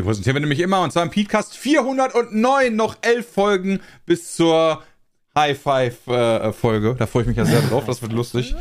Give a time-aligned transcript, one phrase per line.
[0.00, 4.82] Wir präsentieren wir nämlich immer und zwar im Podcast 409 noch elf Folgen bis zur
[5.36, 6.96] High Five äh, Folge.
[6.98, 8.54] Da freue ich mich ja sehr drauf, das wird lustig.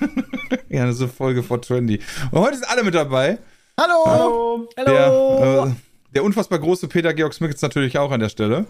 [0.70, 2.00] ja, das ist eine Folge vor Trendy.
[2.30, 3.36] Und heute sind alle mit dabei.
[3.78, 4.70] Hallo!
[4.78, 8.64] Der, äh, der unfassbar große Peter Georg Smith ist natürlich auch an der Stelle.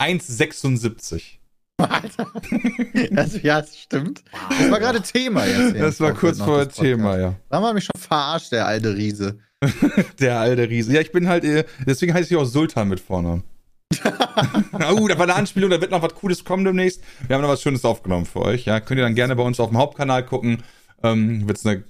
[0.00, 1.22] 1,76.
[3.14, 4.22] Also, ja, das stimmt.
[4.50, 5.80] Das war gerade Thema jetzt.
[5.80, 7.34] Das war kurz vor Thema, ja.
[7.48, 9.38] Da haben wir mich schon verarscht, der alte Riese.
[10.20, 10.92] Der alte Riese.
[10.94, 13.42] Ja, ich bin halt, äh, deswegen heiße ich auch Sultan mit Vornamen.
[14.72, 17.02] oh, da war eine Anspielung, da wird noch was Cooles kommen demnächst.
[17.26, 18.64] Wir haben noch was Schönes aufgenommen für euch.
[18.64, 20.62] Ja, könnt ihr dann gerne bei uns auf dem Hauptkanal gucken.
[21.02, 21.84] Ähm, wird es eine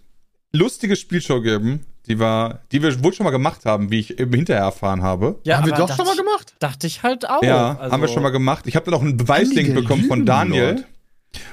[0.52, 4.32] lustige Spielshow geben, die war, die wir wohl schon mal gemacht haben, wie ich eben
[4.34, 5.38] hinterher erfahren habe.
[5.44, 6.54] Ja, haben wir doch schon mal gemacht?
[6.58, 7.42] Dachte ich halt auch.
[7.42, 8.66] ja, Also- haben wir schon mal gemacht.
[8.66, 10.84] Ich habe dann auch einen Beweislink bekommen von Daniel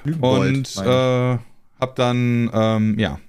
[0.04, 1.38] Lügenbold, und äh,
[1.80, 3.20] hab dann, ähm, ja,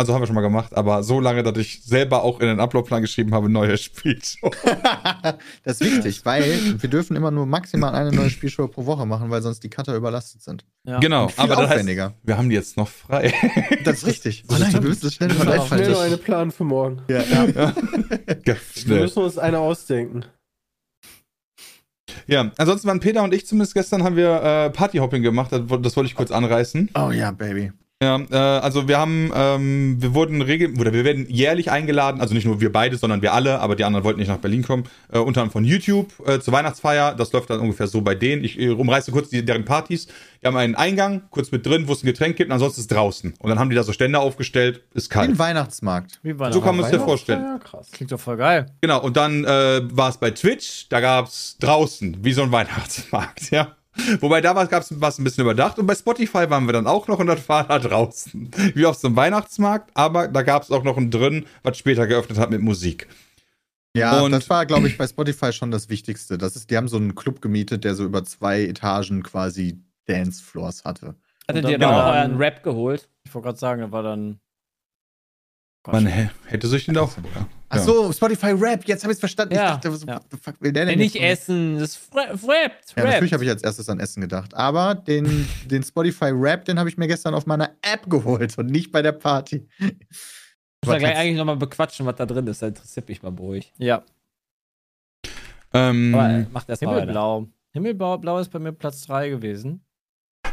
[0.00, 2.60] also haben wir schon mal gemacht, aber so lange, dass ich selber auch in den
[2.60, 4.50] Uploadplan geschrieben habe, neue Spielshow.
[5.64, 9.28] Das ist wichtig, weil wir dürfen immer nur maximal eine neue Spielshow pro Woche machen,
[9.30, 10.64] weil sonst die Cutter überlastet sind.
[10.84, 11.00] Ja.
[11.00, 11.86] Genau, Viel aber das heißt,
[12.22, 13.34] wir haben die jetzt noch frei.
[13.84, 14.44] Das ist richtig.
[14.48, 16.16] Oh nein, wir müssen das schnell mal Schnell noch eine.
[16.16, 17.02] Plan für morgen.
[17.08, 17.76] Ja, Ganz
[18.44, 19.00] Wir schnell.
[19.00, 20.24] müssen uns eine ausdenken.
[22.26, 25.96] Ja, ansonsten waren Peter und ich zumindest gestern haben wir äh, Partyhopping gemacht, das, das
[25.96, 26.90] wollte ich kurz anreißen.
[26.94, 27.72] Oh ja, Baby.
[28.00, 32.32] Ja, äh, also wir haben, ähm, wir wurden regel oder wir werden jährlich eingeladen, also
[32.32, 34.84] nicht nur wir beide, sondern wir alle, aber die anderen wollten nicht nach Berlin kommen,
[35.12, 37.16] äh, unter anderem von YouTube äh, zur Weihnachtsfeier.
[37.16, 38.44] Das läuft dann ungefähr so bei denen.
[38.44, 40.06] Ich äh, umreiße kurz die, deren Partys.
[40.40, 42.92] Die haben einen Eingang, kurz mit drin, wo es ein Getränk gibt, und ansonsten ist
[42.92, 43.34] draußen.
[43.36, 45.30] Und dann haben die da so Stände aufgestellt, ist Wie kalt.
[45.30, 46.20] ein Weihnachtsmarkt.
[46.22, 47.42] Wie war So kann man es dir vorstellen.
[47.42, 47.88] Ja, krass.
[47.90, 48.66] Klingt doch voll geil.
[48.80, 53.50] Genau, und dann äh, war es bei Twitch, da gab's draußen, wie so ein Weihnachtsmarkt,
[53.50, 53.74] ja.
[54.20, 57.18] Wobei da war es ein bisschen überdacht und bei Spotify waren wir dann auch noch
[57.18, 58.50] und das war da draußen.
[58.74, 62.06] Wie auf so einem Weihnachtsmarkt, aber da gab es auch noch ein drin, was später
[62.06, 63.08] geöffnet hat mit Musik.
[63.96, 66.38] Ja, Und- das war, glaube ich, bei Spotify schon das Wichtigste.
[66.38, 70.84] Das ist, die haben so einen Club gemietet, der so über zwei Etagen quasi Dancefloors
[70.84, 71.16] hatte.
[71.48, 73.08] Hattet ihr war auch euren Rap geholt?
[73.24, 74.38] Ich wollte gerade sagen, da war dann.
[75.86, 77.12] Man hä- hätte sich den auch.
[77.70, 79.54] Ach so, Spotify Rap, jetzt habe ich es verstanden.
[79.54, 80.20] Ja, ich dachte, was ja.
[80.30, 82.30] the fuck will der Ja, denn nicht essen, das ist Rap.
[82.48, 82.72] Rap.
[82.96, 84.54] Ja, natürlich habe ich als erstes an Essen gedacht.
[84.54, 88.66] Aber den, den Spotify Rap, den habe ich mir gestern auf meiner App geholt und
[88.66, 89.66] nicht bei der Party.
[89.78, 89.90] Muss
[90.86, 92.62] man gleich eigentlich nochmal bequatschen, was da drin ist.
[92.62, 93.72] Da interessiert mich mal ruhig.
[93.78, 94.02] Ja.
[95.74, 97.00] Ähm, Aber äh, macht erst mal weiter.
[97.00, 97.48] Himmelblau.
[97.72, 99.84] Himmelblau Blau ist bei mir Platz 3 gewesen.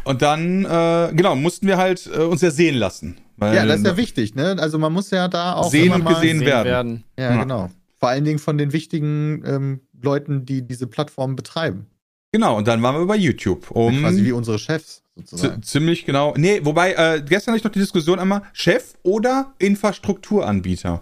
[0.06, 3.18] Und dann, äh, genau, mussten wir halt äh, uns ja sehen lassen.
[3.38, 4.56] Weil, Ja, das ist ja wichtig, ne?
[4.60, 7.04] Also man muss ja da auch Sehen immer und mal gesehen werden.
[7.20, 7.42] Ja, Ja.
[7.44, 7.70] genau.
[8.00, 11.88] Vor allen Dingen von den wichtigen ähm, Leuten, die diese Plattform betreiben.
[12.32, 13.72] Genau, und dann waren wir bei YouTube.
[13.72, 15.64] Um Quasi wie unsere Chefs sozusagen.
[15.64, 16.34] ziemlich genau.
[16.38, 21.02] Nee, wobei, äh, gestern hatte ich noch die Diskussion einmal, Chef oder Infrastrukturanbieter.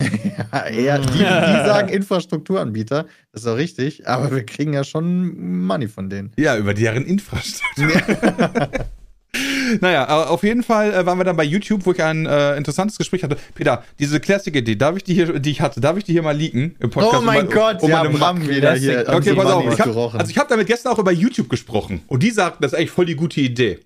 [0.52, 5.64] Ja, eher, die, die sagen Infrastrukturanbieter, das ist auch richtig, aber wir kriegen ja schon
[5.64, 6.32] Money von denen.
[6.36, 7.90] Ja, über deren Infrastruktur.
[9.80, 12.56] naja, aber auf jeden Fall äh, waren wir dann bei YouTube, wo ich ein äh,
[12.56, 13.36] interessantes Gespräch hatte.
[13.54, 16.36] Peter, diese Classic-Idee, darf ich die hier, die ich hatte, darf ich die hier mal
[16.36, 17.16] leaken im Podcast?
[17.18, 19.04] Oh mein um, Gott, um ja, eine Bram Ma- wieder hier.
[19.08, 19.72] Okay, pass auf.
[19.72, 22.72] Ich hab, also ich habe damit gestern auch über YouTube gesprochen und die sagten, das
[22.72, 23.80] ist eigentlich voll die gute Idee.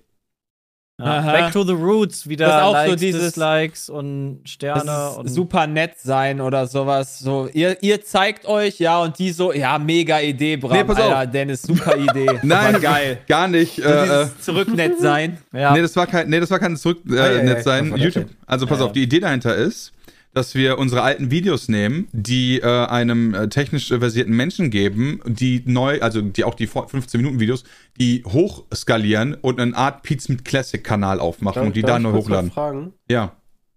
[1.00, 1.30] Ja, Aha.
[1.32, 5.68] Back to the Roots, wieder Das auch so Likes, dieses- Dislikes und Sterne und super
[5.68, 7.20] nett sein oder sowas.
[7.20, 10.72] So, ihr, ihr zeigt euch, ja, und die so, ja, mega Idee, Bram.
[10.76, 11.12] Nee, pass auf.
[11.14, 12.26] Alter, Dennis, super Idee.
[12.42, 13.18] Nein, War geil.
[13.28, 13.76] gar nicht.
[13.76, 15.38] So Äh, äh, zurücknett sein.
[15.52, 15.72] Ja.
[15.72, 17.96] Nee, das war kein, nee, das war kein zurück äh, ja, ja, nett sein.
[17.96, 18.26] YouTube.
[18.46, 19.92] Also pass Ja, auf, die Idee dahinter ist,
[20.38, 25.62] dass wir unsere alten Videos nehmen, die äh, einem äh, technisch versierten Menschen geben, die
[25.66, 27.64] neu, also die auch die 15 Minuten Videos,
[27.98, 32.12] die hochskalieren und eine Art Pizza mit Classic Kanal aufmachen und die da ich neu
[32.12, 32.52] hochladen.
[32.52, 32.92] Fragen?
[33.10, 33.32] Ja.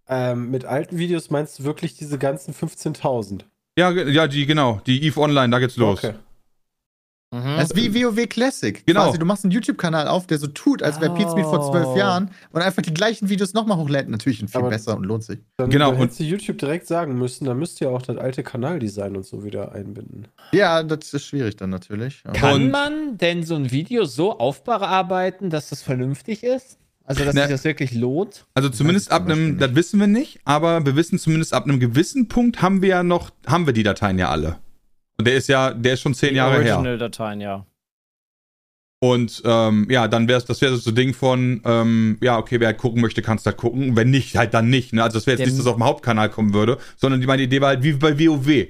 [0.08, 3.42] Ähm, mit alten Videos meinst du wirklich diese ganzen 15.000?
[3.78, 6.04] Ja, ja, die genau, die Eve Online, da geht's los.
[6.04, 6.14] Okay.
[7.34, 7.56] Mhm.
[7.58, 8.86] Das ist wie WoW Classic.
[8.86, 9.06] Genau.
[9.06, 11.88] Quasi, du machst einen YouTube-Kanal auf, der so tut, als wäre Pete Speed vor zwölf
[11.88, 11.98] Oh.
[11.98, 14.10] Jahren und einfach die gleichen Videos nochmal hochlädt.
[14.10, 15.40] Natürlich viel Aber- besser und lohnt sich.
[15.58, 18.18] Dann, Genau, dann und- hättest du YouTube direkt sagen müssen, dann müsst ihr auch das
[18.18, 20.28] alte Kanaldesign und so wieder einbinden.
[20.52, 22.22] Ja, das ist schwierig dann natürlich.
[22.26, 26.78] Aber- Kann man denn so ein Video so aufbearbeiten, dass das vernünftig ist?
[27.06, 27.42] Also, dass Ne.
[27.44, 28.46] sich das wirklich lohnt?
[28.54, 32.28] Also zumindest ab einem, das wissen wir nicht, aber wir wissen zumindest ab einem gewissen
[32.28, 34.58] Punkt haben wir ja noch, haben wir die Dateien ja alle.
[35.22, 36.76] Und der ist ja, der ist schon zehn Jahre her.
[36.78, 37.66] Original-Dateien, ja.
[39.04, 42.68] Und ähm, ja, dann wäre das wäre so ein Ding von, ähm, ja, okay, wer
[42.68, 43.96] halt gucken möchte, kannst halt gucken.
[43.96, 44.94] Wenn nicht, halt dann nicht.
[44.94, 45.02] Ne?
[45.04, 47.26] Also das wäre jetzt Der- nicht, dass es auf dem Hauptkanal kommen würde, sondern die,
[47.26, 48.68] meine Idee war halt wie bei WoW.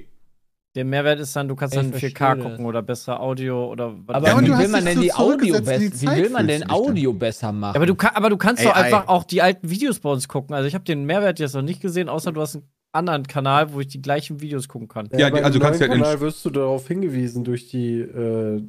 [0.74, 2.38] Der Mehrwert ist dann, du kannst Ich dann 4K verstehe das.
[2.50, 4.16] gucken oder bessere Audio oder was.
[4.16, 6.48] Aber Ja, wie du will man so die Audio die besser, wie Zeit, will man
[6.48, 6.70] denn?
[6.70, 7.74] Audio besser machen?
[7.74, 8.84] Ja, aber du, aber du kannst doch AI.
[8.84, 10.54] einfach auch die alten Videos bei uns gucken.
[10.54, 13.72] Also ich habe den Mehrwert jetzt noch nicht gesehen, außer du hast einen anderen Kanal,
[13.72, 15.08] wo ich die gleichen Videos gucken kann.
[15.12, 18.00] Ja, die- beim also du kannst ja in- Kanal wirst du darauf hingewiesen durch die,
[18.00, 18.62] äh,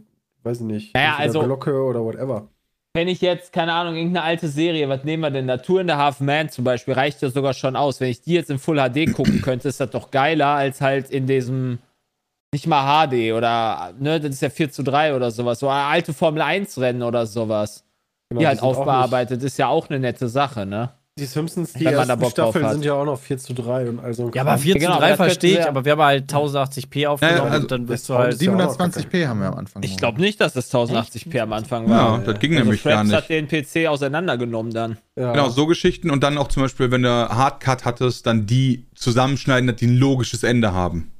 [0.44, 2.48] weiß ich nicht, Naja, durch also- Glocke oder whatever.
[2.96, 5.48] Wenn ich jetzt, keine Ahnung, irgendeine alte Serie, was nehmen wir denn?
[5.48, 8.00] Natur in der Half Man zum Beispiel, reicht ja sogar schon aus.
[8.00, 11.10] Wenn ich die jetzt in Full HD gucken könnte, ist das doch geiler als halt
[11.10, 11.80] in diesem,
[12.54, 15.58] nicht mal HD oder, ne, das ist ja 4 zu 3 oder sowas.
[15.60, 17.84] So alte Formel 1 Rennen oder sowas.
[18.30, 20.92] Genau, die halt aufbearbeitet, ist ja auch eine nette Sache, ne?
[21.20, 24.42] Die Simpsons, die ersten Staffeln sind ja auch noch 4 zu 3 und also Ja,
[24.42, 27.08] aber 4 Ja, genau, zu aber 3 das verstehe ich, aber wir haben halt 1080p
[27.08, 28.34] aufgenommen Ja, also und dann bist du halt.
[28.34, 29.84] das ja auch noch 720p haben wir am Anfang.
[29.84, 32.18] Ich glaube nicht, dass das 1080p am Anfang Ja, war.
[32.20, 33.16] das ging Also nämlich gar Fraps nicht.
[33.16, 34.98] hat den PC auseinandergenommen dann.
[35.16, 35.34] ja.
[35.34, 39.68] Genau, so Geschichten und dann auch zum Beispiel, wenn du Hardcut hattest, dann die zusammenschneiden,
[39.68, 41.12] dass die ein logisches Ende haben.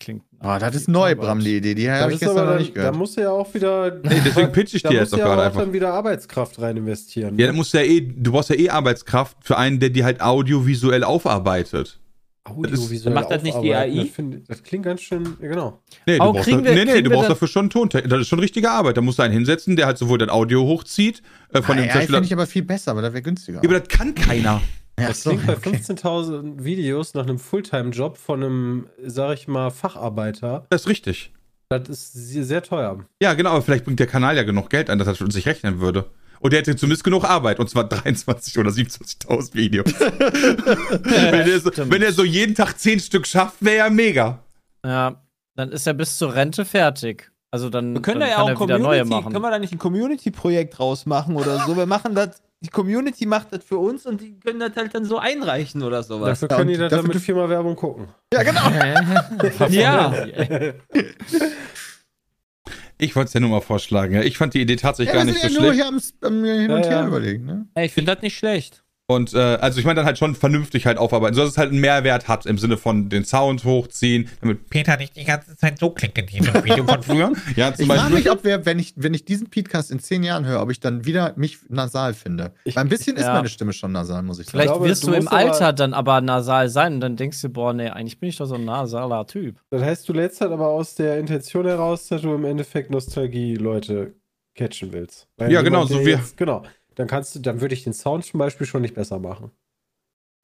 [0.00, 0.24] Klingt.
[0.40, 1.74] Oh, das ist neu, Bram, die Idee.
[1.74, 2.96] Die habe ich gestern aber noch nicht da gehört.
[2.96, 3.90] musst du ja auch wieder.
[4.04, 5.60] Nee, deswegen pitch ich da dir jetzt doch ja gerade auch einfach.
[5.62, 7.36] dann wieder Arbeitskraft rein investieren.
[7.38, 10.04] Ja, dann musst du ja eh, du brauchst ja eh Arbeitskraft für einen, der die
[10.04, 11.98] halt audiovisuell aufarbeitet.
[12.44, 13.90] Audiovisuell Macht das nicht die AI?
[13.96, 15.82] Das, find, das klingt ganz schön, ja, genau.
[16.06, 17.88] Nee, du Auch brauchst, da, wir- nee, nee, du brauchst dafür schon Ton.
[17.90, 18.96] Das ist schon richtige Arbeit.
[18.96, 21.20] Da musst du einen hinsetzen, der halt sowohl das Audio hochzieht,
[21.52, 23.60] äh, von Ah, dem AI finde ich aber viel besser, aber das wäre günstiger.
[23.62, 24.62] Ja, aber das kann keiner.
[24.98, 25.70] Ja, Das so, klingt bei okay.
[25.70, 30.66] 15.000 Videos nach einem Fulltime-Job von einem, sag ich mal, Facharbeiter.
[30.70, 31.32] Das ist richtig.
[31.70, 33.04] Das ist sehr, teuer.
[33.22, 35.80] Ja, genau, aber vielleicht bringt der Kanal ja genug Geld ein, dass das sich rechnen
[35.80, 36.06] würde.
[36.40, 39.86] Und der hätte zumindest genug Arbeit, und zwar 23 oder 27.000 Videos.
[40.00, 44.42] wenn, er so, wenn er so jeden Tag 10 Stück schafft, wäre ja mega.
[44.84, 45.20] Ja,
[45.56, 47.30] dann ist er bis zur Rente fertig.
[47.50, 49.32] Also dann, Wir können da dann ja kann auch er wieder neue Community, machen.
[49.32, 51.76] können wir da nicht ein Community-Projekt draus machen oder so?
[51.76, 55.04] Wir machen das, die Community macht das für uns und die können das halt dann
[55.04, 56.40] so einreichen oder sowas.
[56.40, 58.08] Dafür Ja, können und die das dafür dann mit dürfen- viermal Werbung gucken.
[58.32, 59.68] Ja, genau.
[59.70, 60.12] Ja,
[63.00, 64.14] Ich wollte es ja nur mal vorschlagen.
[64.14, 64.22] Ja.
[64.22, 65.74] Ich fand die Idee tatsächlich Ja, gar nicht so ja nur schlecht.
[65.74, 66.00] hier am,
[66.34, 67.06] am hin und Ja, her ja.
[67.06, 67.44] überlegen.
[67.46, 67.66] Ne?
[67.84, 68.82] Ich finde das nicht schlecht.
[69.10, 71.70] Und äh, also ich meine dann halt schon vernünftig halt aufarbeiten, so dass es halt
[71.70, 75.78] einen Mehrwert hat im Sinne von den Sound hochziehen, damit Peter nicht die ganze Zeit
[75.78, 77.32] so klingt in diesem Video von früher.
[77.56, 80.22] Ja, zum Ich frage mich, ob wir, wenn ich, wenn ich diesen Podcast in zehn
[80.22, 82.52] Jahren höre, ob ich dann wieder mich nasal finde.
[82.64, 83.32] Ich- Weil ein bisschen ist ja.
[83.32, 84.50] meine Stimme schon nasal, muss ich sagen.
[84.58, 87.48] Vielleicht glaube, wirst du du, im Alter dann aber nasal sein und dann denkst du,
[87.48, 89.56] boah, nee, eigentlich bin ich doch so ein nasaler Typ.
[89.70, 94.12] Das heißt, du lädst halt aber aus der Intention heraus, dass du im Endeffekt Nostalgie-Leute
[94.54, 95.28] catchen willst.
[95.38, 96.62] Weil Ja, genau, so wie- Jetzt, genau.
[96.98, 99.52] Dann kannst du, dann würde ich den Sound zum Beispiel schon nicht besser machen.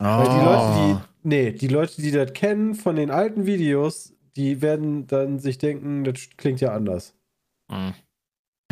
[0.01, 0.05] Oh.
[0.05, 0.75] Weil die Leute,
[1.23, 5.59] die, nee, die Leute, die das kennen von den alten Videos, die werden dann sich
[5.59, 7.15] denken, das klingt ja anders.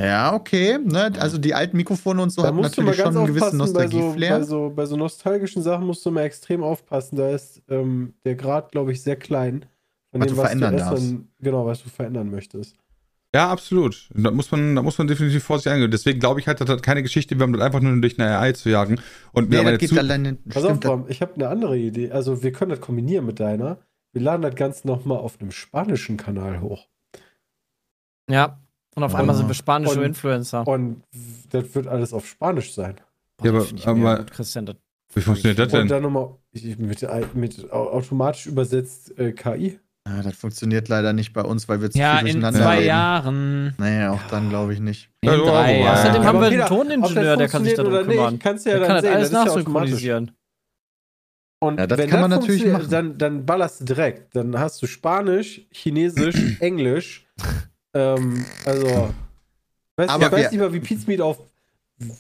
[0.01, 0.79] Ja, okay.
[0.79, 1.13] Ne?
[1.19, 3.35] Also die alten Mikrofone und so da haben musst du mal natürlich ganz schon einen
[3.35, 4.39] gewissen aufpassen, bei so, Nostalgie-Flair.
[4.39, 7.17] bei, so, bei so nostalgischen Sachen musst du mal extrem aufpassen.
[7.17, 9.67] Da ist ähm, der Grad, glaube ich, sehr klein.
[10.13, 11.11] Von Was dem, du verändern erst darfst.
[11.11, 12.77] dann- Genau, was du verändern möchtest.
[13.35, 14.09] Ja, absolut.
[14.15, 15.91] Da muss man, da muss man definitiv vorsichtig angehen.
[15.91, 18.39] Deswegen glaube ich halt, das hat keine Geschichte, wir haben das einfach nur durch eine
[18.39, 19.01] AI zu jagen.
[19.33, 20.35] Und wir nee, haben das eine geht zu alleine.
[20.51, 22.11] Pass auf, Bram, ich habe eine andere Idee.
[22.11, 23.79] Also, wir können das kombinieren mit deiner.
[24.13, 26.87] Wir laden das Ganze nochmal auf einem spanischen Kanal hoch.
[28.29, 28.59] Ja.
[28.95, 29.17] Und auf Oh.
[29.17, 30.67] einmal sind wir spanische Und- Influencer.
[30.69, 31.03] Und
[31.51, 32.97] das wird alles auf Spanisch sein.
[33.39, 34.77] Boah, Ja, aber- aber- gut, Christian, das
[35.15, 35.89] wie funktioniert das Und denn?
[35.89, 39.79] dann nochmal mit, mit au- automatisch übersetzt äh, KI.
[40.09, 42.77] Ja, das funktioniert leider nicht bei uns, weil wir zu Ja, viel in durcheinander zwei
[42.79, 42.87] reden.
[42.89, 43.75] Jahren.
[43.79, 45.11] Naja, auch dann glaube ich nicht.
[45.21, 45.99] In Ja, drei Jahren.
[45.99, 48.39] Außerdem Ja, haben wir einen Toningenieur, der das kann sich darum oder nicht, kümmern.
[48.39, 49.15] kannst du ja Der dann kann das sehen.
[49.15, 50.31] alles das ja nachsynchronisieren.
[51.63, 52.91] Und Ja, das wenn kann man natürlich machen.
[52.91, 54.35] Dann, dann ballerst du direkt.
[54.35, 57.25] Dann hast du Spanisch, Chinesisch, Englisch.
[57.95, 59.15] Ähm, also,
[59.97, 61.39] weiß, Aber ich weiß nicht mal, wie Pizmeat auf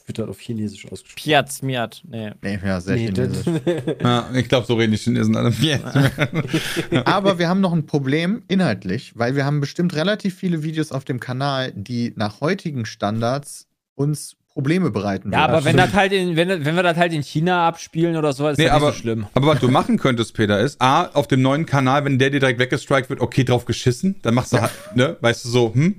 [0.06, 1.16] wird das auf Chinesisch ausgesprochen.
[1.22, 2.02] Piaz, Miat.
[2.08, 2.32] Nee.
[2.42, 3.46] Nee, ja, sehr Nee, chinesisch.
[4.02, 5.52] Ja, ich glaube, so reden die Chinesen alle.
[7.04, 11.04] Aber wir haben noch ein Problem inhaltlich, weil wir haben bestimmt relativ viele Videos auf
[11.04, 15.50] dem Kanal, die nach heutigen Standards uns Probleme bereiten Ja, würden.
[15.50, 18.46] aber wenn, das halt in, wenn, wenn wir das halt in China abspielen oder so,
[18.48, 19.26] ist Nee, das nicht aber- so schlimm.
[19.32, 22.40] Aber was du machen könntest, Peter, ist, A, auf dem neuen Kanal, wenn der dir
[22.40, 25.96] direkt weggestrikt wird, okay, drauf geschissen, dann machst du halt, ne, weißt du so, hm.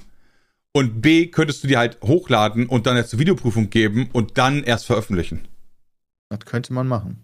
[0.75, 4.63] Und B, könntest du die halt hochladen und dann erst zur Videoprüfung geben und dann
[4.63, 5.47] erst veröffentlichen.
[6.29, 7.23] Das könnte man machen.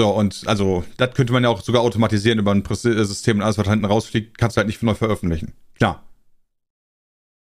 [0.00, 3.58] So, und also, das könnte man ja auch sogar automatisieren über ein System und alles,
[3.58, 5.52] was hinten rausfliegt, kannst du halt nicht neu veröffentlichen.
[5.74, 6.04] Klar.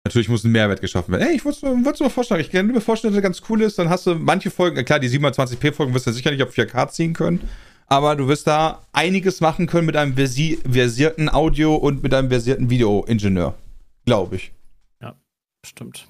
[0.07, 1.29] Natürlich muss ein Mehrwert geschaffen werden.
[1.29, 2.41] Ey, ich wollte es mal vorstellen.
[2.41, 3.79] Ich kann mir vorstellen, dass das ganz cool ist.
[3.79, 7.13] Dann hast du manche Folgen, klar, die 720p-Folgen wirst du sicher nicht auf 4K ziehen
[7.13, 7.47] können.
[7.89, 12.29] aber du wirst da einiges machen können mit einem versi versierten Audio und mit einem
[12.29, 13.55] versierten Videoingenieur.
[14.09, 14.53] Glaube ich.
[15.67, 16.07] Stimmt.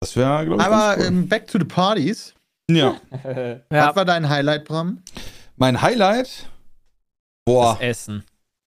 [0.00, 1.06] Das wäre, glaube ich, Aber ganz cool.
[1.08, 2.32] ähm, back to the parties.
[2.70, 2.96] ja.
[3.70, 5.02] Ja, Was war dein Highlight, Bram?
[5.56, 6.48] Mein Highlight?
[7.44, 8.24] Boah, Das Essen.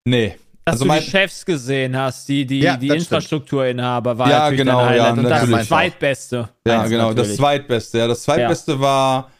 [0.05, 0.37] nee.
[0.65, 2.97] Dass Also du mein- die Chefs gesehen hast, die, die, Ja, die das.
[2.97, 5.17] Infrastrukturinhaber, war Ja, natürlich genau, dein ja, Highlight.
[5.17, 5.67] Und das natürlich.
[5.67, 6.49] zweitbeste.
[6.65, 7.37] Ja, Eins genau, das natürlich.
[7.37, 7.97] zweitbeste.
[7.99, 9.31] Ja, das zweitbeste war,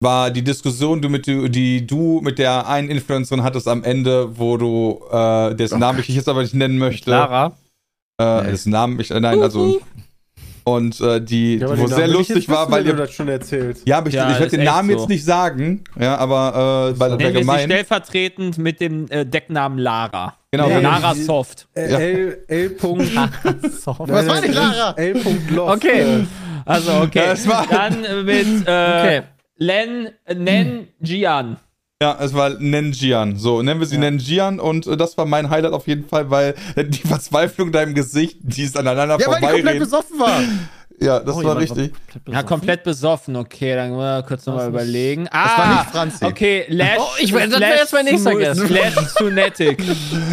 [0.00, 4.56] war die Diskussion, du mit, die, du mit der einen Influencerin hattest am Ende, wo
[4.56, 7.10] du, äh, dessen Oh Namen ich jetzt aber nicht nennen möchte.
[7.10, 7.52] Lara.
[8.20, 8.50] Äh, Nee.
[8.50, 9.80] dessen Namen ich, äh, nein, also.
[10.64, 12.92] Und äh, die, Ja, wo sehr lustig war, wissen, weil ihr.
[12.94, 13.78] das schon erzählt.
[13.86, 14.98] Ja, aber ich, Ja, ich werde den Namen so.
[14.98, 15.82] jetzt nicht sagen.
[15.98, 17.60] Ja, aber äh, weil sie gemein.
[17.64, 20.34] stellvertretend mit dem äh, Decknamen Lara.
[20.52, 20.74] Genau, Nee.
[20.76, 21.68] wenn- Lara die- Soft.
[21.74, 21.98] Äh, Ja.
[21.98, 22.70] L, L.
[22.70, 23.06] Punkt,
[23.82, 23.96] So.
[23.98, 24.92] Was war die Lara?
[24.96, 25.14] L.
[25.50, 25.76] Loft.
[25.76, 26.26] Okay.
[26.66, 27.34] Also, okay.
[27.70, 29.22] Dann äh, mit äh, Okay.
[29.58, 31.56] Len, äh, Nen Jian.
[32.00, 33.36] Ja, es war Nenjian.
[33.36, 36.54] So, nennen wir sie Nenjian und äh, das war mein Highlight auf jeden Fall, weil
[36.76, 40.40] äh, die Verzweiflung in deinem Gesicht, die ist aneinander Ja, weil die komplett besoffen war.
[41.00, 41.92] Ja, das Oh, war richtig.
[42.12, 43.36] komplett Ja, komplett besoffen.
[43.36, 45.28] Okay, dann wollen wir kurz nochmal überlegen.
[45.30, 46.24] Ah, Das war nicht Franzi.
[46.24, 46.98] Okay, Lash.
[46.98, 48.58] Oh, ich will- das wär jetzt mein nächster Guess.
[48.58, 49.78] Slash Tunetic.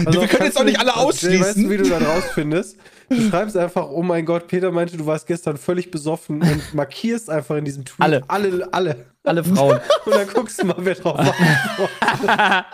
[0.07, 1.63] Also wir können jetzt auch nicht alle Jay, Weißt ausschließen.
[1.65, 2.77] du, wie du da rausfindest?
[3.09, 7.29] Du schreibst einfach, oh mein Gott, Peter meinte, du warst gestern völlig besoffen und markierst
[7.29, 8.23] einfach in diesem Tweet Alle.
[8.27, 9.05] alle, alle.
[9.23, 9.79] Alle Frauen.
[10.05, 12.65] Und dann guckst du mal, wer drauf antwortet.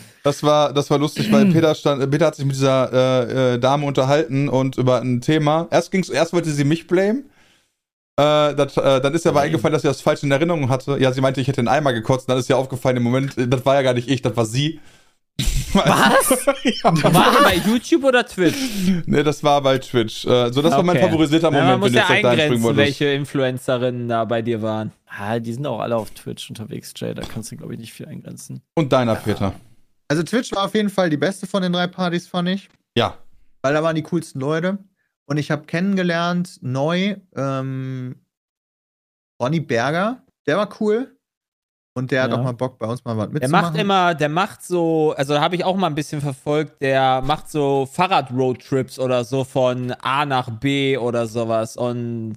[0.24, 3.58] Das war, das war lustig, weil Peter stand, Peter hat sich mit dieser äh, äh,
[3.58, 5.68] Dame unterhalten und über ein Thema.
[5.70, 7.24] Erst ging's, erst wollte sie mich blamen.
[8.16, 10.96] Äh, das, äh, dann ist ihr aber eingefallen, dass sie das falsch in Erinnerung hatte.
[10.98, 12.28] Ja, sie meinte, ich hätte einen Eimer gekotzt.
[12.28, 14.46] Dann ist ihr aufgefallen, im Moment, äh, das war ja gar nicht ich, das war
[14.46, 14.80] sie.
[15.72, 16.46] Was?
[16.64, 16.84] ja.
[17.14, 18.56] War bei YouTube oder Twitch?
[19.06, 20.24] Nee, das war bei Twitch.
[20.24, 21.06] Äh, so, das war mein Okay.
[21.06, 22.78] favorisierter Ja, Moment, man muss wenn du ja jetzt eingrenzen, wolltest.
[22.86, 24.92] welche Influencerinnen da bei dir waren.
[25.06, 27.12] Ah, die sind auch alle auf Twitch unterwegs, Jay.
[27.14, 28.62] Da kannst du, glaube ich, nicht viel eingrenzen.
[28.76, 29.52] Und deiner, Peter.
[30.08, 32.68] Also Twitch war auf jeden Fall die beste von den drei Partys, fand ich.
[32.96, 33.18] Ja.
[33.62, 34.78] Weil da waren die coolsten Leute.
[35.26, 38.16] Und ich habe kennengelernt, neu, ähm,
[39.42, 40.22] Ronny Berger.
[40.46, 41.16] Der war cool.
[41.96, 42.38] Und der hat Ja.
[42.38, 43.66] auch mal Bock, bei uns mal was Der mitzumachen.
[43.72, 47.48] macht immer, der macht so, also habe ich auch mal ein bisschen verfolgt, der macht
[47.48, 52.34] so Fahrrad-Roadtrips oder so von A nach B oder sowas und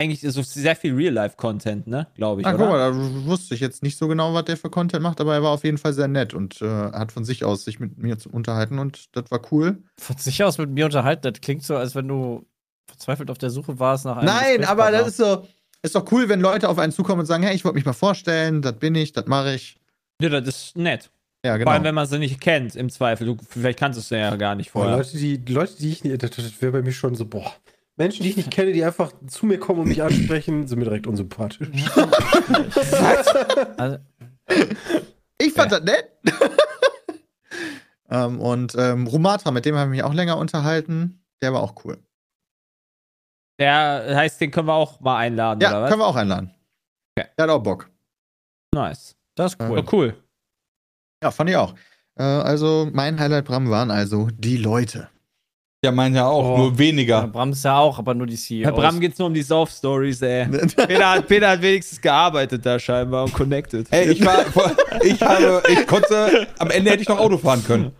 [0.00, 2.94] eigentlich ist so sehr viel Real-Life-Content, ne, glaube ich, Ah, guck mal, da
[3.26, 5.64] wusste ich jetzt nicht so genau, was der für Content macht, aber er war auf
[5.64, 8.78] jeden Fall sehr nett und äh, hat von sich aus sich mit mir zu unterhalten
[8.78, 9.82] und das war cool.
[9.98, 12.44] Von sich aus mit mir unterhalten, das klingt so, als wenn du
[12.86, 14.26] verzweifelt auf der Suche warst nach einem.
[14.26, 15.46] Nein, aber das ist so,
[15.84, 17.92] ist doch cool, wenn Leute auf einen zukommen und sagen, hey, ich wollte mich mal
[17.92, 19.76] vorstellen, das bin ich, das mache ich.
[20.20, 21.10] Ja, das ist nett.
[21.44, 21.70] Ja, Vor genau.
[21.72, 23.26] allem, wenn man sie nicht kennt, im Zweifel.
[23.26, 24.96] Du, vielleicht kannst du es ja gar nicht Boah, vorher.
[24.96, 27.52] Leute, die, Leute, die ich nicht, das, das wäre bei mir schon so, boah.
[27.96, 30.84] Menschen, die ich nicht kenne, die einfach zu mir kommen und mich ansprechen, sind mir
[30.86, 31.68] direkt unsympathisch.
[33.76, 33.98] Also,
[35.38, 36.06] Ich fand das nett.
[38.10, 41.20] ähm, und ähm, Rumatra, mit dem habe ich mich auch länger unterhalten.
[41.42, 41.98] Der war auch cool.
[43.58, 45.90] Der heißt, den können wir auch mal einladen, Ja, oder was?
[45.90, 46.50] können wir auch einladen.
[47.16, 47.28] Okay.
[47.38, 47.88] Der hat auch Bock.
[48.74, 49.14] Nice.
[49.36, 49.78] das ist cool.
[49.78, 50.14] Ja, cool.
[51.22, 51.74] Ja, fand ich auch.
[52.18, 55.08] Äh, also, mein Highlight, Bram, waren also die Leute.
[55.84, 56.56] Ja, mein ja auch, Oh.
[56.58, 57.26] nur Ja, weniger.
[57.28, 58.64] Bram ist ja auch, aber nur die CEO.
[58.70, 60.46] Bei Bram geht's nur um die Soft-Stories, ey.
[60.76, 63.86] Peter hat, Peter hat wenigstens gearbeitet da scheinbar und connected.
[63.92, 64.44] Ey, ich war,
[65.02, 67.92] ich habe, ich konnte, am Ende hätte ich noch Auto fahren können.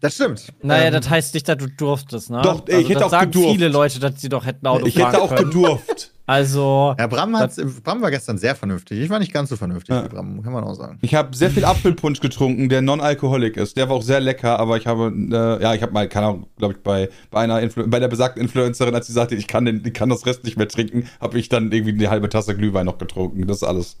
[0.00, 0.52] Das stimmt.
[0.62, 2.40] Naja, Ähm, das heißt nicht, dass du durftest, ne?
[2.42, 3.52] Doch, ich hätte das auch sagen gedurft.
[3.52, 5.50] viele Leute, dass sie doch hätten Auto Ich hätte auch können.
[5.50, 6.12] gedurft.
[6.28, 7.54] Also, Ja, Bram, hat's,
[7.84, 8.98] Bram war gestern sehr vernünftig.
[9.00, 10.02] Ich war nicht ganz so vernünftig Ja.
[10.04, 10.98] wie Bram, kann man auch sagen.
[11.00, 13.76] Ich habe sehr viel Apfelpunsch getrunken, der non-alkoholik ist.
[13.76, 16.46] Der war auch sehr lecker, aber ich habe, äh, ja, ich habe mal, keine Ahnung,
[16.58, 19.66] glaube ich, bei, bei einer Influ bei der besagten Influencerin, als sie sagte, ich kann,
[19.66, 22.56] den, ich kann das Rest nicht mehr trinken, habe ich dann irgendwie eine halbe Tasse
[22.56, 23.46] Glühwein noch getrunken.
[23.46, 23.96] Das ist alles.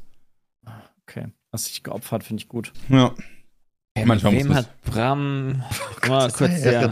[1.08, 1.26] okay.
[1.52, 2.72] Hast dich geopfert, finde ich gut.
[2.88, 3.12] Ja.
[3.96, 5.62] Ey, Manchmal mit wem muss hat Bram.
[6.06, 6.88] mal kurz Ja, ja,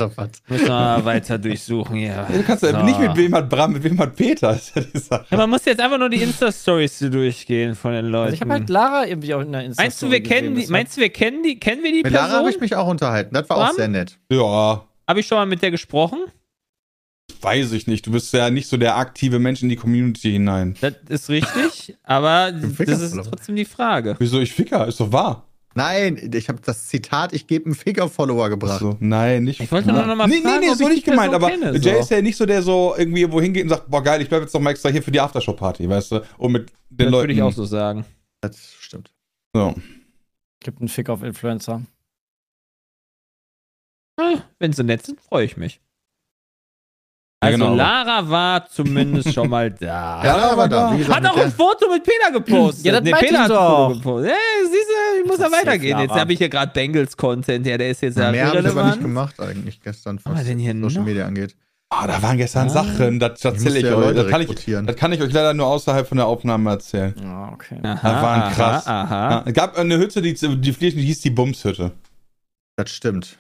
[0.49, 2.27] müssen wir mal weiter durchsuchen hier.
[2.33, 2.83] Du kannst ja So.
[2.83, 5.27] nicht mit wem hat Bram, mit wem hat Peter, ist ja die Sache.
[5.31, 8.25] Ja, man muss jetzt einfach nur die Insta-Stories durchgehen von den Leuten.
[8.25, 10.67] Also ich habe halt Lara irgendwie auch in der Insta meinst du, wir kennen die,
[10.69, 12.51] meinst du, wir kennen die, kennen wir die Mit Lara habe Person?
[12.55, 13.35] ich mich auch unterhalten.
[13.35, 13.77] Das war auch Bram?
[13.77, 14.19] sehr nett.
[14.31, 16.21] Ja, Habe ich schon mal mit der gesprochen?
[17.43, 18.07] weiß ich nicht.
[18.07, 20.75] Du bist ja nicht so der aktive Mensch in die Community hinein.
[20.81, 24.17] Das ist richtig, aber das ist trotzdem die Frage.
[24.19, 24.87] Wieso ich Ficker?
[24.89, 25.47] Ist doch wahr.
[25.77, 28.79] Nein, ich habe das Zitat, ich gebe einen Ficker-Follower gebracht.
[28.81, 29.61] So, nein, nicht.
[29.61, 31.67] Ich wollte nur noch mal nee, fragen, nee, nee, ob so nicht gemeint, Person aber
[31.71, 32.01] kenne, Jay so.
[32.01, 34.43] ist ja nicht so der so irgendwie irgendwo hingeht und sagt, boah geil, ich bleib
[34.43, 36.21] jetzt noch mal extra hier für die Aftershow-Party, weißt du?
[36.39, 37.23] Und mit den Das Leuten.
[37.23, 38.05] würde ich auch so sagen.
[38.41, 39.13] Das stimmt.
[39.53, 39.75] So.
[40.61, 41.83] Gibt einen Fick auf Influencer.
[44.17, 45.81] Ah, Wenn sie nett sind, freue ich mich.
[47.45, 47.75] Also genau.
[47.75, 50.23] Lara war zumindest schon mal da.
[50.25, 50.93] Ja, aber da.
[50.93, 52.85] Wie gesagt, Hat auch ein Foto mit Peter gepostet.
[52.85, 53.89] Ja, das nee, ich hat ein doch.
[53.89, 54.31] Foto gepostet.
[54.33, 55.99] Hey, siehst du, ich muss ja ist weitergehen.
[55.99, 56.21] Jetzt Lara.
[56.21, 57.67] habe ich hier gerade Bengals-Content.
[57.67, 60.59] Ja, der ist jetzt ja Mehr habe ich aber nicht gemacht eigentlich gestern, was denn
[60.59, 61.07] hier Social noch?
[61.07, 61.57] Media angeht.
[61.91, 64.17] Ah, da waren gestern Sachen, das erzähle ich, ja euch.
[64.17, 64.49] Das kann ich,
[64.87, 67.15] das kann ich euch leider nur außerhalb von der Aufnahme erzählen.
[67.23, 67.79] Ja, okay.
[67.83, 68.87] Aha, Das waren krass.
[68.89, 69.31] Aha, aha.
[69.31, 71.93] Ja, es gab eine Hütte, die, die die hieß die Bumshütte.
[72.77, 73.39] Das stimmt.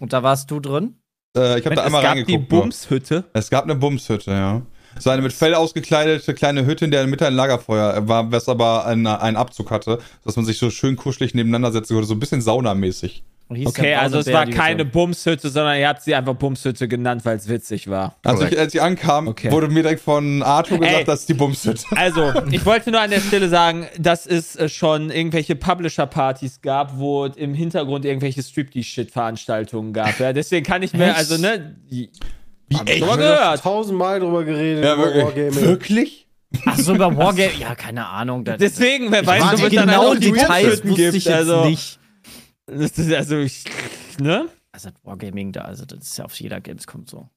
[0.00, 0.96] Und da warst du drin?
[1.36, 2.52] Äh, ich habe da es einmal gab die reingeguckt.
[2.52, 2.60] nur.
[2.62, 3.24] Bumshütte.
[3.32, 4.62] Es gab eine Bumshütte, ja.
[4.98, 8.86] So eine mit Fell ausgekleidete kleine Hütte, in der Mitte ein Lagerfeuer war, was aber
[8.86, 12.20] einen, einen Abzug hatte, dass man sich so schön kuschelig nebeneinander setzen konnte, so ein
[12.20, 13.24] bisschen saunamäßig.
[13.66, 14.90] Okay, also es war keine Hütte.
[14.90, 18.16] Bumshütte, sondern ihr habt sie einfach Bumshütte genannt, weil es witzig war.
[18.24, 18.52] Als Korrekt.
[18.54, 19.50] ich, als ich ankam, Okay.
[19.50, 21.04] wurde mir direkt von Arthur gesagt, Ey.
[21.04, 21.84] das ist die Bumshütte.
[21.96, 26.98] Also, ich wollte nur an der Stelle sagen, dass es äh, schon irgendwelche Publisher-Partys gab,
[26.98, 30.18] wo im Hintergrund irgendwelche Striptease-Shit-Veranstaltungen gab.
[30.18, 31.16] Ja, deswegen kann ich mir, Echt?
[31.18, 32.10] also, ne, Wie
[32.74, 33.04] Hab ich echt?
[33.04, 33.60] schon gehört.
[33.62, 35.54] tausendmal drüber geredet Ja, über wirklich.
[35.62, 36.26] Wirklich?
[36.66, 37.50] Ach so, über Wargame.
[37.58, 38.44] Ja, keine Ahnung.
[38.44, 41.14] Deswegen, wer weiß, ob es die dann genau auch die Details wusste gibt.
[41.14, 41.98] ich jetzt also, nicht.
[42.66, 43.64] Das ist, also, ich,
[44.18, 44.48] ne?
[44.72, 47.28] Also das Wargaming da, also das ist ja auf jeder Gamescom so.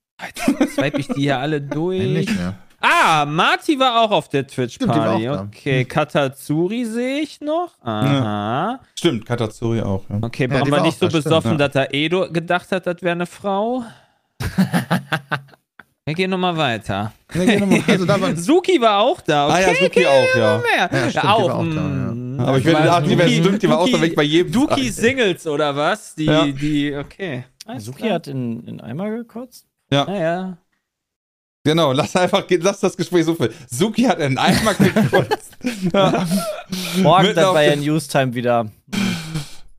[0.73, 1.99] Swipe ich die hier alle durch.
[1.99, 2.55] Nee, nicht mehr.
[2.79, 5.29] Ah, Marty war auch auf der Stimmt, Twitch-Party.
[5.29, 7.73] Okay, Katazuri sehe ich noch.
[7.81, 8.79] Aha.
[8.95, 10.03] Stimmt, Katazuri auch.
[10.09, 10.19] Ja.
[10.21, 11.57] Okay, Ja, brauchen die wir war nicht so da, stimmt, besoffen, ja.
[11.67, 13.83] dass er Edo gedacht hat, das wäre eine Frau.
[16.07, 17.11] Wir gehen nochmal weiter.
[17.87, 19.47] Also da waren Suki war auch da.
[19.49, 20.57] Ah ja, Okay, Suki auch, ja.
[20.59, 20.89] mehr.
[20.89, 21.49] Ja, stimmt, auch.
[21.49, 23.89] war auch da, mm, Aber ich werde war ach, die wäre stimmt, die war auch
[23.89, 24.53] da weg bei jedem.
[24.53, 24.89] Duki.
[24.89, 26.15] Singles oder was?
[26.15, 26.45] Die, Ja.
[26.45, 27.43] die, okay.
[27.65, 28.13] Alles Suki klar.
[28.13, 29.65] hat in, in Eimer gekotzt?
[29.91, 30.57] Naja.
[31.65, 33.53] Genau, lass einfach, lass das Gespräch so viel.
[33.69, 35.57] Suki hat einen Eimer gekotzt.
[35.93, 36.25] ja.
[37.03, 38.71] Morgen dann auf bei der- Newstime wieder.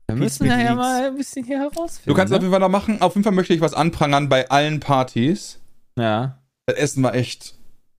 [0.05, 0.75] Wir müssen nachher Leaks.
[0.75, 2.07] mal ein bisschen hier herausfinden.
[2.09, 2.43] Du kannst auf ne?
[2.45, 3.01] jeden Fall noch machen.
[3.01, 5.58] Auf jeden Fall möchte ich was anprangern bei allen Partys.
[5.99, 6.41] Ja.
[6.65, 7.55] Das Essen war echt.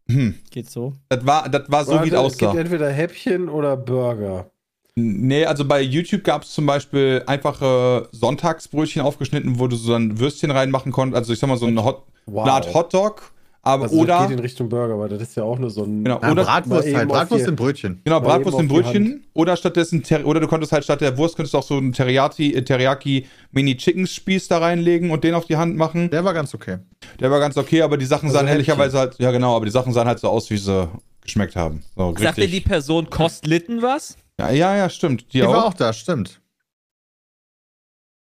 [0.09, 0.35] Hm.
[0.51, 0.95] Geht so.
[1.09, 2.61] Das war, das war so, wie es Warte, es gibt aussah.
[2.61, 4.51] entweder Häppchen oder Burger.
[4.97, 10.19] Nee, also bei YouTube gab es zum Beispiel einfache Sonntagsbrötchen aufgeschnitten, wo du so ein
[10.19, 11.17] Würstchen reinmachen konntest.
[11.19, 12.43] Also ich sag mal so eine, Hot, Wow.
[12.45, 13.33] eine Art Hotdog.
[13.63, 14.27] Aber Also das oder.
[14.29, 16.03] geht in Richtung Burger, weil das ist ja auch nur so ein.
[16.05, 17.09] Genau, Ja, oder Bratwurst halt.
[17.09, 18.01] Bratwurst in Brötchen.
[18.05, 19.25] Genau, Bratwurst in Brötchen.
[19.35, 21.93] Oder stattdessen, Ter oder du konntest halt statt der Wurst, könntest du auch so einen
[21.93, 26.09] Teriyaki, äh, Teriyaki Mini Chicken Spieß da reinlegen und den auf die Hand machen.
[26.09, 26.79] Der war ganz okay.
[27.21, 29.73] Der war ganz okay, aber die Sachen Also sahen ehrlicherweise halt, ja genau, aber die
[29.73, 30.89] Sachen sahen halt so aus, wie sie
[31.23, 31.83] geschmeckt haben.
[31.97, 32.61] So, Sagt dir die.
[32.61, 34.17] Person Kostlitten was?
[34.41, 35.27] Ja, ja, ja, stimmt.
[35.35, 35.53] Die, Die auch.
[35.53, 36.41] war auch da, stimmt.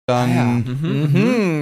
[0.07, 1.13] Dann, Mhm.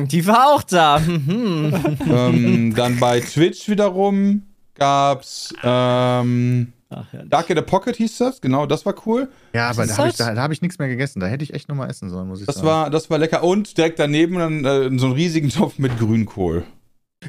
[0.00, 0.98] Mhm, die war auch da.
[0.98, 1.72] Mhm.
[2.10, 4.42] ähm, dann bei Twitch wiederum
[4.74, 7.22] gab's ähm, Ach, ja.
[7.24, 9.30] Dark in the Pocket hieß das, genau, das war cool.
[9.54, 11.20] Ja, aber ist da habe ich, da, da hab ich nichts mehr gegessen.
[11.20, 12.66] Da hätte ich echt nochmal essen sollen, muss ich Das sagen.
[12.66, 13.44] war, das war lecker.
[13.44, 16.64] Und direkt daneben dann äh, so einen riesigen Topf mit Grünkohl.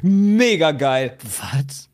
[0.02, 1.16] Mega geil.
[1.40, 1.88] Was?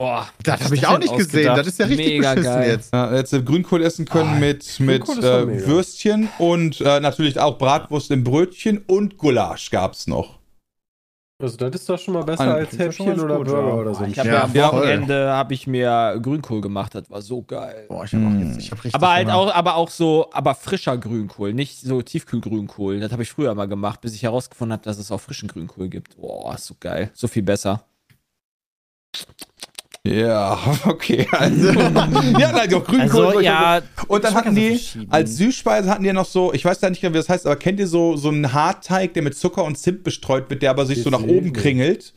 [0.00, 0.26] Boah.
[0.44, 1.50] das habe ich das auch nicht gesehen.
[1.50, 1.58] ausgedacht?
[1.58, 2.70] Das ist ja richtig Mega beschissen geil.
[2.70, 2.92] jetzt.
[2.94, 5.66] Ja, jetzt Grünkohl essen können Ah, mit, mit äh.
[5.66, 10.38] Würstchen und äh, natürlich auch Bratwurst im Brötchen und Gulasch gab's noch.
[11.42, 13.46] Also das ist doch schon mal besser Ein- als das ist schon Häppchen oder gut,
[13.48, 14.04] Burger oder so.
[14.04, 17.42] Ich habe Ja, ja, am ja, Wochenende habe ich mir Grünkohl gemacht, das war so
[17.42, 17.84] geil.
[17.88, 18.42] Boah, ich habe auch Mm.
[18.48, 22.00] jetzt, ich hab richtig Aber halt auch, aber auch so, aber frischer Grünkohl, nicht so
[22.00, 23.00] Tiefkühlgrünkohl.
[23.00, 25.88] Das habe ich früher mal gemacht, bis ich herausgefunden habe, dass es auch frischen Grünkohl
[25.90, 26.16] gibt.
[26.18, 27.10] Boah, ist so geil.
[27.12, 27.84] So viel besser.
[30.06, 31.26] Ja, okay.
[31.30, 33.26] Also, ja, nein, doch, Grünkohl.
[33.26, 33.82] Also, ja.
[34.08, 37.02] und dann hatten die, als Süßspeise hatten die ja noch so, ich weiß ja nicht
[37.02, 39.76] genau, wie das heißt, aber kennt ihr so, so einen Hartteig, der mit Zucker und
[39.76, 42.14] Zimt bestreut wird, der aber sich so nach oben kringelt?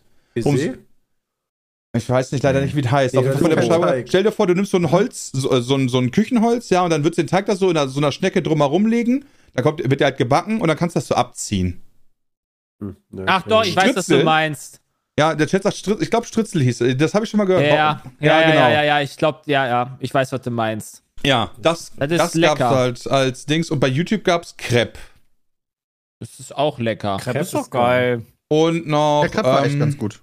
[1.95, 3.13] Ich weiß nicht leider nicht, wie das heißt.
[3.13, 4.07] Nee, ist der Beschreibung-.
[4.07, 6.69] Stell dir vor, du nimmst so ein Holz, so, äh, so, ein, so ein Küchenholz,
[6.69, 8.87] ja, und dann würdest du den Teig da so in einer, so einer Schnecke drumherum
[8.87, 11.81] legen, dann kommt, wird der halt gebacken und dann kannst du das so abziehen.
[12.81, 14.23] Hm, ne, Ach doch, ich weiß, was du Stritzel?
[14.23, 14.82] meinst.
[15.19, 16.97] Ja, der Chat sagt, Stritz, ich glaube Stritzel hieß, es.
[16.97, 17.63] das habe ich schon mal gehört.
[17.65, 18.55] ja, ja, ja, genau.
[18.61, 21.03] ja, ja, ja, ich glaube, ja, ja, ich weiß, was du meinst.
[21.23, 22.69] Ja, das, Das das, ist gab's lecker.
[22.69, 24.97] halt als Dings und bei YouTube gab's Crepe.
[26.19, 27.17] Das ist auch lecker.
[27.17, 28.25] Crepe Crepe ist doch geil.
[28.49, 30.21] Und noch Der Crepe war echt ähm, ganz gut.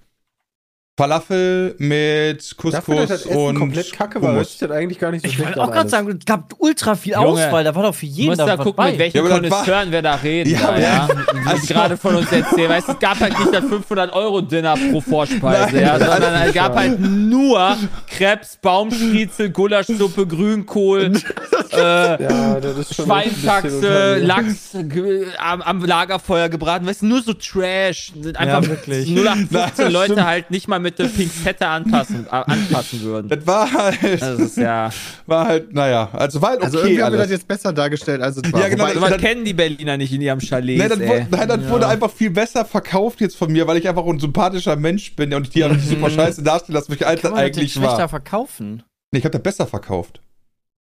[0.97, 4.49] Falafel mit das Couscous Essen und komplett kacke war, hört Hummus.
[4.51, 7.13] sich das eigentlich gar nicht so Ich wollte auch gerade sagen, es gab ultra viel
[7.13, 7.63] Junge, Auswahl.
[7.63, 8.91] Da war doch für Du jeden musst da gucken, bei.
[8.91, 10.51] mit welchen Ja, das Konnoisseuren wir da reden.
[10.51, 11.07] Ja, da, ja.
[11.45, 12.69] Also- gerade von uns erzählen.
[12.69, 16.53] Weißt du, es gab halt nicht das 500-Euro-Dinner pro Vorspeise, Nein, ja, das- sondern es
[16.53, 17.77] gab halt nur
[18.07, 21.13] Krebs, Baumstriezel, Gulaschsuppe, Grünkohl,
[21.71, 21.77] äh,
[22.23, 24.17] Ja, das ist Schweinshaxe.
[24.17, 26.85] Lachs ge- am, am Lagerfeuer gebraten.
[26.85, 28.11] Weißt du, nur so Trash.
[28.35, 29.07] Einfach Ja, wirklich.
[29.09, 33.29] 0815 Nein, Leute halt nicht mal mit der Pinzette anpassen, anpassen würden.
[33.29, 34.89] Das war halt, Das ist ja.
[35.25, 37.39] war halt, naja, also war halt okay Also irgendwie haben wir das alles.
[37.41, 38.59] jetzt besser dargestellt, als es war.
[38.61, 40.77] Ja, genau, Wobei, das- das- kennen die Berliner nicht in ihrem Chalet.
[40.79, 43.87] Nein, das, wurde, nein, das wurde einfach viel besser verkauft jetzt von mir, weil ich
[43.87, 47.23] einfach ein sympathischer Mensch bin und die haben nicht super scheiße darstellen lassen, wie alt
[47.23, 48.09] das man das eigentlich schlechter war.
[48.09, 48.83] verkaufen?
[49.11, 50.21] Nee, ich habe das besser verkauft.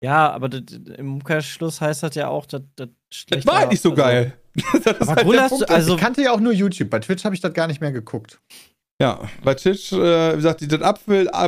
[0.04, 0.62] Ja, aber das,
[0.98, 4.02] im Umkehrschluss heißt das ja auch, dass das Das schlechter war halt nicht so also-
[4.02, 4.34] geil.
[4.84, 5.72] Das Aber halt hast du, Punkt.
[5.72, 6.90] also ich kannte ja auch nur YouTube.
[6.92, 8.40] Bei Twitch habe ich das gar nicht mehr geguckt.
[9.02, 11.48] Ja, bei Twitch, äh, wie gesagt, die- das Apfel, äh,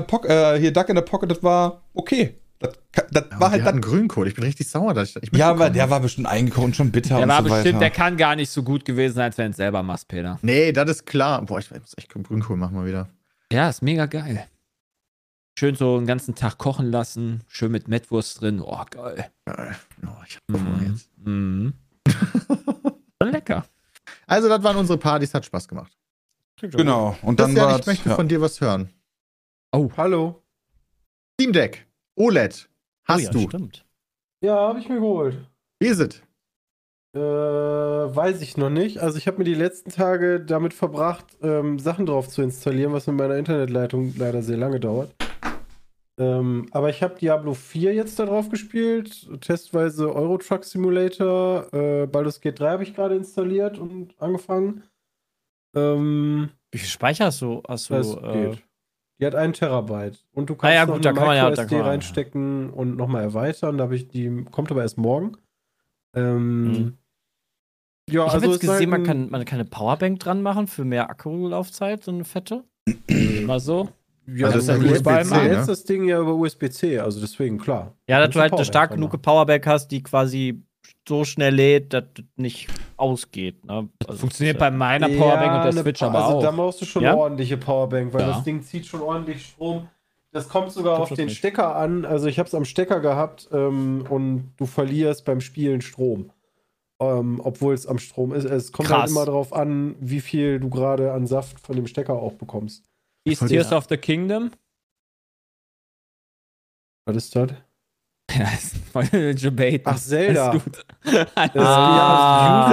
[0.55, 2.36] äh, hier Duck in the Pocket, das war okay.
[2.60, 2.73] Das,
[3.12, 3.81] das Ja, war halt dann.
[3.81, 4.27] Grünkohl.
[4.27, 6.75] Ich bin richtig sauer, dass ich das nicht Ja, aber der war bestimmt eingekocht und
[6.75, 7.79] schon bitter Der und war so bestimmt, weiter.
[7.79, 10.39] der kann gar nicht so gut gewesen sein, als wenn du es selber machst, Peter.
[10.41, 11.41] Nee, das ist klar.
[11.43, 13.10] Boah, ich muss echt Grünkohl machen mal wieder.
[13.51, 14.47] Ja, ist mega geil.
[15.60, 18.62] Schön so einen ganzen Tag kochen lassen, schön mit Mettwurst drin.
[18.62, 19.29] Oh, geil.
[19.45, 19.75] Geil.
[20.05, 20.86] Oh, ich hab Hunger Mhm.
[20.93, 21.10] jetzt.
[21.23, 21.73] Mhm.
[23.21, 23.65] Schon lecker.
[24.27, 25.91] Also, das waren unsere Partys, hat Spaß gemacht.
[26.61, 27.17] Genau.
[27.21, 28.15] Und dann Christian, war ich möchte ja.
[28.15, 28.89] von dir was hören.
[29.71, 30.41] Oh, hallo.
[31.33, 32.69] Steam Deck, OLED,
[33.03, 33.39] hast oh ja, du.
[33.41, 33.85] Stimmt.
[34.41, 35.37] Ja, habe ich mir geholt.
[35.79, 36.21] Wie ist es?
[37.13, 38.99] Äh, weiß ich noch nicht.
[38.99, 43.07] Also ich habe mir die letzten Tage damit verbracht, ähm, Sachen drauf zu installieren, was
[43.07, 45.13] mit meiner Internetleitung leider sehr lange dauert.
[46.17, 52.07] Ähm, aber ich habe Diablo 4 jetzt da drauf gespielt, testweise Euro Truck Simulator, äh,
[52.07, 54.83] Baldur's Gate 3 habe ich gerade installiert und angefangen.
[55.75, 57.61] Ähm, Wie viel Speicher hast du?
[57.67, 58.63] Hast du das äh, geht.
[59.19, 60.25] Die hat einen Terabyte.
[60.33, 62.97] Und du Ah kannst ja, noch gut, da eine kann man ja- man- reinstecken und
[62.97, 63.77] nochmal erweitern.
[63.77, 65.38] Da habe ich die, kommt aber erst morgen.
[66.13, 66.97] Ähm, Mhm.
[68.07, 70.85] Ja, ich also habe jetzt gesehen, man kann, man kann eine Powerbank dran machen für
[70.85, 72.63] mehr Akkulaufzeit, so eine fette.
[73.45, 73.89] Mal so.
[74.27, 75.53] Ja, Also das ist ist USB-C, ne?
[75.53, 77.95] jetzt das Ding ja über USB-C, also deswegen klar.
[78.07, 79.19] Ja, dass du halt eine stark genug.
[79.21, 80.63] Powerbank hast, die quasi
[81.08, 82.67] so schnell lädt, dass das nicht
[82.98, 83.63] ausgeht.
[83.65, 83.89] Ne?
[84.08, 86.41] Also, Funktioniert bei meiner Powerbank und der eine Switch aber also auch.
[86.41, 87.12] da brauchst du schon Ja?
[87.12, 88.28] eine ordentliche Powerbank, weil Ja.
[88.34, 89.89] das Ding zieht schon ordentlich Strom.
[90.32, 91.38] Das kommt sogar auf den nicht.
[91.38, 92.04] Stecker an.
[92.04, 96.32] Also ich habe es am Stecker gehabt ähm, und du verlierst beim Spielen Strom.
[97.00, 98.45] Ähm, Obwohl es am Strom ist.
[98.45, 102.13] Es kommt halt immer darauf an, wie viel du gerade an Saft von dem Stecker
[102.13, 102.86] auch bekommst.
[103.26, 103.78] Wie ist Tears ja.
[103.78, 104.52] of the Kingdom?
[107.06, 107.52] Was ist das?
[108.39, 109.82] Ja, ist voll Debaten.
[109.86, 110.50] Ach, Zelda.
[110.50, 110.86] Alles gut.
[111.06, 112.67] Das, Ah.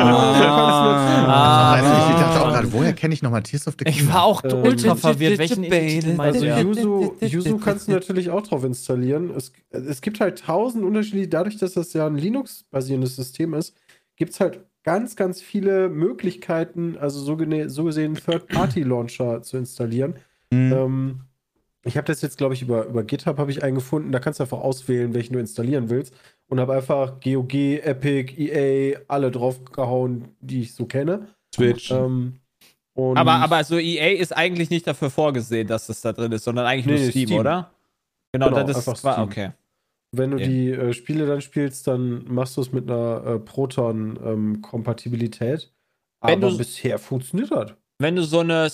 [1.28, 1.72] Ah.
[1.74, 2.50] Also ich, ich dachte auch Ah.
[2.52, 4.14] gerade, woher kenne ich nochmal Tears of the Ich Kingdom?
[4.14, 5.38] war auch Ähm, ultra verwirrt.
[5.38, 6.44] Welchen Also?
[6.46, 9.30] Yuzu, Yuzu kannst du natürlich auch drauf installieren.
[9.36, 11.28] Es, es gibt halt tausend Unterschiede.
[11.28, 13.76] Dadurch, dass das ja ein Linux-basierendes System ist,
[14.16, 17.36] gibt es halt ganz, ganz viele Möglichkeiten, also so,
[17.68, 20.14] so gesehen Third-Party-Launcher zu installieren.
[20.50, 20.72] Mhm.
[20.72, 21.20] Ähm,
[21.84, 24.12] ich habe das jetzt, glaube ich, über, über GitHub habe ich einen gefunden.
[24.12, 26.14] Da kannst du einfach auswählen, welchen du installieren willst.
[26.48, 31.28] Und habe einfach GOG, Epic, EA, alle draufgehauen, die ich so kenne.
[31.54, 31.90] Switch.
[31.90, 32.34] Ähm,
[32.94, 36.44] und Aber, aber so EA ist eigentlich nicht dafür vorgesehen, dass das da drin ist,
[36.44, 37.40] sondern eigentlich nur Nee, Steam, Steam.
[37.40, 37.70] oder?
[38.32, 39.24] Genau, Genau, das ist einfach Steam.
[39.24, 39.50] okay.
[40.14, 40.46] Wenn du Okay.
[40.46, 43.38] die äh, Spiele dann spielst, dann machst du es mit einer äh,
[44.42, 45.72] Proton-Kompatibilität.
[46.22, 47.72] Wenn Aber du- bisher funktioniert das.
[47.98, 48.68] Wenn du so eine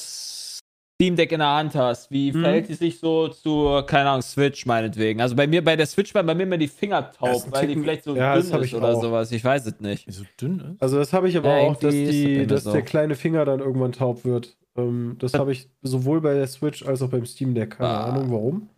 [1.00, 2.40] Steam Deck in der Hand hast, wie Mhm.
[2.42, 5.20] verhält die sich so zu, keine Ahnung, Switch meinetwegen?
[5.20, 7.74] Also bei mir, bei der Switch waren bei mir immer die Finger taub, weil die
[7.74, 9.00] Ticken- vielleicht so Ja, dünn ist ich oder auch.
[9.00, 9.30] sowas.
[9.30, 10.08] Ich weiß es nicht.
[10.08, 10.82] Die so dünn ist.
[10.82, 13.61] Also das habe ich aber Ja, auch, dass, das die, dass der kleine Finger dann
[13.61, 14.56] irgendwann taub wird.
[14.76, 17.76] Ähm, das habe ich sowohl bei der Switch als auch beim Steam Deck.
[17.76, 18.06] Keine Ah.
[18.11, 18.68] Ahnung warum.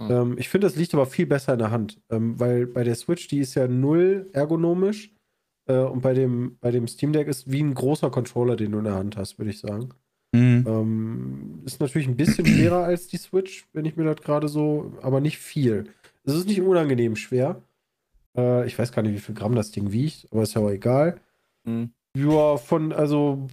[0.00, 0.10] Hm.
[0.10, 1.98] Ähm, ich finde, das liegt aber viel besser in der Hand.
[2.10, 5.10] Ähm, weil bei der Switch, die ist ja null ergonomisch.
[5.68, 8.78] Äh, und bei dem, bei dem Steam Deck ist wie ein großer Controller, den du
[8.78, 9.90] in der Hand hast, würde ich sagen.
[10.38, 10.64] Mhm.
[10.68, 14.92] Ähm, ist natürlich ein bisschen schwerer als die Switch, wenn ich mir das gerade so,
[15.02, 15.86] aber nicht viel.
[16.24, 17.62] Es ist nicht unangenehm schwer.
[18.36, 20.70] Äh, ich weiß gar nicht, wie viel Gramm das Ding wiegt, aber ist ja auch
[20.70, 21.20] egal.
[21.64, 21.90] Mhm.
[22.16, 23.48] Ja, von, also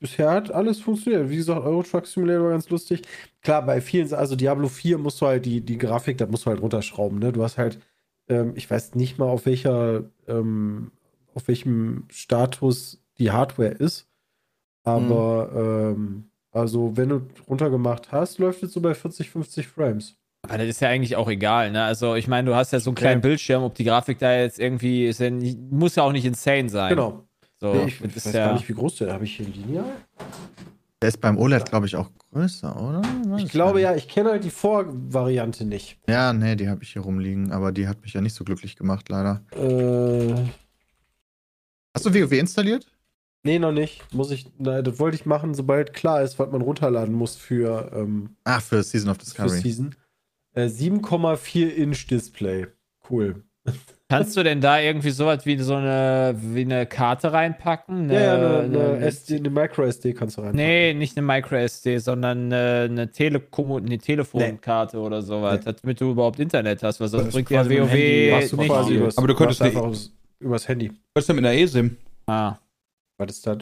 [0.00, 1.30] bisher hat alles funktioniert.
[1.30, 3.02] Wie gesagt, Euro Truck Simulator war ganz lustig.
[3.42, 6.50] Klar, bei vielen, also Diablo 4 musst du halt die, die Grafik, da musst du
[6.50, 7.32] halt runterschrauben, ne?
[7.32, 7.78] Du hast halt,
[8.28, 10.90] ähm, ich weiß nicht mal, auf welcher, ähm,
[11.34, 14.06] auf welchem Status die Hardware ist.
[14.84, 20.14] Aber, ähm, also, wenn du runtergemacht hast, läuft es so bei 40, 50 Frames.
[20.42, 21.82] Aber das ist ja eigentlich auch egal, ne?
[21.84, 23.28] Also ich meine, du hast ja so einen kleinen Okay.
[23.28, 26.68] Bildschirm, ob die Grafik da jetzt irgendwie ist ja nicht, muss ja auch nicht insane
[26.68, 26.90] sein.
[26.90, 27.24] Genau.
[27.60, 29.12] So, Nee, ich, weiß ja, gar nicht, wie groß der ist.
[29.14, 29.86] Habe ich hier ein Lineal?
[31.00, 33.00] Der ist beim OLED, glaube ich, auch größer, oder?
[33.26, 35.98] Weiß Ich glaube ja, ich kenne halt die Vorvariante nicht.
[36.08, 38.76] Ja, nee, die habe ich hier rumliegen, aber die hat mich ja nicht so glücklich
[38.76, 39.42] gemacht, leider.
[39.56, 40.34] Äh,
[41.94, 42.86] Hast du WoW installiert?
[43.44, 44.02] Nee, noch nicht.
[44.12, 47.90] Muss ich, nein, das wollte ich machen, sobald klar ist, was man runterladen muss für,
[47.94, 49.60] ähm, Ach, für Season of für Discovery.
[49.60, 49.94] Season.
[50.54, 52.66] Äh, 7,4 Inch Display.
[53.08, 53.42] Cool.
[54.10, 58.10] Kannst du denn da irgendwie sowas wie so eine, wie eine Karte reinpacken?
[58.10, 60.54] Ja, ja, eine, Eine- eine, SD, eine Micro-SD kannst du rein.
[60.54, 66.38] Nee, nicht eine Micro-SD, sondern eine, eine, Telekom eine Telefonkarte oder sowas, damit du überhaupt
[66.38, 67.68] Internet hast, weil sonst Das bringt ja WoW
[68.50, 68.90] du nicht.
[68.90, 70.92] übers, Aber du könntest übers, übers Handy.
[71.14, 71.96] Was ist denn mit einer eSIM?
[72.26, 72.56] Ah.
[73.18, 73.58] Was ist das?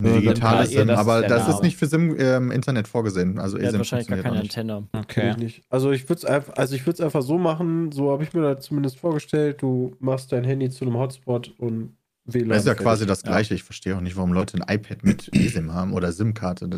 [0.00, 2.88] Eine Ja, digitale SIM, das ist aber der das ist nicht für SIM ähm, Internet
[2.88, 3.38] vorgesehen.
[3.38, 4.40] Also eSIM wahrscheinlich gar keine.
[4.40, 4.88] Antenne.
[4.92, 5.30] Okay.
[5.30, 5.62] ich nicht.
[5.70, 8.32] Also ich würde es einfach, also ich würde es einfach so machen, so habe ich
[8.32, 9.62] mir das zumindest vorgestellt.
[9.62, 12.48] Du machst dein Handy zu einem Hotspot und WLAN.
[12.48, 12.84] Das ist ja fertig.
[12.84, 13.54] quasi das Gleiche.
[13.54, 16.68] Ich verstehe auch nicht, warum Leute ein iPad mit eSIM haben oder SIM-Karte.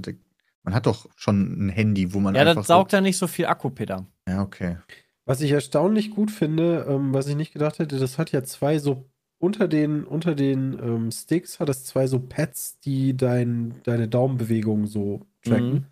[0.62, 3.26] Man hat doch schon ein Handy, wo man Ja, einfach das saugt ja nicht so
[3.26, 4.06] viel Akku, Peter.
[4.26, 4.76] so, Ja, okay.
[5.24, 8.78] Was ich erstaunlich gut finde, ähm, was ich nicht gedacht hätte, das hat ja zwei
[8.78, 9.08] so
[9.46, 14.86] unter den, unter den ähm, Sticks hat es zwei so Pads, die dein, deine Daumenbewegungen
[14.86, 15.72] so tracken.
[15.72, 15.84] Mhm.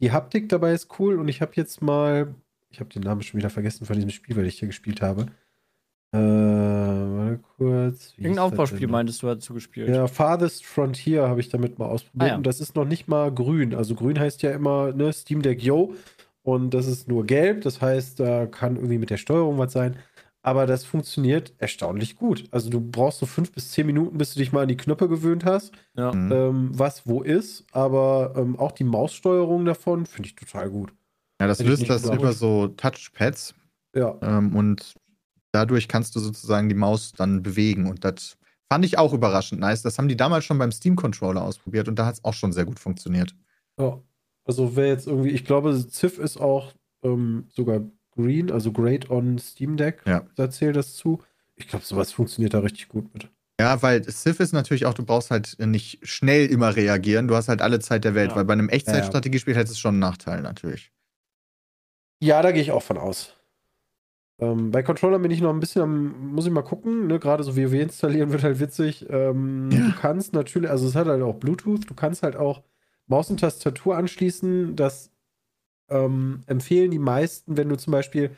[0.00, 2.34] Die Haptik dabei ist cool und ich habe jetzt mal,
[2.70, 5.26] ich habe den Namen schon wieder vergessen von diesem Spiel, weil ich hier gespielt habe.
[6.10, 8.14] Äh, warte kurz.
[8.16, 9.88] Irgendein Aufbauspiel meintest du, hast du gespielt.
[9.88, 12.36] Ja, Farthest Frontier habe ich damit mal ausprobiert Ah, ja.
[12.36, 13.74] und das ist noch nicht mal grün.
[13.74, 15.94] Also grün heißt ja immer ne, Steam Deck Yo
[16.42, 17.62] und das ist nur gelb.
[17.62, 19.96] Das heißt, da kann irgendwie mit der Steuerung was sein.
[20.42, 22.44] Aber das funktioniert erstaunlich gut.
[22.52, 25.08] Also du brauchst so fünf bis zehn Minuten, bis du dich mal an die Knöpfe
[25.08, 26.12] gewöhnt hast, Ja.
[26.12, 26.32] Mhm.
[26.32, 27.64] ähm, was wo ist.
[27.72, 30.92] Aber ähm, auch die Maussteuerung davon finde ich total gut.
[31.40, 32.20] Ja, das hätte löst das geglaubt.
[32.22, 33.54] über so Touchpads
[33.94, 34.16] Ja.
[34.22, 34.94] ähm, und
[35.52, 38.36] dadurch kannst du sozusagen die Maus dann bewegen und das
[38.70, 39.82] fand ich auch überraschend nice.
[39.82, 42.64] Das haben die damals schon beim Steam-Controller ausprobiert und da hat es auch schon sehr
[42.64, 43.34] gut funktioniert.
[43.78, 44.00] Ja.
[44.44, 46.72] Also wer jetzt irgendwie, ich glaube, Civ ist auch
[47.02, 47.80] ähm, sogar
[48.18, 50.02] green, also great on Steam Deck.
[50.06, 50.26] Ja.
[50.36, 51.22] Da zählt das zu.
[51.56, 53.28] Ich glaube, sowas funktioniert da richtig gut mit.
[53.60, 57.48] Ja, weil Civ ist natürlich auch, du brauchst halt nicht schnell immer reagieren, du hast
[57.48, 58.36] halt alle Zeit der Welt, Ja.
[58.36, 60.92] weil bei einem Echtzeitstrategiespiel hätte es schon einen Nachteil natürlich.
[62.22, 63.34] Ja, da gehe ich auch von aus.
[64.40, 67.18] Ähm, bei Controller bin ich noch ein bisschen am, muss ich mal gucken, ne?
[67.18, 69.06] gerade so WoW installieren wird halt witzig.
[69.10, 69.78] Ähm, Ja.
[69.88, 72.62] Du kannst natürlich, also es hat halt auch Bluetooth, du kannst halt auch
[73.08, 74.76] Maus und Tastatur anschließen.
[74.76, 75.10] Das
[75.90, 78.30] ähm, empfehlen die meisten, wenn du zum Beispiel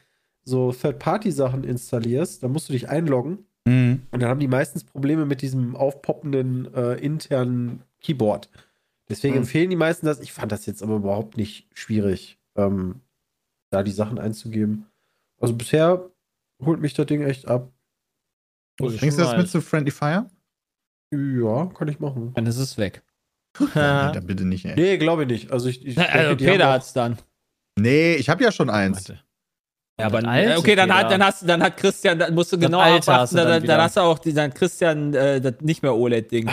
[0.45, 4.03] so Third-Party-Sachen installierst, dann musst du dich einloggen Mhm.
[4.11, 8.49] und dann haben die meistens Probleme mit diesem aufpoppenden äh, internen Keyboard.
[9.09, 9.43] Deswegen Hm.
[9.43, 10.21] empfehlen die meisten das.
[10.21, 13.01] Ich fand das jetzt aber überhaupt nicht schwierig, ähm,
[13.71, 14.87] da die Sachen einzugeben.
[15.41, 16.09] Also bisher
[16.65, 17.71] holt mich das Ding echt ab.
[18.81, 20.31] Ist Bringst du das mit zu Friendly Fire?
[21.13, 22.33] Ja, kann ich machen.
[22.35, 23.03] Dann ist es weg.
[23.75, 24.75] Ja, dann bitte nicht, ey.
[24.77, 25.51] Nee, glaube ich nicht.
[25.51, 27.19] Also ich, ich denke, Also Peter hat's dann.
[27.79, 29.09] Nee, ich habe ja schon eins.
[29.09, 29.21] Warte.
[30.01, 32.67] Ja, aber alte okay, dann hat, dann hast, dann hat Christian, dann musst du Das
[32.67, 35.41] genau alte aufpassen, hast du dann, dann dann, hast du auch die, dann Christian äh,
[35.43, 36.49] das nicht mehr OLED-Ding.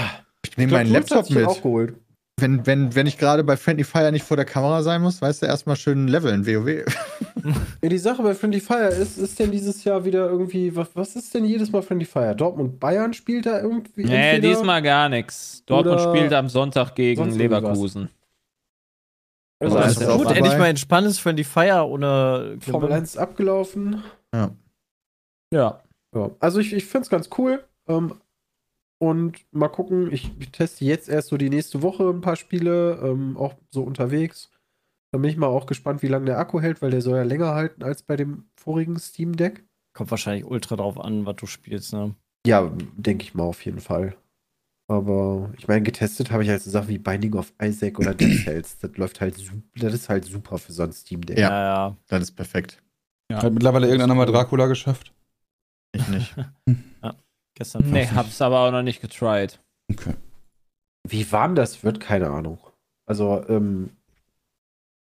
[0.46, 1.64] Ich nehme meinen Laptop dich auch mit.
[1.64, 1.96] geholt.
[2.40, 5.42] Wenn, wenn, wenn ich gerade bei Friendly Fire nicht vor der Kamera sein muss, weißt
[5.42, 6.86] du, erstmal schön leveln, WoW.
[7.82, 11.16] Ja, die Sache bei Friendly Fire ist, ist denn dieses Jahr wieder irgendwie, was, was
[11.16, 12.36] ist denn jedes Mal Friendly Fire?
[12.36, 14.04] Dortmund Bayern spielt da irgendwie?
[14.04, 15.64] Nee, entweder- diesmal gar nichts.
[15.66, 17.32] Dortmund spielt am Sonntag gegen.
[17.32, 18.10] Leverkusen.
[19.60, 24.04] Also, Also ist ist ja Gut, endlich mal entspanntes Friendly Fire ohne Formel 1 abgelaufen.
[24.34, 24.52] Ja.
[25.54, 25.82] Ja,
[26.40, 27.64] also ich, ich finde es ganz cool.
[27.88, 28.16] Ähm,
[29.00, 33.00] und mal gucken, ich, ich teste jetzt erst so die nächste Woche ein paar Spiele,
[33.04, 34.50] ähm, auch so unterwegs.
[35.12, 37.24] Da bin ich mal auch gespannt, wie lange der Akku hält, weil der soll ja
[37.24, 39.64] länger halten als bei dem vorigen Steam Deck.
[39.94, 42.16] Kommt wahrscheinlich ultra drauf an, was du spielst, ne?
[42.46, 44.16] Ja, denke ich mal auf jeden Fall.
[44.90, 48.40] Aber ich meine, getestet habe ich halt so Sachen wie Binding of Isaac oder Dead
[48.44, 48.78] Cells.
[48.80, 51.38] Das läuft halt super, das ist halt super für so ein Steam Deck.
[51.38, 51.50] Ja.
[51.50, 51.98] Ja, ja.
[52.08, 52.82] Das ist perfekt.
[53.32, 55.14] Hat mittlerweile irgendeiner mal Dracula geschafft?
[55.92, 56.36] Ich nicht.
[57.56, 58.16] Gestern Nee, 50.
[58.16, 59.60] hab's aber auch noch nicht getried.
[59.92, 60.14] Okay.
[61.08, 62.60] Wie warm das wird, keine Ahnung.
[63.06, 63.90] Also, ähm,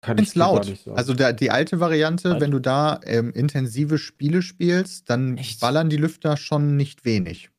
[0.01, 0.67] kann Ich laut.
[0.67, 0.97] nicht sagen.
[0.97, 2.41] Also der, die alte Variante, Halt.
[2.41, 5.61] wenn du da ähm, intensive Spiele spielst, dann Echt?
[5.61, 7.50] ballern die Lüfter schon nicht wenig.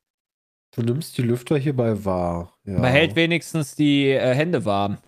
[0.75, 2.57] Du nimmst die Lüfter hierbei wahr.
[2.65, 2.79] Ja.
[2.79, 4.99] Man hält wenigstens die äh, Hände warm.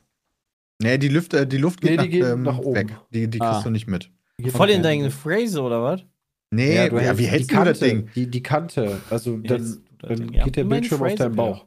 [0.83, 2.75] Nee, die Lüfter, die Luft Nee, geht, die geht nach, ähm, nach oben.
[2.75, 2.97] weg.
[3.11, 3.53] Die, die Ah.
[3.53, 4.11] kriegst du nicht mit.
[4.49, 6.05] Voll in deine Phrase, oder was?
[6.51, 8.09] Nee, Ja, ja, du hältst wie die hältst du Kante, das Ding?
[8.15, 9.01] Die, die Kante.
[9.11, 10.33] Also Wie dann, dann Ding?
[10.35, 11.37] Ja, geht der Bildschirm auf deinen.
[11.37, 11.67] Bauch.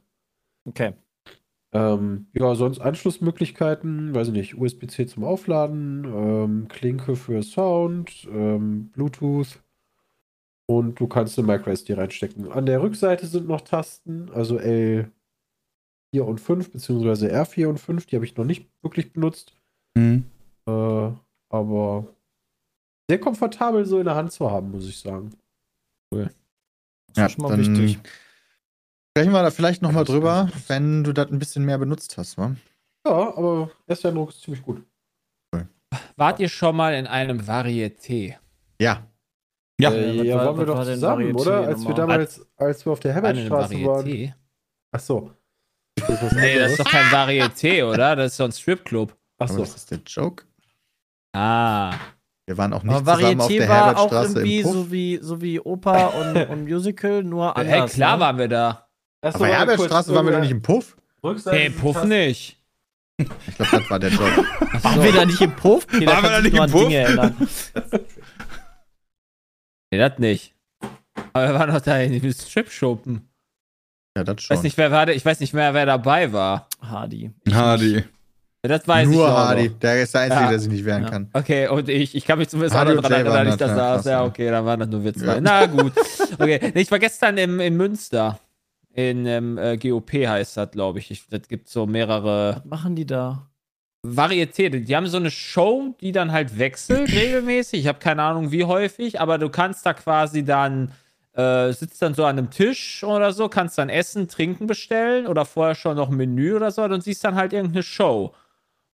[0.65, 0.93] Okay.
[1.73, 8.89] Ähm, ja, sonst Anschlussmöglichkeiten, weiß ich nicht, USB-C zum Aufladen, ähm, Klinke für Sound, ähm,
[8.93, 9.59] Bluetooth
[10.67, 12.51] und du kannst eine MicroSD reinstecken.
[12.51, 15.09] An der Rückseite sind noch Tasten, also L4
[16.21, 19.53] und 5, beziehungsweise R4 und 5, die habe ich noch nicht wirklich benutzt,
[19.97, 20.25] Mhm.
[20.67, 21.11] äh,
[21.49, 22.07] aber
[23.09, 25.31] sehr komfortabel so in der Hand zu haben, muss ich sagen.
[26.11, 26.29] Das
[27.15, 27.99] Ja, ist schon mal dann wichtig.
[29.17, 32.55] Sprechen wir da vielleicht nochmal drüber, wenn du das ein bisschen mehr benutzt hast, wa?
[33.07, 34.83] Ja, aber erster Eindruck ist ziemlich gut.
[36.17, 38.35] Wart ihr schon mal in einem Varieté?
[38.81, 39.07] Ja.
[39.79, 39.91] Ja.
[39.91, 41.67] Äh, ja, war- waren wir doch zusammen, oder?
[41.67, 44.05] Als wir damals, als wir auf der Herbertstraße waren.
[44.05, 44.33] Varieté.
[44.91, 45.31] Ach so.
[45.95, 48.15] Das Nee, das ist doch kein Varieté, oder?
[48.15, 49.15] Das ist so ein Stripclub.
[49.39, 49.59] Ach Aber so.
[49.59, 50.45] das ist der Joke.
[51.33, 51.93] Ah.
[52.47, 54.73] Wir waren auch nicht Aber zusammen auf Varieté der war auch Herbertstraße irgendwie im Puff.
[54.73, 57.75] so wie, so wie Oper und, und Musical, nur anders.
[57.75, 58.21] Hey, klar ne?
[58.23, 58.87] waren wir da.
[59.21, 60.97] Achso, Auf der warte kurz, Herbertstraße waren wir doch nicht im Puff.
[61.23, 62.57] Rückseite Hey, Puff nicht.
[63.19, 64.45] Ich glaube, das war der Joke.
[64.83, 65.87] Waren wir da nicht im Puff?
[65.91, 67.71] Waren wir da ich nicht im Puff?
[69.91, 70.53] Nee, das nicht.
[71.33, 73.27] Aber wir waren doch da in diesem Strip-Shoppen.
[74.17, 74.57] Ja, das Ich schon.
[74.57, 76.67] weiß nicht, wer war da, ich weiß nicht mehr, wer dabei war.
[76.81, 77.31] Hardy.
[77.51, 78.03] Hardy.
[78.63, 79.37] Das weiß ich Nur auch noch.
[79.37, 79.69] Hardy.
[79.69, 80.49] Der ist der Einzige, Ja.
[80.49, 81.09] der sich nicht wehren Ja.
[81.09, 81.29] kann.
[81.31, 83.59] Okay, und ich, ich kann mich zumindest auch Hardy noch und daran erinnern, dass ich
[83.59, 84.05] das, da ja, saß.
[84.05, 84.25] Ja, ja.
[84.25, 85.25] okay, dann waren das nur Witze.
[85.25, 85.39] Ja.
[85.39, 85.93] Na gut.
[86.39, 88.39] Okay, nee, ich war gestern im, in Münster.
[88.93, 91.09] In ähm, äh, GOP heißt das, glaube ich.
[91.11, 91.27] ich.
[91.29, 93.46] Das gibt so mehrere Was machen die da?
[94.15, 94.69] Varieté.
[94.69, 97.81] Die haben so eine Show, die dann halt wechselt regelmäßig.
[97.81, 100.91] Ich habe keine Ahnung, wie häufig, aber du kannst da quasi dann,
[101.33, 105.45] äh, sitzt dann so an einem Tisch oder so, kannst dann Essen, Trinken bestellen oder
[105.45, 108.33] vorher schon noch ein Menü oder so und siehst dann halt irgendeine Show.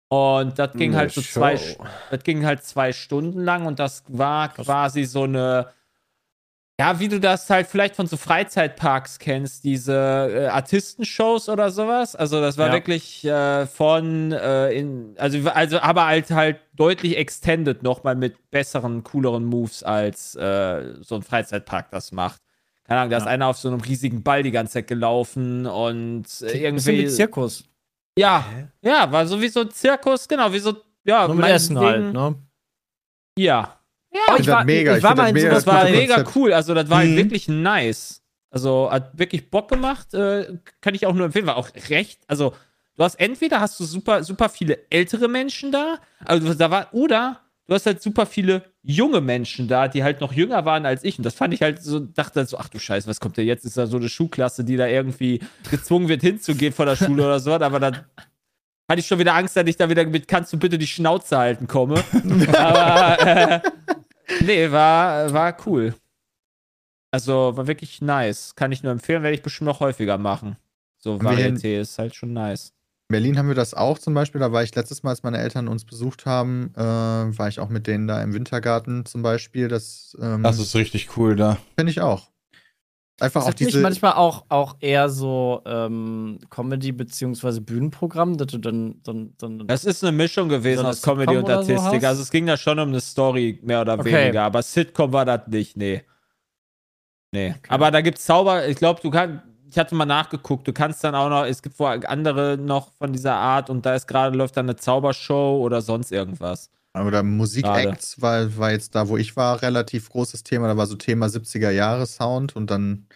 [0.09, 1.83] Und das ging Eine halt so zwei, Show.
[2.11, 5.69] das ging halt zwei Stunden lang und das war quasi so eine,
[6.83, 12.17] ja, wie du das halt vielleicht von so Freizeitparks kennst, diese äh, Artistenshows oder sowas.
[12.17, 12.73] Also das war Ja.
[12.73, 19.05] wirklich äh, von äh, in, also, also aber halt halt deutlich extended nochmal mit besseren,
[19.05, 22.41] cooleren Moves als äh, so ein Freizeitpark das macht.
[22.85, 23.31] Keine Ahnung, da ist Ja.
[23.31, 26.99] einer auf so einem riesigen Ball die ganze Zeit gelaufen und äh, irgendwie.
[27.05, 27.65] wie Zirkus.
[28.19, 28.45] Ja,
[28.83, 32.19] ja, war so wie so ein Zirkus, genau, wie so, ja, Nur mit Essen meinetwegen-
[32.21, 32.43] halt, ne?
[33.39, 33.79] Ja,
[34.31, 35.81] Oh, Ich das mega, ich ich war find mal das in mega das sowas war
[35.83, 36.37] gute bei, mega Konzept.
[36.37, 36.53] cool.
[36.53, 37.17] Also, das war halt Mhm.
[37.17, 38.23] wirklich nice.
[38.51, 40.13] Also, hat wirklich Bock gemacht.
[40.15, 41.47] Äh, kann ich auch nur empfehlen.
[41.47, 42.21] War auch recht.
[42.27, 42.53] Also,
[42.97, 47.41] du hast entweder hast du super, super viele ältere Menschen da, also da war, oder
[47.67, 51.17] du hast halt super viele junge Menschen da, die halt noch jünger waren als ich.
[51.17, 53.47] Und das fand ich halt so, dachte halt so, ach du Scheiße, was kommt denn
[53.47, 53.65] jetzt?
[53.65, 57.41] Ist da so eine Schulklasse, die da irgendwie gezwungen wird, hinzugehen vor der Schule oder
[57.41, 57.53] so.
[57.55, 57.95] Aber dann
[58.89, 61.39] hatte ich schon wieder Angst, dass ich da wieder mit kannst du bitte die Schnauze
[61.39, 62.03] halten komme.
[62.59, 63.61] Aber äh,
[64.41, 65.95] nee, war, war cool.
[67.11, 68.55] Also war wirklich nice.
[68.55, 70.57] Kann ich nur empfehlen, werde ich bestimmt noch häufiger machen.
[70.99, 72.73] So Varieté ist halt schon nice.
[73.09, 74.41] In Berlin haben wir das auch zum Beispiel.
[74.41, 77.69] Da war ich letztes Mal, als meine Eltern uns besucht haben, äh, war ich auch
[77.69, 79.69] mit denen da im Wintergarten zum Beispiel.
[79.69, 81.59] Das, ähm, Das ist richtig cool da.
[81.77, 82.32] finde ich auch.
[83.21, 83.83] Einfach Ist auch das nicht diese.
[83.83, 89.85] manchmal auch, auch eher so ähm, Comedy- beziehungsweise Bühnenprogramm, dass du dann, dann, dann Das
[89.85, 92.03] ist eine Mischung gewesen So aus Comedy Sitcom und so Artistik.
[92.03, 92.05] hast?
[92.09, 94.13] also es ging da schon um eine Story, mehr oder Okay.
[94.25, 94.43] weniger.
[94.43, 96.03] Aber Sitcom war das nicht, nee.
[97.33, 97.55] Nee.
[97.69, 99.41] Aber da gibt's Zauber, ich glaube, du kannst.
[99.71, 103.11] Ich hatte mal nachgeguckt, du kannst dann auch noch, es gibt wohl andere noch von
[103.11, 106.69] dieser Art und da ist gerade läuft dann eine Zaubershow oder sonst irgendwas.
[106.95, 110.69] Oder Musikacts war, war jetzt da, wo ich war, relativ großes Thema.
[110.69, 113.07] Da war so Thema 70er Jahre Sound und dann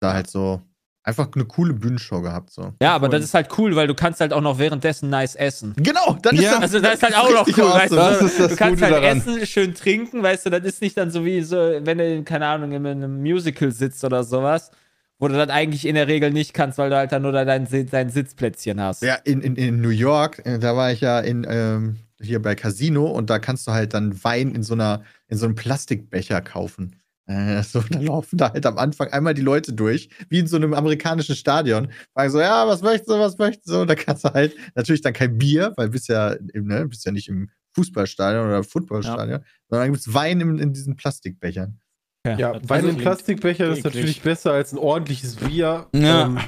[0.00, 0.62] da halt so
[1.02, 2.50] einfach eine coole Bühnenshow gehabt.
[2.50, 2.74] So.
[2.80, 5.74] Ja, aber das ist halt cool, weil du kannst halt auch noch währenddessen nice essen.
[5.76, 7.96] Genau, dann ist Ja, das, Also das ist halt auch noch cool, weißt du?
[7.96, 9.18] Das ist das du kannst Gute halt daran.
[9.18, 12.46] essen, schön trinken, weißt du, das ist nicht dann so wie so, wenn du, keine
[12.46, 14.70] Ahnung, in einem Musical sitzt oder sowas,
[15.18, 17.66] wo du das eigentlich in der Regel nicht kannst, weil du halt dann nur dein,
[17.90, 19.02] dein Sitzplätzchen hast.
[19.02, 22.54] Ja, in, in, in New York, äh, da war ich ja in, ähm, hier bei
[22.54, 26.40] Casino und da kannst du halt dann Wein in so einer, in so einem Plastikbecher
[26.40, 26.96] kaufen.
[27.26, 30.56] Äh, so, da laufen da halt am Anfang einmal die Leute durch, wie in so
[30.56, 31.88] einem amerikanischen Stadion.
[32.14, 33.82] Fragen so, ja, was möchtest du, was möchtest du?
[33.82, 37.12] Und da kannst du halt natürlich dann kein Bier, weil bist ja, ne, bist ja
[37.12, 41.78] nicht im Fußballstadion oder Footballstadion, sondern gibt es Wein in, in diesen Plastikbechern.
[42.26, 45.86] Ja, das Wein im klingt Plastikbecher ist natürlich besser als ein ordentliches Bier.
[45.94, 46.24] Ja.
[46.26, 46.38] Ähm,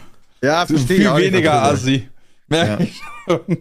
[0.42, 1.62] Ja, verstehe ich Viel weniger.
[1.62, 2.08] Assi.
[2.50, 2.78] Ja.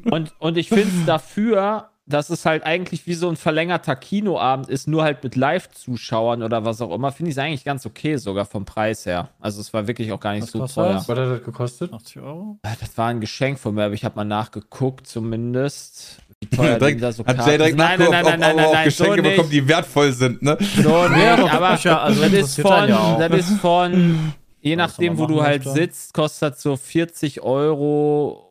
[0.09, 4.67] Und, und ich finde es dafür, dass es halt eigentlich wie so ein verlängerter Kinoabend
[4.67, 8.17] ist, nur halt mit Live-Zuschauern oder was auch immer, finde ich es eigentlich ganz okay,
[8.17, 9.29] sogar vom Preis her.
[9.39, 10.93] Also es war wirklich auch gar nicht Was so teuer.
[10.93, 11.07] das?
[11.07, 11.93] was hat das gekostet?
[11.93, 12.57] 80 Euro?
[12.63, 16.17] Ah, Das war ein Geschenk von mir, aber ich habe mal nachgeguckt, zumindest.
[16.41, 17.77] Wie teuer Direkt, da so hat Jay direkt sind.
[17.77, 20.57] Nein, nein, nein, nein, ob nein, auch nein, Geschenke so bekommen, die wertvoll sind, ne?
[20.81, 25.25] So nicht, aber Bücher, also das ist von, ja das ist von, je nachdem, wo
[25.27, 25.79] du halt möchte.
[25.79, 28.45] sitzt, kostet so 40 Euro.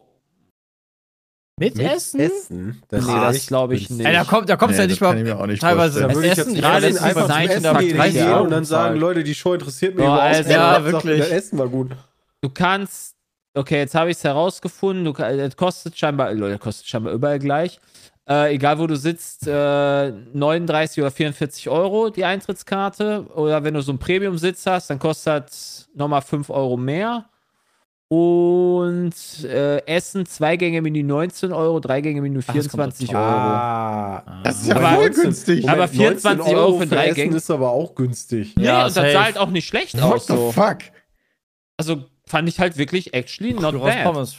[1.59, 2.21] Mit, Essen?
[2.21, 2.83] Essen?
[2.89, 4.07] Das Nee, das glaube ich nicht.
[4.07, 6.33] Ey, da, kommt, da kommst du Nee, ja nicht mal nicht teilweise Da würde ich
[6.33, 6.51] Essen.
[6.51, 8.99] jetzt Ich gerade weiß, einfach zum Zeichen Essen gehen, 30 gehen Euro und dann sagen.
[8.99, 11.19] Leute, die Show interessiert mich Ja, überhaupt ja, wirklich.
[11.21, 11.91] Das Essen war gut.
[12.41, 13.17] Du kannst,
[13.55, 17.81] okay, jetzt habe ich es herausgefunden, du, das kostet scheinbar, Leute, kostet scheinbar überall gleich.
[18.29, 23.27] Äh, egal wo du sitzt, äh, 39 oder 44 Euro die Eintrittskarte.
[23.35, 27.25] Oder wenn du so einen Premium-Sitz hast, dann kostet das nochmal 5 Euro mehr.
[28.11, 29.13] Und
[29.45, 33.19] äh, Essen, zwei Gänge Menü 19 Euro, drei Gänge Menü Ach, das 24 Euro.
[33.23, 34.41] Ah.
[34.45, 35.69] Das ist ja Aber voll 19 günstig.
[35.69, 37.37] Aber 24 19 Euro für drei Essen Gänge.
[37.37, 38.55] ist aber auch günstig.
[38.57, 40.27] Nee, Ja, und das sah halt auch nicht schlecht What aus.
[40.27, 40.53] the So.
[40.53, 40.79] fuck?
[41.77, 44.05] Also fand ich halt wirklich actually not Currywurst bad.
[44.05, 44.37] Pommes.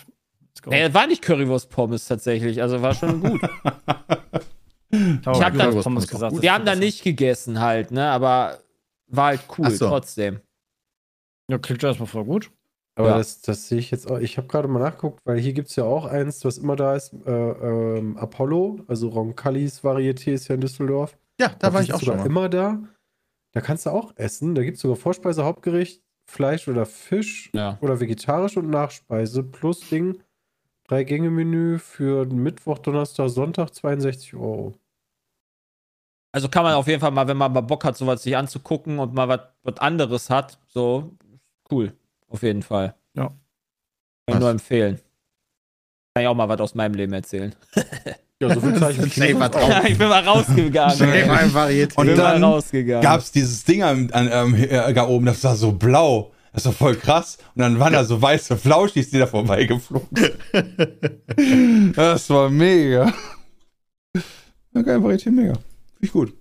[0.65, 3.39] Nee, war nicht Currywurst Pommes tatsächlich, also war schon gut.
[4.91, 6.41] ich hab dann- Pommes Pommes gesagt.
[6.41, 8.57] Wir haben da nicht gegessen halt, ne, aber
[9.07, 9.87] war halt cool so.
[9.87, 10.39] trotzdem.
[11.49, 12.51] Ja, klingt erstmal voll gut.
[12.99, 13.17] Aber Ja.
[13.17, 14.19] das, das sehe ich jetzt auch.
[14.19, 16.95] Ich habe gerade mal nachgeguckt, weil hier gibt es ja auch eins, was immer da
[16.95, 21.17] ist: äh, ähm, Apollo, also Roncalis Varieté ist ja in Düsseldorf.
[21.39, 22.25] Ja, da Die war ich auch schon mal.
[22.25, 22.83] immer da.
[23.53, 24.53] Da kannst du auch essen.
[24.53, 27.77] Da gibt es sogar Vorspeise, Hauptgericht, Fleisch oder Fisch Ja.
[27.79, 30.21] oder vegetarisch und Nachspeise plus Ding.
[30.89, 34.73] Drei Gänge Menü für Mittwoch, Donnerstag, Sonntag 62 Euro.
[36.33, 38.99] Also kann man auf jeden Fall mal, wenn man mal Bock hat, sowas sich anzugucken
[38.99, 39.29] und mal
[39.63, 41.15] was anderes hat, so
[41.71, 41.93] cool.
[42.29, 42.95] Auf jeden Fall.
[43.15, 43.27] Ja.
[43.27, 43.35] Kann
[44.27, 44.39] ich Was?
[44.39, 44.99] nur empfehlen.
[46.13, 47.55] Kann ich auch mal was aus meinem Leben erzählen.
[48.41, 49.83] Ja, so viel zahle ich mit was drauf.
[49.85, 51.01] ich bin mal rausgegangen.
[51.95, 53.03] Und bin dann mal rausgegangen.
[53.03, 56.31] gab's dieses Ding am, an, ähm, hier, da oben, das war so blau.
[56.53, 57.37] Das war voll krass.
[57.55, 61.95] Und dann waren da so weiße Flauschis, die da vorbeigeflogen sind.
[61.95, 63.13] Das war mega.
[64.73, 65.53] Geil, Varietät, mega.
[65.53, 65.65] Finde
[66.01, 66.33] ich gut.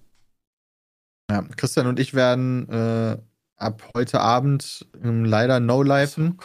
[1.30, 3.18] Ja, Christian und ich werden äh,
[3.59, 6.39] ab heute Abend ähm, leider no-lifen.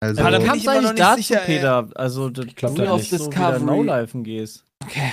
[0.00, 1.40] Also, Ja, da kannst ich du eigentlich dazu, sicher.
[1.46, 1.88] Peter.
[1.94, 3.12] Also, dass du da auf nicht.
[3.12, 3.84] Discovery Discovery.
[3.84, 4.64] No-Lifen gehst.
[4.84, 5.12] Okay.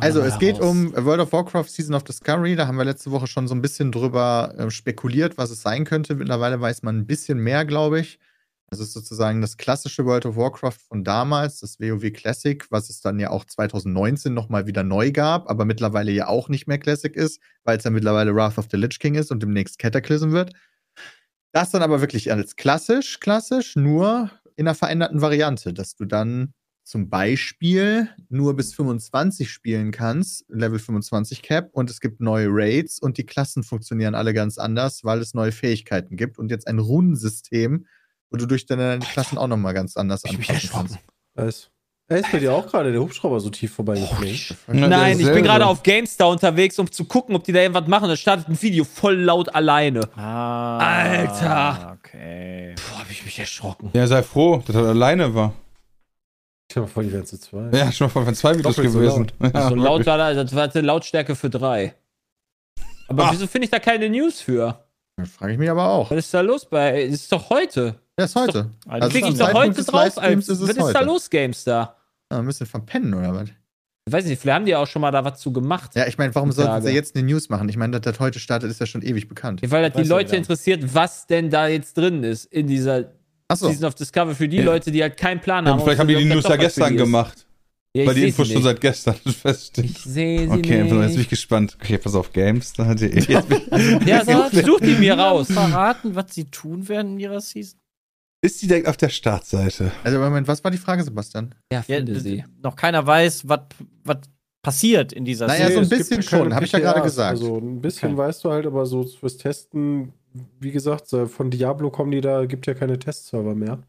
[0.00, 0.70] also es geht raus.
[0.70, 2.56] um World of Warcraft Season of Discovery.
[2.56, 5.84] Da haben wir letzte Woche schon so ein bisschen drüber äh, spekuliert, was es sein
[5.84, 6.16] könnte.
[6.16, 8.18] Mittlerweile weiß man ein bisschen mehr, glaube ich.
[8.74, 13.00] Das ist sozusagen das klassische World of Warcraft von damals, das WoW Classic, was es
[13.00, 17.14] dann ja auch 2019 nochmal wieder neu gab, aber mittlerweile ja auch nicht mehr Classic
[17.14, 20.54] ist, weil es ja mittlerweile Wrath of the Lich King ist und demnächst Cataclysm wird.
[21.52, 26.52] Das dann aber wirklich als klassisch, klassisch, nur in einer veränderten Variante, dass du dann
[26.82, 32.98] zum Beispiel nur bis 25 spielen kannst, Level 25 Cap, und es gibt neue Raids
[32.98, 36.80] und die Klassen funktionieren alle ganz anders, weil es neue Fähigkeiten gibt und jetzt ein
[36.80, 37.86] Runensystem,
[38.34, 40.94] wo du durch deine Klassen auch nochmal ganz anders Ich bin anpassen kannst.
[40.96, 40.98] erschrocken.
[42.08, 44.36] Da ist, bei dir auch gerade der Hubschrauber so tief vorbeigeflogen.
[44.66, 48.08] Nein, ich bin gerade auf GameStar unterwegs, um zu gucken, ob die da irgendwas machen.
[48.08, 50.00] Da startet ein Video voll laut alleine.
[50.16, 50.78] Ah.
[50.78, 51.96] Alter.
[52.00, 52.74] Okay.
[52.74, 53.90] Puh, hab ich mich erschrocken.
[53.94, 55.54] Ja, sei froh, dass er alleine war.
[56.74, 57.72] Dir mal vor, die wären zu zweit.
[57.74, 59.32] Ja, schon mal von zwei Videos Doppelt so gewesen.
[59.54, 61.94] Ja, so laut war das, das war eine Lautstärke für drei.
[63.06, 63.32] Aber Ah.
[63.32, 64.84] wieso finde ich da keine News für?
[65.16, 66.10] Das frage ich mich aber auch.
[66.10, 67.04] Was ist da los bei?
[67.06, 68.00] Das ist doch heute.
[68.18, 68.70] Ja, ist heute.
[68.86, 70.18] Also Krieg zum ich doch heute drauf.
[70.18, 71.04] Als, ist es was ist da heute.
[71.04, 71.96] los, GameStar?
[72.30, 73.48] Ja, ein bisschen verpennen oder was?
[74.06, 75.92] Ich weiß nicht, vielleicht haben die ja auch schon mal da was zu gemacht.
[75.96, 77.68] Ja, ich meine, warum sollten sie jetzt eine News machen?
[77.70, 79.62] Ich meine, dass das heute startet, ist ja schon ewig bekannt.
[79.68, 83.12] Weil das die ja Leute interessiert, was denn da jetzt drin ist in dieser
[83.48, 83.68] Achso.
[83.68, 84.64] Season of Discovery für die Ja.
[84.64, 85.80] Leute, die halt keinen Plan Ja, haben.
[85.80, 87.46] vielleicht haben die die News ja gestern gemacht.
[87.96, 88.70] Ja, weil die Infos sie schon nicht.
[88.72, 89.88] seit gestern feststehen.
[89.88, 91.18] Ich sehe sie Okay, jetzt bin nicht.
[91.18, 91.76] ich gespannt.
[91.80, 92.72] Okay, pass auf, Games.
[92.74, 95.46] Da hat die, jetzt Ja, so, such die mir raus.
[95.50, 97.78] Verraten, was sie tun werden in ihrer Season?
[98.44, 99.90] Ist die direkt auf der Startseite.
[100.04, 101.54] Also, Moment, was war die Frage, Sebastian?
[101.72, 102.44] Ja, Ja, finde d- sie.
[102.62, 103.60] noch keiner weiß, was
[104.04, 104.18] was
[104.62, 105.84] passiert in dieser Naja, Season.
[105.84, 107.30] so ein bisschen ja schon, hab ich ja gerade gesagt.
[107.32, 108.18] Also ein bisschen Okay.
[108.18, 110.12] weißt du halt, aber so fürs Testen,
[110.60, 113.82] wie gesagt, von Diablo kommen die da, gibt ja keine Testserver mehr.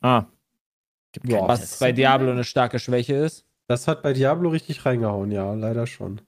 [0.00, 0.24] Ah.
[1.12, 1.78] Gibt Ja, keine Was Tests.
[1.78, 3.44] bei Diablo eine starke Schwäche ist.
[3.68, 6.20] Das hat bei Diablo richtig reingehauen, ja, leider schon.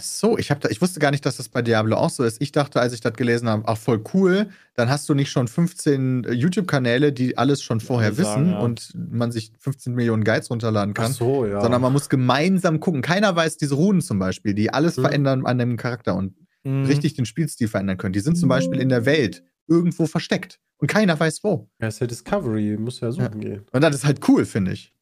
[0.00, 2.24] Ach so, ich, hab da, ich wusste gar nicht, dass das bei Diablo auch so
[2.24, 2.40] ist.
[2.40, 5.46] Ich dachte, als ich das gelesen habe, ach voll cool, dann hast du nicht schon
[5.46, 8.60] 15 äh, YouTube-Kanäle, die alles schon vorher sagen, wissen ja.
[8.60, 11.12] und man sich 15 Millionen Guides runterladen Ach kann.
[11.12, 11.60] so, ja.
[11.60, 13.02] Sondern man muss gemeinsam gucken.
[13.02, 15.02] Keiner weiß diese Runen zum Beispiel, die alles Mhm.
[15.02, 16.34] verändern an dem Charakter und
[16.64, 16.84] Mhm.
[16.86, 18.12] richtig den Spielstil verändern können.
[18.14, 21.68] Die sind zum Beispiel in der Welt irgendwo versteckt und keiner weiß wo.
[21.80, 23.62] ja, ist ja Discovery, muss ja suchen gehen.
[23.72, 24.92] Und das ist halt cool, finde ich.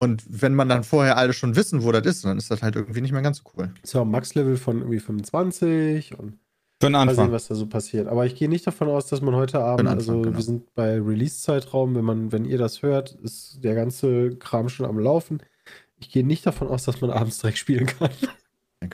[0.00, 2.76] Und wenn man dann vorher alle schon wissen, wo das ist, dann ist das halt
[2.76, 3.70] irgendwie nicht mehr ganz so cool.
[3.82, 6.38] Ist ja auch ein Max-Level von irgendwie 25 und
[6.80, 7.32] Für den mal sehen, Anfang.
[7.32, 8.08] was da so passiert.
[8.08, 10.36] Aber ich gehe nicht davon aus, dass man heute Abend, Anfang, also genau.
[10.36, 14.84] wir sind bei Release-Zeitraum, wenn man, wenn ihr das hört, ist der ganze Kram schon
[14.86, 15.40] am Laufen.
[15.96, 18.10] Ich gehe nicht davon aus, dass man abends direkt spielen kann.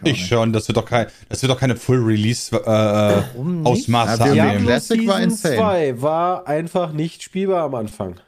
[0.04, 4.42] Ich schon, das wird doch kein, das wird doch keine Full Release äh, Ja, wir-
[4.44, 4.64] annehmen.
[4.64, 5.56] Classic war Season insane.
[5.56, 8.20] 2 war einfach nicht spielbar am Anfang.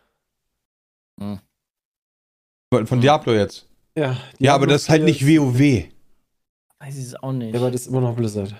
[2.86, 3.68] Von Diablo jetzt.
[3.96, 5.84] Ja, Ja, aber Diablo das ist halt 4 nicht WoW.
[6.80, 7.54] Weiß ich es auch nicht.
[7.54, 8.54] Ja, aber das ist immer noch Blizzard.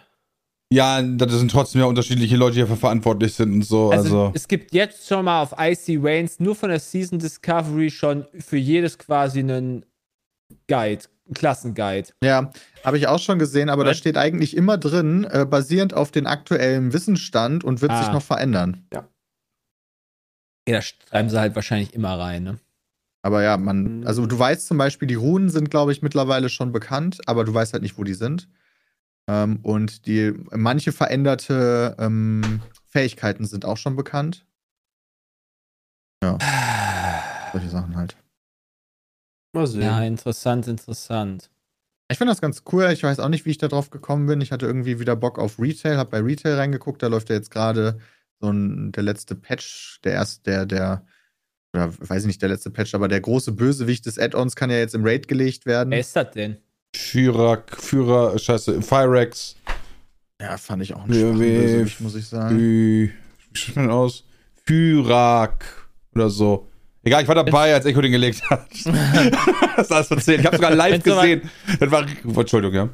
[0.73, 3.91] Ja, das sind trotzdem ja unterschiedliche Leute, die dafür verantwortlich sind und so.
[3.91, 7.91] Also, Also, es gibt jetzt schon mal auf Icy Reigns nur von der Season Discovery
[7.91, 9.85] schon für jedes quasi einen
[10.69, 11.05] Guide.
[11.35, 12.09] Klassenguide.
[12.23, 12.51] Ja,
[12.85, 13.99] habe ich auch schon gesehen, aber da Was?
[13.99, 18.03] steht eigentlich immer drin, äh, basierend auf den aktuellen Wissensstand und wird Ah.
[18.03, 18.87] sich noch verändern.
[18.93, 19.07] Ja,
[20.67, 22.59] da schreiben sie halt wahrscheinlich immer rein, ne?
[23.23, 26.73] Aber ja, man, also du weißt zum Beispiel, die Runen sind, glaube ich, mittlerweile schon
[26.73, 28.49] bekannt, aber du weißt halt nicht, wo die sind.
[29.29, 34.45] Ähm, und die manche veränderte ähm, Fähigkeiten sind auch schon bekannt.
[36.23, 36.39] Ja,
[37.53, 38.17] solche Sachen halt.
[39.55, 39.83] Mal sehen.
[39.83, 41.51] Ja, interessant, interessant.
[42.11, 42.91] Ich finde das ganz cool.
[42.93, 44.41] Ich weiß auch nicht, wie ich da drauf gekommen bin.
[44.41, 47.03] Ich hatte irgendwie wieder Bock auf Retail, habe bei Retail reingeguckt.
[47.03, 47.99] Da läuft ja jetzt gerade
[48.41, 51.07] so ein, der letzte Patch, der erst, der, der,
[51.75, 54.77] oder weiß ich nicht, der letzte Patch, aber der große Bösewicht des Add-ons kann ja
[54.79, 55.91] jetzt im Raid gelegt werden.
[55.91, 56.57] Wer ist das denn?
[56.95, 59.57] Führer, Führer, scheiße, Firex,
[60.41, 62.59] Ja, fand ich auch einen Ja, schwachen wie- Bösewicht, muss ich sagen.
[62.59, 63.11] Wie
[63.55, 64.25] spricht man aus?
[64.67, 65.65] Fyrak
[66.15, 66.69] oder so.
[67.05, 68.67] Egal, ich war dabei, als Echo den gelegt hat.
[69.77, 70.41] das ist alles erzählt.
[70.41, 71.51] Ich habe sogar live gesehen.
[71.81, 72.89] Das war, Entschuldigung, ja.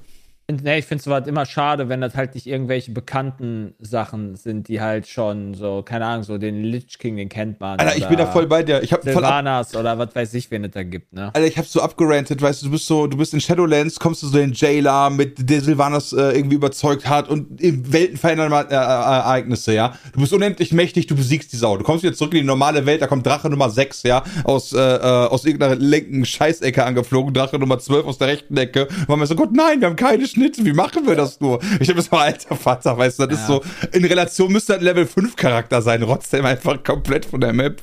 [0.51, 4.81] Nee, ich finde sowas immer schade, wenn das halt nicht irgendwelche bekannten Sachen sind, die
[4.81, 7.79] halt schon so, keine Ahnung, so den Lich King, den kennt man.
[7.79, 8.83] Alter, ich bin da voll bei dir.
[8.83, 11.27] Ich habe voll ab, oder was weiß ich, wen es da gibt, ne?
[11.35, 14.23] Alter, ich hab so abgerantet, weißt du, du bist so, du bist in Shadowlands, kommst
[14.23, 18.73] du so in Jailer, mit der Sylvanas äh, irgendwie überzeugt hat und Welten verändern äh,
[18.73, 19.99] äh, Ereignisse, ja.
[20.15, 21.77] Du bist unendlich mächtig, du besiegst die Sau.
[21.77, 24.73] Du kommst wieder zurück in die normale Welt, da kommt Drache Nummer 6, ja, aus,
[24.73, 28.89] äh, äh, aus irgendeiner linken Scheißecke angeflogen, Drache Nummer 12 aus der rechten Ecke.
[29.07, 31.61] Und man so, Gott, nein, wir haben keine Schnitte, wie machen wir das nur?
[31.81, 33.63] Ich hab so, alter Vater, weißt du, das ist so,
[33.93, 37.53] in Relation müsste das ein Level 5 Charakter sein, rotzt der einfach komplett von der
[37.53, 37.83] Map.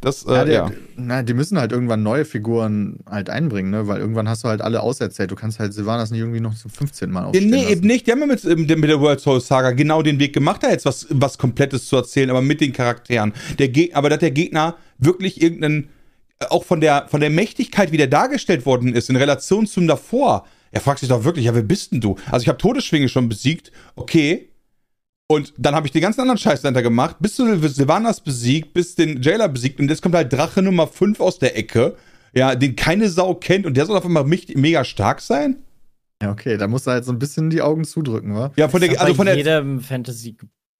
[0.00, 0.68] Das, äh, Ja, ja.
[0.68, 3.86] die, na, die müssen halt irgendwann neue Figuren halt einbringen, ne?
[3.86, 5.30] Weil irgendwann hast du halt alle auserzählt.
[5.30, 7.68] Du kannst halt Sylvanas nicht irgendwie noch zum 15 Mal Ja, aufstehen nee, lassen.
[7.72, 8.06] eben nicht.
[8.06, 10.70] Die haben ja mit, ähm, mit der World Soul Saga genau den Weg gemacht, da
[10.70, 13.32] jetzt was, was Komplettes zu erzählen, aber mit den Charakteren.
[13.60, 15.88] Der Geg aber dass der Gegner wirklich irgendeinen,
[16.40, 19.86] äh, auch von der, von der Mächtigkeit, wie der dargestellt worden ist, in Relation zum
[19.86, 20.46] davor,
[20.76, 22.16] er fragt sich doch wirklich, ja, wer bist denn du?
[22.30, 24.50] Also ich habe Todesschwinge schon besiegt, okay.
[25.28, 28.94] Und dann habe ich den ganzen anderen Scheiß dahinter gemacht, bis du Sylvanas besiegt, bis
[28.94, 31.96] den Jailer besiegt und jetzt kommt halt Drache Nummer 5 aus der Ecke,
[32.34, 35.56] ja, den keine Sau kennt und der soll auf einmal mich- mega stark sein?
[36.22, 38.52] Ja, okay, da musst du halt so ein bisschen die Augen zudrücken, wa?
[38.56, 39.80] Ja, von der, also von der, jedem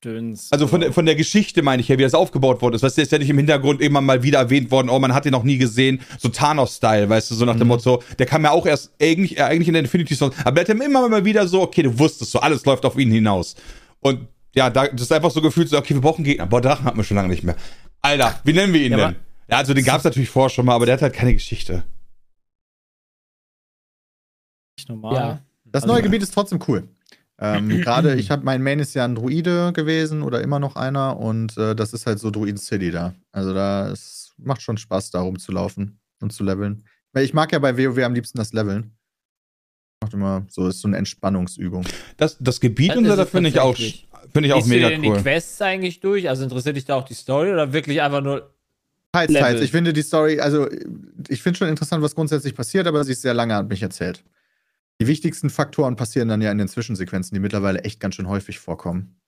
[0.06, 0.52] Fantasy-Gedöns.
[0.52, 2.82] Also von der, von der Geschichte meine ich ja, wie das aufgebaut worden ist.
[2.82, 5.24] Weißt du, ist ja nicht im Hintergrund immer mal wieder erwähnt worden, oh, man hat
[5.24, 6.00] den noch nie gesehen.
[6.18, 9.42] So Thanos-Style, weißt du, so nach dem Motto, der kam ja auch erst eigentlich, äh,
[9.42, 10.32] eigentlich in der Infinity Stone.
[10.44, 13.10] Aber der hat immer mal wieder so, okay, du wusstest so, alles läuft auf ihn
[13.10, 13.56] hinaus.
[14.00, 16.46] Und ja, da, das ist einfach so gefühlt so, okay, wir brauchen Gegner.
[16.46, 17.56] Boah, Drachen hatten wir schon lange nicht mehr.
[18.02, 19.16] Alter, wie nennen wir ihn Ja, denn?
[19.50, 21.84] Ja, also den gab es natürlich vorher schon mal, aber der hat halt keine Geschichte.
[24.78, 25.14] nicht normal.
[25.14, 25.40] Ja.
[25.64, 26.88] Das Also- neue Gebiet ist trotzdem cool.
[27.38, 31.18] Ähm, Gerade, ich habe mein Main ist ja ein Druide gewesen oder immer noch einer
[31.18, 33.14] und äh, das ist halt so Druiden City da.
[33.32, 36.84] Also da es macht schon Spaß, da rumzulaufen und zu leveln.
[37.12, 38.92] Weil ich mag ja bei WoW am liebsten das Leveln.
[40.02, 41.86] Macht immer so, ist so eine Entspannungsübung.
[42.18, 44.62] Das, das Gebiet Das und so, ist da es finde ich auch, finde ich auch
[44.62, 45.22] du mega dir denn die cool.
[45.22, 46.28] Quests eigentlich durch?
[46.28, 48.54] Also interessiert dich da auch die Story oder wirklich einfach nur.
[49.12, 49.60] Teils, teils.
[49.62, 50.68] Ich finde die Story, also
[51.28, 54.22] ich finde schon interessant, was grundsätzlich passiert, aber sie ist sehr lange an mich erzählt.
[55.00, 58.58] Die wichtigsten Faktoren passieren dann ja in den Zwischensequenzen, die mittlerweile echt ganz schön häufig
[58.58, 59.20] vorkommen.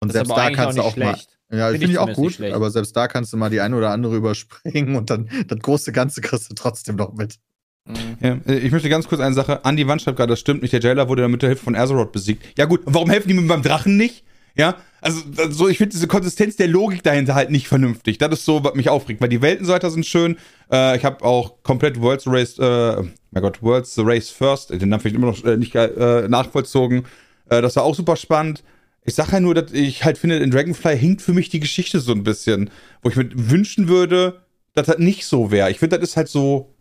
[0.00, 1.14] Und Das selbst aber da kannst du auch nicht mal.
[1.14, 1.38] schlecht.
[1.52, 2.54] Ja, Find finde ich ich auch gut, schlecht.
[2.54, 5.92] aber selbst da kannst du mal die eine oder andere überspringen und dann das große
[5.92, 7.38] Ganze kriegst du trotzdem noch mit.
[7.86, 7.94] Mhm.
[8.20, 9.64] Ja, äh, ich möchte ganz kurz eine Sache.
[9.64, 10.72] An die Wand schreibt gerade, das stimmt nicht.
[10.72, 12.58] Der Jailer wurde mit der Hilfe von Azeroth besiegt.
[12.58, 12.80] Ja, gut.
[12.86, 14.24] Warum helfen die mir beim Drachen nicht?
[14.56, 18.18] Ja, also so, ich finde diese Konsistenz der Logik dahinter halt nicht vernünftig.
[18.18, 20.38] Das ist so, was mich aufregt, weil die Welten so weiter sind schön.
[20.70, 24.88] Äh, ich habe auch komplett World's Race, äh, mein Gott, World's the Race First, den
[24.88, 27.04] Namen vielleicht immer noch äh, nicht äh, nachvollzogen.
[27.50, 28.62] Äh, das war auch super spannend.
[29.04, 32.00] Ich sage ja nur, dass ich halt finde, in Dragonfly hinkt für mich die Geschichte
[32.00, 32.70] so ein bisschen,
[33.02, 34.40] wo ich mir wünschen würde,
[34.72, 35.70] dass das nicht so wäre.
[35.70, 36.74] Ich finde, das ist halt so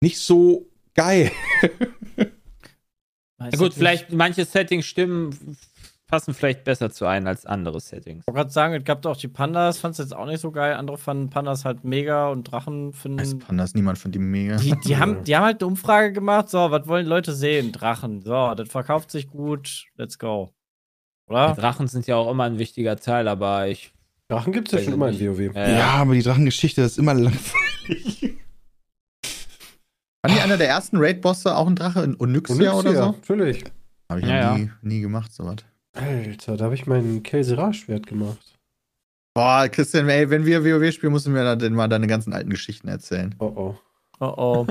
[0.00, 1.32] nicht so geil.
[3.40, 5.56] Ja, gut, ich vielleicht manche Settings stimmen,
[6.08, 8.22] passen vielleicht besser zu ein als andere Settings.
[8.22, 10.50] Ich wollte gerade sagen, es gab auch die Pandas, fand es jetzt auch nicht so
[10.50, 10.74] geil.
[10.74, 13.38] Andere fanden Pandas halt mega und Drachen Weiß finden.
[13.38, 14.56] Pandas, niemand von die mega.
[14.56, 17.70] Die, die, haben, die haben halt eine Umfrage gemacht, so, was wollen Leute sehen?
[17.72, 18.22] Drachen.
[18.22, 20.50] So, das verkauft sich gut, let's go.
[21.28, 21.54] Die Oder?
[21.54, 23.92] Drachen sind ja auch immer ein wichtiger Teil, aber ich.
[24.28, 25.20] Drachen gibt es ja schon immer in.
[25.20, 25.54] WoW.
[25.54, 28.38] Äh, Ja, aber die Drachengeschichte ist immer langweilig.
[30.22, 33.04] Waren die einer der ersten Raid-Bosse auch ein Drache in Onyxia oder so?
[33.12, 33.64] Natürlich.
[34.10, 34.58] Habe ich Ja, ja, ja.
[34.58, 35.56] nie, nie gemacht, sowas.
[35.94, 38.58] Alter, da habe ich mein Kelserar-Schwert gemacht.
[39.34, 42.50] Boah, Christian, ey, wenn wir WoW spielen, musst du mir dann mal deine ganzen alten
[42.50, 43.34] Geschichten erzählen.
[43.38, 43.78] Oh oh.
[44.20, 44.66] Oh oh.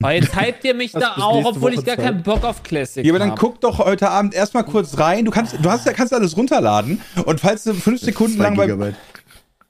[0.00, 2.04] Aber jetzt hypt ihr mich da auch, obwohl Woche ich gar Zeit.
[2.04, 3.38] keinen Bock auf Classic Ja, aber dann hab.
[3.40, 5.24] guck doch heute Abend erstmal kurz rein.
[5.24, 8.94] Du kannst, du hast, kannst alles runterladen und falls du fünf Sekunden lang bei.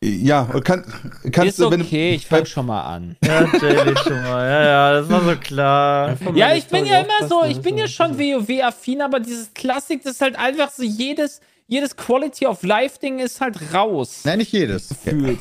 [0.05, 0.85] Ja, und kann,
[1.31, 1.87] kannst Ist du, wenn du.
[1.87, 3.17] okay, ich fange schon mal an.
[3.25, 4.51] Ja, Jaylee schon mal.
[4.51, 6.17] Ja, ja, das war so klar.
[6.35, 10.15] Ja, ich bin ja immer so, ich bin ja schon WoW-affin, aber dieses Klassik, das
[10.15, 14.23] ist halt einfach so jedes, jedes Quality of Life-Ding ist halt raus.
[14.25, 14.89] Nein, nicht jedes.
[14.89, 15.39] Gefühlt.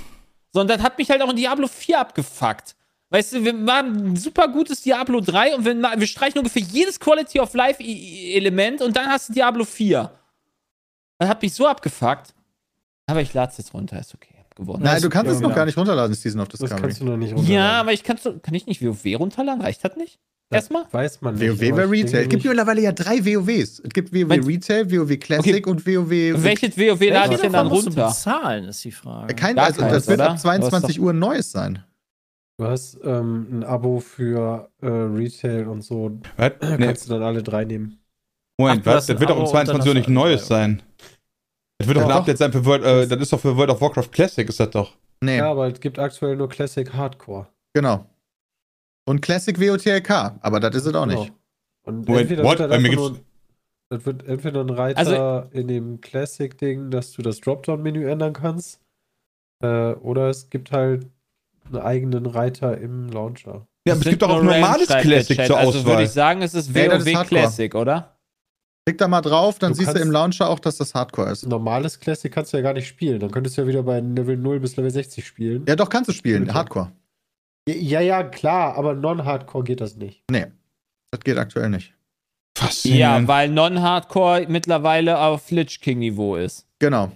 [0.53, 2.75] So, und das hat mich halt auch in Diablo 4 abgefuckt.
[3.09, 6.99] Weißt du, wir machen ein super gutes Diablo 3 und wir, wir streichen ungefähr jedes
[6.99, 10.11] Quality of Life-Element und dann hast du Diablo 4.
[11.17, 12.35] Das hat mich so abgefuckt.
[13.07, 14.30] Aber ich lade es jetzt runter, ist okay.
[14.61, 14.83] Hab Gewonnen.
[14.83, 15.55] Nein, du kannst ja, es noch genau.
[15.55, 16.81] gar nicht runterladen, Season of Das Discovery.
[16.81, 17.53] kannst du noch nicht runterladen.
[17.55, 19.61] ja, aber ich kann's, kann ich nicht WoW runterladen?
[19.61, 20.19] Reicht das nicht?
[20.53, 20.83] Erstmal?
[20.91, 21.49] Weiß man nicht.
[21.61, 22.23] WoW ich Retail.
[22.23, 23.79] Es gibt mittlerweile ja drei WoWs.
[23.79, 26.09] Es gibt WoW Mein- Retail, WoW Classic und WoW.
[26.43, 28.07] Welches WoW lade ich denn dann davon musst du runter?
[28.07, 29.33] bezahlen, ist die Frage.
[29.33, 30.31] Kein, Gar also, keins, das wird oder?
[30.31, 31.83] ab 22 Uhr ein neues sein.
[32.57, 36.19] Du hast ähm, ein Abo für äh, Retail und so.
[36.37, 36.51] Was?
[36.61, 37.97] Nee, Kannst du dann alle drei nehmen.
[38.59, 39.05] Moment, Ach, was?
[39.07, 40.83] Das wird doch um Abo und dann 22 Uhr nicht Neues sein.
[41.81, 42.11] Das wird doch ein.
[42.11, 44.69] Update sein für World, äh, das ist doch für World of Warcraft Classic, ist das
[44.69, 44.93] doch.
[45.21, 47.47] Nee, Ja, aber es gibt aktuell nur Classic Hardcore.
[47.73, 48.05] genau.
[49.05, 50.09] Und Classic WOTLK,
[50.41, 51.17] aber das ist es auch nicht.
[51.23, 51.35] Genau.
[51.83, 52.59] Und Moment, entweder what?
[52.59, 53.19] wird Bei das nur,
[53.89, 58.79] das wird entweder ein Reiter Also- in dem Classic-Ding, dass du das Dropdown-Menü ändern kannst.
[59.63, 61.07] Äh, oder es gibt halt
[61.65, 63.65] einen eigenen Reiter im Launcher.
[63.87, 66.03] Ja, aber es gibt doch auch normales Classic zur Also würde Auswahl.
[66.03, 67.27] ich sagen, es ist WoW.
[67.27, 68.15] Classic, oder?
[68.85, 71.45] Klick da mal drauf, dann Du siehst du im Launcher auch, dass das Hardcore ist.
[71.45, 73.19] Normales Classic kannst du ja gar nicht spielen.
[73.19, 75.65] Dann könntest du ja wieder bei Level 0 bis Level 60 spielen.
[75.67, 76.51] Ja, doch, kannst du spielen.
[76.51, 76.91] Hardcore.
[77.69, 80.23] Ja, ja, klar, aber Non-Hardcore geht das nicht.
[80.31, 80.47] Nee,
[81.11, 81.93] das geht aktuell nicht.
[82.83, 86.65] Ja, weil Non-Hardcore mittlerweile auf Lich King-Niveau ist.
[86.79, 87.11] Genau.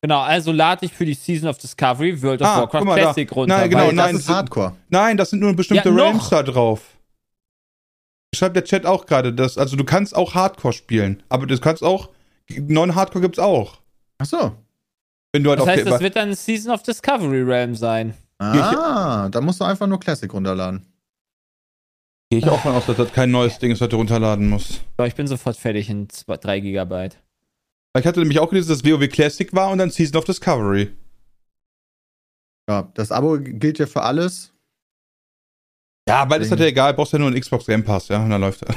[0.00, 3.02] Genau, also lade ich für die Season of Discovery World of Ah, Warcraft mal da.
[3.02, 3.58] Classic runter.
[3.58, 4.76] Nein, genau, nein, das ist Hardcore.
[4.88, 5.94] Nein, das sind nur bestimmte Ja.
[5.94, 6.80] Realms da drauf.
[8.34, 11.82] Schreibt der Chat auch gerade, dass, also du kannst auch Hardcore spielen, aber du kannst
[11.82, 12.10] auch,
[12.50, 13.80] Non-Hardcore gibt's auch.
[14.18, 14.56] Ach so.
[15.32, 18.14] Wenn du halt Das auf heißt, das wird dann Season of Discovery Realm sein.
[18.38, 20.86] Ah, da musst du einfach nur Classic runterladen.
[22.30, 24.84] gehe ich auch von aus, dass das kein neues Ding ist, was du runterladen musst.
[24.98, 27.18] So, ich bin sofort fertig in 3 Gigabyte.
[27.98, 30.92] Ich hatte nämlich auch gelesen, dass WoW Classic war und dann Season of Discovery.
[32.68, 34.52] Ja, das Abo gilt ja für alles.
[36.08, 38.30] Ja, weil ist halt ja egal, brauchst ja nur einen Xbox Game Pass, ja, und
[38.30, 38.74] dann läuft er.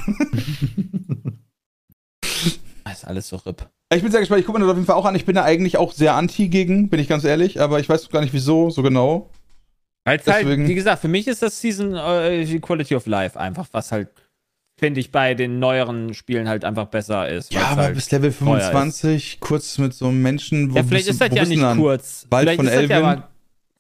[2.83, 3.67] Das ist alles so RIP.
[3.93, 5.15] Ich bin sehr gespannt, ich gucke mir das auf jeden Fall auch an.
[5.15, 8.09] Ich bin da eigentlich auch sehr anti gegen, bin ich ganz ehrlich, aber ich weiß
[8.09, 9.29] gar nicht wieso, so genau.
[10.03, 13.39] Als Deswegen- halt, wie gesagt, für mich ist das Season äh, die Quality of Life
[13.39, 14.09] einfach, was halt,
[14.79, 17.53] finde ich, bei den neueren Spielen halt einfach besser ist.
[17.53, 21.07] Ja, aber halt, bis Level teuer 25, kurz mit so einem Menschen, wo ja, vielleicht
[21.07, 22.25] bist ist das ja nicht kurz.
[22.29, 23.30] Wald vielleicht von ist das ja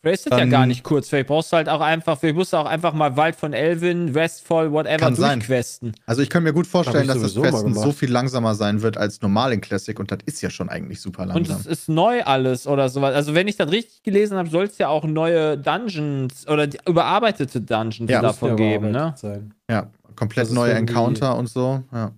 [0.03, 1.09] Das ja gar nicht kurz.
[1.09, 4.15] Vielleicht brauchst du halt auch einfach, vielleicht musst du auch einfach mal Wald von Elvin,
[4.15, 5.39] Westfall, whatever Kann sein.
[5.39, 5.93] durchquesten.
[6.05, 9.21] Also ich kann mir gut vorstellen, dass das Questen so viel langsamer sein wird als
[9.21, 11.57] normal in Classic und das ist ja schon eigentlich super Und langsam.
[11.59, 13.13] es ist neu alles oder sowas.
[13.13, 16.79] Also, wenn ich das richtig gelesen habe, soll es ja auch neue Dungeons oder die,
[16.87, 19.13] überarbeitete Dungeons Ja, davon geben, ne?
[19.17, 19.53] Sein.
[19.69, 21.83] ja, komplett neue Encounter und so.
[21.91, 22.11] Ja.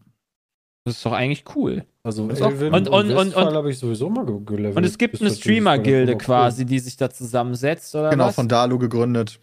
[0.85, 1.85] Das ist doch eigentlich cool.
[2.03, 4.75] Also Ist auch- Elvin Und- und- und- und- habe ich sowieso mal ge- gelevelt.
[4.75, 8.35] Und es gibt eine das Streamer-Gilde quasi, die sich da zusammensetzt, oder Genau, was?
[8.35, 9.39] von Dalu gegründet.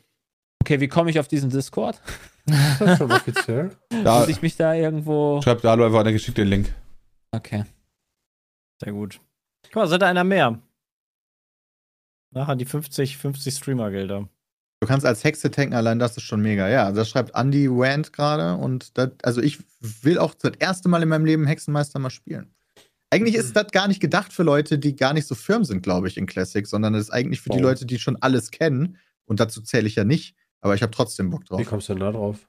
[0.63, 2.01] Okay, wie komme ich auf diesen Discord?
[2.47, 2.55] cool.
[2.55, 3.71] Ist das schon offiziell?
[4.05, 5.41] Da, Muss ich mich da irgendwo.
[5.43, 6.75] schreibt Dalu einfach eine geschickte Link.
[7.33, 7.65] Okay.
[8.83, 9.21] Sehr gut.
[9.65, 10.59] Guck mal, seid ihr einer mehr.
[12.33, 14.29] Nachher die 50, 50 Streamer-Gelder.
[14.81, 16.69] Du kannst als Hexe tanken, allein das ist schon mega.
[16.69, 21.03] Ja, das schreibt Andy Wand gerade und das, also ich will auch das erste Mal
[21.03, 22.55] in meinem Leben Hexenmeister mal spielen.
[23.11, 26.09] Eigentlich ist das gar nicht gedacht für Leute, die gar nicht so firm sind, glaube
[26.09, 27.63] ich, in Classic, sondern das ist eigentlich für die Oh.
[27.63, 28.97] Leute, die schon alles kennen.
[29.27, 31.67] Und dazu zähle ich ja nicht, aber ich habe trotzdem Bock Wie drauf.
[31.67, 32.49] kommst du denn da drauf?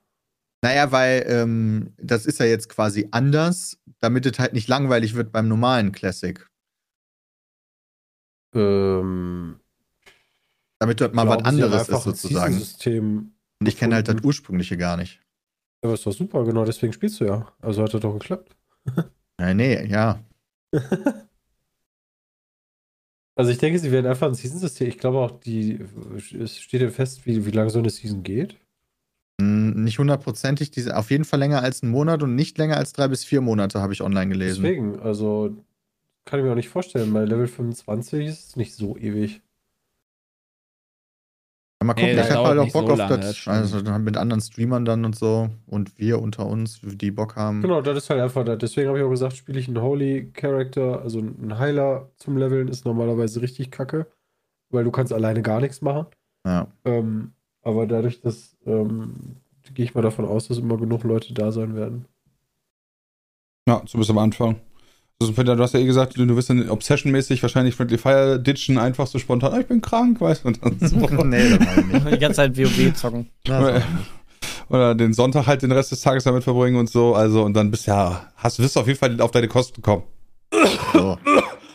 [0.63, 5.31] Naja, weil ähm, das ist ja jetzt quasi anders, damit es halt nicht langweilig wird
[5.31, 6.47] beim normalen Classic.
[8.53, 9.59] Ähm,
[10.81, 12.55] Damit dort mal was anderes ist sozusagen.
[12.55, 13.33] System.
[13.59, 15.21] Und ich kenne halt das ursprüngliche gar nicht.
[15.83, 17.47] Aber ist doch super, genau deswegen spielst du ja.
[17.61, 18.55] Also hat das doch geklappt.
[19.37, 20.19] Nein, nee, ja.
[23.35, 24.87] Also ich denke, sie werden einfach ein Season-System.
[24.87, 25.79] Ich glaube auch, die
[26.37, 28.57] es steht ja fest, wie, wie lange so eine Season geht.
[29.39, 32.91] Hm, Nicht hundertprozentig, diese, auf jeden Fall länger als einen Monat und nicht länger als
[32.91, 34.61] drei bis vier Monate, habe ich online gelesen.
[34.61, 35.55] Deswegen, also
[36.25, 37.13] kann ich mir auch nicht vorstellen.
[37.13, 39.41] Bei Level 25 ist es nicht so ewig.
[41.81, 44.15] Ja, Mal gucken, Nee, ich habe halt auch Bock so auf lange, das also mit
[44.15, 47.63] anderen Streamern dann und so und wir unter uns, die Bock haben.
[47.63, 48.59] Genau, das ist halt einfach das.
[48.59, 52.67] Deswegen habe ich auch gesagt, spiele ich einen Holy Character, also ein Heiler zum Leveln
[52.67, 54.05] ist normalerweise richtig kacke,
[54.69, 56.05] weil du kannst alleine gar nichts machen.
[56.45, 56.67] Ja.
[56.85, 59.37] Ähm, aber dadurch, dass ähm,
[59.73, 62.05] gehe ich mal davon aus, dass immer genug Leute da sein werden.
[63.67, 64.59] Ja, zumindest am Anfang.
[65.21, 68.39] Also, Peter, du hast ja eh gesagt, du, du wirst dann Obsession-mäßig wahrscheinlich Friendly Fire
[68.39, 70.47] ditchen, einfach so spontan, ah, ich bin krank, weißt du?
[70.49, 70.95] und dann so.
[71.23, 72.11] nee, das ich nicht.
[72.11, 73.29] Die ganze Zeit WoW zocken.
[73.45, 73.83] Das ich.
[74.69, 77.13] Oder den Sonntag halt den Rest des Tages damit verbringen und so.
[77.13, 80.03] Also, und dann bist ja, hast, wirst du auf jeden Fall auf deine Kosten kommen.
[80.93, 81.17] So.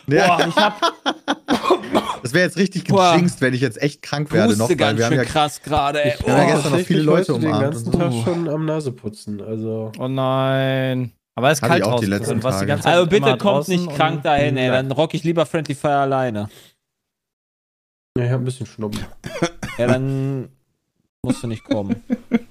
[0.07, 0.81] Ja, Boah, ich hab
[2.23, 4.97] das wäre jetzt richtig gejinxt, wenn ich jetzt echt krank werde noch, Puste weil ganz
[4.99, 6.13] wir haben schön ja krass gerade, ey.
[6.25, 6.55] Wir haben ja Oh.
[6.55, 9.41] gestern noch viele Leute heute den umarmt ganzen Tag schon am Naseputzen.
[9.41, 9.91] Also.
[9.99, 11.11] Oh nein.
[11.37, 12.39] Aber es ist kalt auch die draußen.
[12.39, 14.69] Du Zeit Also bitte kommt nicht krank dahin, ey.
[14.69, 16.49] Dann rock ich lieber Friendly Fire alleine.
[18.17, 19.01] Ja, ich hab ein bisschen Schnuppen.
[19.77, 20.49] Ja, dann
[21.23, 22.03] musst du nicht kommen.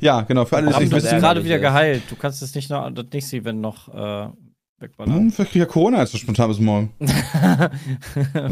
[0.00, 1.10] Ja, genau, für alle, die nicht Du wissen.
[1.10, 1.62] gerade ärgerlich wieder ist.
[1.62, 2.02] geheilt.
[2.10, 4.28] Du kannst es nicht noch das nächste Event noch äh,
[4.80, 5.14] wegballern.
[5.14, 6.92] Hm, vielleicht krieg ich ja Corona jetzt so spontan bis morgen.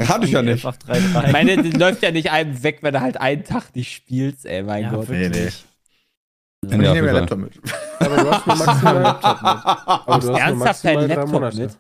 [0.06, 0.64] Hatte ich ja nicht.
[0.64, 1.26] Einfach 3, 3.
[1.26, 4.46] Ich meine, das läuft ja nicht einem weg, wenn du halt einen Tag nicht spielst,
[4.46, 5.08] ey, mein ja, Gott.
[5.08, 5.64] wirklich.
[5.64, 5.69] Und
[6.66, 7.52] Ja, ich nehme ja Laptop mit.
[7.98, 9.64] Aber du hast nur maximal Laptop mit.
[9.64, 11.78] Aber du hast Ernsthaft deinen Laptop mit?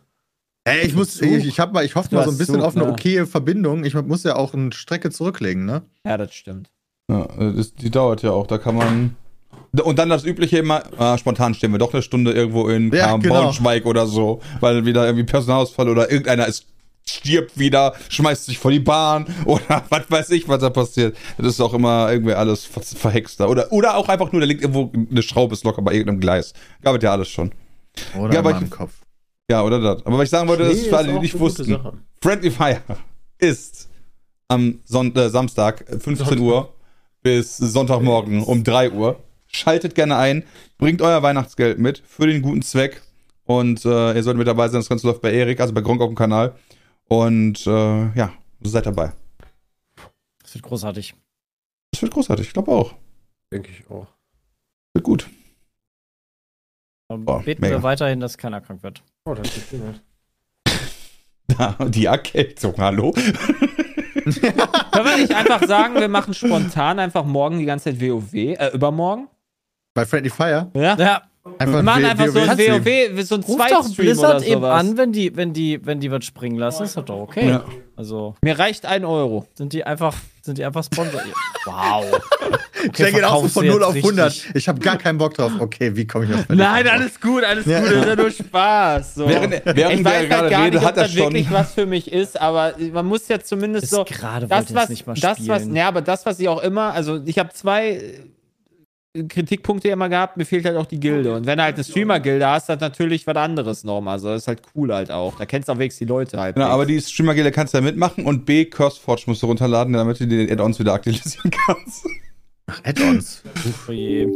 [0.64, 2.84] Ey, ich muss, ich, ich, hab mal, ich hoffe mal so ein bisschen auf eine
[2.84, 2.92] Zug, ne?
[2.92, 3.84] okaye Verbindung.
[3.84, 5.82] Ich muss ja auch eine Strecke zurücklegen, ne?
[6.04, 6.70] Ja, das stimmt.
[7.10, 9.16] Ja, das, die dauert ja auch, da kann man.
[9.82, 13.16] Und dann das übliche immer, ah, spontan stehen wir doch eine Stunde irgendwo in ja,
[13.16, 13.34] genau.
[13.34, 16.66] Braunschweig oder so, weil wieder irgendwie Personalausfall oder irgendeiner ist,
[17.08, 21.16] stirbt wieder, schmeißt sich vor die Bahn oder was weiß ich, was da passiert.
[21.38, 23.46] Das ist auch immer irgendwie alles ver verhext da.
[23.48, 26.52] Oder, oder auch einfach nur, da liegt irgendwo eine Schraube ist locker bei irgendeinem Gleis.
[26.82, 27.52] Gab es ja alles schon.
[28.18, 28.92] Oder Ja, ich- Kopf.
[29.50, 30.06] Ja, oder das.
[30.06, 31.76] Aber was ich sagen wollte, Nee, ist für alle, die nicht wussten.
[32.22, 32.80] Friendly Fire
[33.38, 33.88] ist
[34.46, 36.72] am Son äh, Samstag äh, 15 Uhr
[37.22, 39.18] bis Sonntagmorgen um 3 Uhr.
[39.48, 40.44] Schaltet gerne ein,
[40.78, 43.02] bringt euer Weihnachtsgeld mit für den guten Zweck
[43.44, 44.80] und äh, ihr solltet mit dabei sein.
[44.80, 46.54] Das Ganze läuft bei Erik, also bei Gronk auf dem Kanal.
[47.10, 49.12] Und äh, ja, seid dabei.
[50.42, 51.14] Das wird großartig.
[51.90, 52.94] Das wird großartig, ich glaube auch.
[53.52, 54.06] Denke ich auch.
[54.94, 55.28] Wird gut.
[57.08, 57.78] Dann Boah, beten mega.
[57.78, 59.02] wir weiterhin, dass keiner krank wird.
[59.24, 60.00] Oh, das ist schön.
[61.58, 63.10] Ja, die Erkältung, hallo.
[64.20, 68.32] Können wir nicht einfach sagen, wir machen spontan einfach morgen die ganze Zeit WoW?
[68.32, 69.26] Äh, übermorgen?
[69.92, 70.70] Bei Friendly Fire.
[70.74, 70.96] Ja?
[70.96, 71.22] Ja,
[71.58, 72.58] Einfach Wir machen einfach so ein.
[72.58, 76.10] WoW, so ein ruf doch Blizzard oder eben an, wenn die, wenn die, wenn die
[76.10, 76.84] was springen lassen.
[76.84, 77.48] Ist das doch okay.
[77.48, 77.64] Ja.
[77.96, 79.46] Also Mir reicht ein Euro.
[79.54, 81.20] sind die einfach, sind die einfach Sponsor.
[81.64, 82.04] wow.
[82.98, 84.10] Der geht auch so verkaufst von du 0 jetzt auf richtig.
[84.10, 84.44] 100.
[84.54, 85.52] Ich habe gar keinen Bock drauf.
[85.58, 87.80] Okay, wie komme ich auf Nein, alles gut, alles Ja.
[87.80, 89.14] gut, das ist ja nur Spaß.
[89.14, 89.28] So.
[89.28, 91.18] Während, während ich weiß halt gerade gar redet, nicht, ob hat das schon.
[91.22, 94.04] wirklich was für mich ist, aber man muss ja zumindest Bis so.
[94.04, 96.92] gerade Das was, ich nicht mal das was, ja, aber das, was ich auch immer,
[96.92, 98.14] also ich habe zwei
[99.28, 101.34] Kritikpunkte immer gehabt, mir fehlt halt auch die Gilde.
[101.34, 104.14] Und wenn du halt eine Streamer-Gilde hast, dann natürlich was anderes nochmal.
[104.14, 105.36] Also das ist halt cool halt auch.
[105.36, 106.54] Da kennst du auch wenigstens die Leute halt.
[106.54, 110.20] Genau, aber die Streamer-Gilde kannst du ja mitmachen und B, Curseforge musst du runterladen, damit
[110.20, 112.06] du die Add-ons wieder aktualisieren kannst.
[112.84, 113.42] Add-ons.
[113.88, 114.28] Oh je.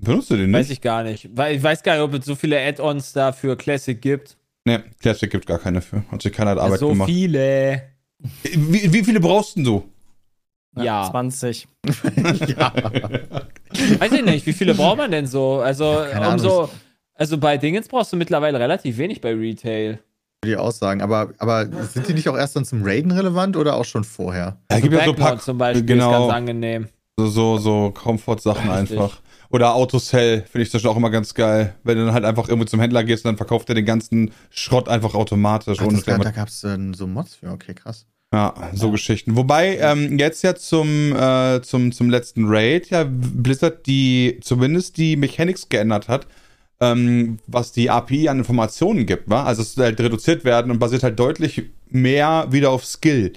[0.00, 0.78] Benutzt du den Weiß nicht?
[0.78, 1.30] ich gar nicht.
[1.34, 4.36] Weil ich weiß gar nicht, ob es so viele Add-ons da für Classic gibt.
[4.66, 6.04] Ne, Classic gibt gar keine für.
[6.10, 7.08] Hat sich keiner Arbeit so gemacht.
[7.08, 7.82] viele.
[8.42, 9.88] Wie, wie viele brauchst denn du?
[10.84, 11.08] Ja.
[11.10, 11.68] 20.
[12.56, 12.72] ja.
[13.98, 15.60] Weiß ich nicht, wie viele braucht man denn so?
[15.60, 16.70] Also, Keine um so, Ahnung.
[17.14, 19.98] also bei Dingens brauchst du mittlerweile relativ wenig bei Retail.
[20.44, 21.02] Die Aussagen.
[21.02, 24.58] Aber, aber sind die nicht auch erst dann zum Raiden relevant oder auch schon vorher?
[24.70, 26.10] Ja, gibt ja so Pack, zum Beispiel genau.
[26.10, 26.88] ist ganz angenehm.
[27.16, 27.92] so, so,
[28.56, 28.98] Richtig.
[28.98, 29.20] einfach.
[29.50, 31.74] Oder Autosell finde ich das auch immer ganz geil.
[31.82, 34.32] Wenn du dann halt einfach irgendwo zum Händler gehst und dann verkauft er den ganzen
[34.50, 35.78] Schrott einfach automatisch.
[35.80, 37.50] Ach, ohne das, da gab es so Mods für.
[37.50, 38.06] Okay, krass.
[38.32, 39.36] Ja, so Geschichten.
[39.36, 45.16] Wobei ähm, jetzt ja zum, äh, zum, zum letzten Raid ja Blizzard die zumindest die
[45.16, 46.26] Mechanics geändert hat,
[46.80, 49.44] ähm, was die API an Informationen gibt, wa?
[49.44, 53.32] Also es soll halt reduziert werden und basiert halt deutlich mehr wieder auf Skill.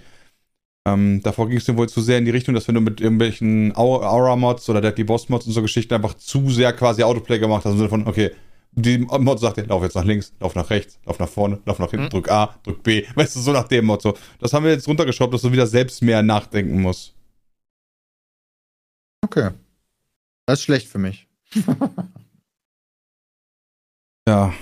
[0.88, 3.76] Ähm, davor ging es wohl zu sehr in die Richtung, dass wenn du mit irgendwelchen
[3.76, 7.74] Au- Aura-Mods oder Deadly Boss-Mods und so Geschichten einfach zu sehr quasi Autoplay gemacht hast,
[7.74, 8.32] im Sinne von, okay,
[8.74, 11.80] die Mod sagt dir, lauf jetzt nach links, lauf nach rechts, lauf nach vorne, lauf
[11.80, 14.18] nach hinten, drück A, drück B, weißt du, so nach dem Motto.
[14.40, 17.14] Das haben wir jetzt runtergeschraubt, dass du wieder selbst mehr nachdenken musst.
[19.24, 19.52] Okay.
[20.46, 21.28] Das ist schlecht für mich.
[24.28, 24.54] Ja,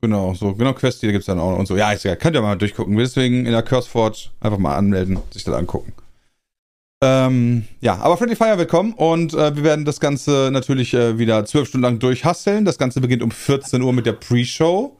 [0.00, 1.76] genau, so, genau, Quest, die gibt's dann auch noch und so.
[1.76, 2.96] Ja, ist ja, könnt ihr mal durchgucken.
[2.96, 5.92] Deswegen in der CurseForge einfach mal anmelden, sich das angucken.
[7.00, 11.16] Ähm, ja, aber Friendly Fire wird kommen und äh, wir werden das Ganze natürlich äh,
[11.18, 12.64] wieder zwölf Stunden lang durchhasseln.
[12.64, 14.96] Das Ganze beginnt um 14 Uhr mit der Pre-Show.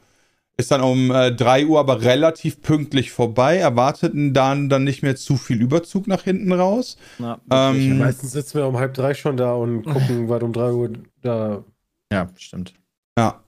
[0.55, 3.57] Ist dann um äh, 3 Uhr aber relativ pünktlich vorbei.
[3.57, 6.97] Erwarteten dann, dann nicht mehr zu viel Überzug nach hinten raus.
[7.17, 10.71] Na, Ähm, Meistens sitzen wir um halb drei schon da und gucken, was um drei
[10.71, 10.91] Uhr
[11.21, 11.63] da.
[12.11, 12.73] Ja, stimmt.
[13.17, 13.43] Ja.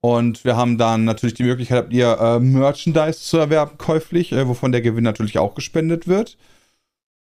[0.00, 4.46] Und wir haben dann natürlich die Möglichkeit, habt ihr äh, Merchandise zu erwerben, käuflich, äh,
[4.46, 6.36] wovon der Gewinn natürlich auch gespendet wird.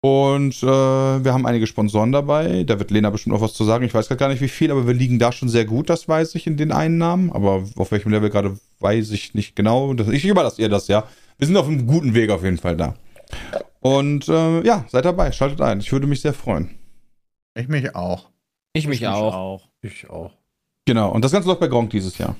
[0.06, 2.64] Und äh, wir haben einige Sponsoren dabei.
[2.64, 3.86] Da wird Lena bestimmt noch was zu sagen.
[3.86, 6.36] Ich weiß gar nicht, wie viel, aber wir liegen da schon sehr gut, das weiß
[6.36, 7.32] ich in den Einnahmen.
[7.32, 9.95] Aber auf welchem Level gerade weiß ich nicht genau.
[9.95, 11.08] Das, ich überlasse ihr das, ja.
[11.39, 12.93] Wir sind auf einem guten Weg auf jeden Fall da.
[13.80, 15.80] Und äh, ja, seid dabei, schaltet ein.
[15.80, 16.78] Ich würde mich sehr freuen.
[17.56, 18.30] Ich mich auch.
[18.74, 19.34] Ich mich auch.
[19.34, 19.68] auch.
[19.82, 20.34] Ich auch.
[20.86, 22.36] Genau, und das Ganze läuft bei Gronk dieses Jahr.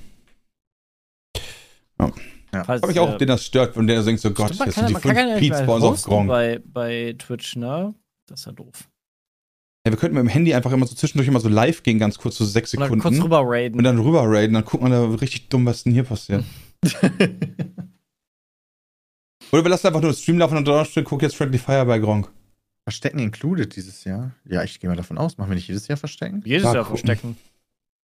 [2.64, 4.76] Falls, Habe ich auch, äh, den das stört, wenn der denkt so, Gott, stimmt, jetzt
[4.76, 6.28] kann, sind die fünf ja Beats bei uns auf Gronk.
[6.28, 7.94] bei, bei Twitch, ne?
[8.28, 8.90] Das ist ja doof.
[9.86, 12.18] Ja, wir könnten mit dem Handy einfach immer so zwischendurch immer so live gehen, ganz
[12.18, 13.04] kurz, so sechs Und dann Sekunden.
[13.04, 13.78] kurz rüber raiden.
[13.78, 16.44] und dann rüber raiden, dann guckt man da richtig dumm, was denn hier passiert.
[19.52, 22.00] Oder wir lassen einfach nur das Stream laufen und dann guck jetzt Friendly Fire bei
[22.00, 22.32] Gronk.
[22.84, 24.32] Verstecken included dieses Jahr?
[24.46, 25.38] Ja, ich gehe mal davon aus.
[25.38, 26.42] Machen wir nicht jedes Jahr Verstecken?
[26.46, 26.98] Jedes Mal Jahr gucken.
[27.00, 27.38] verstecken.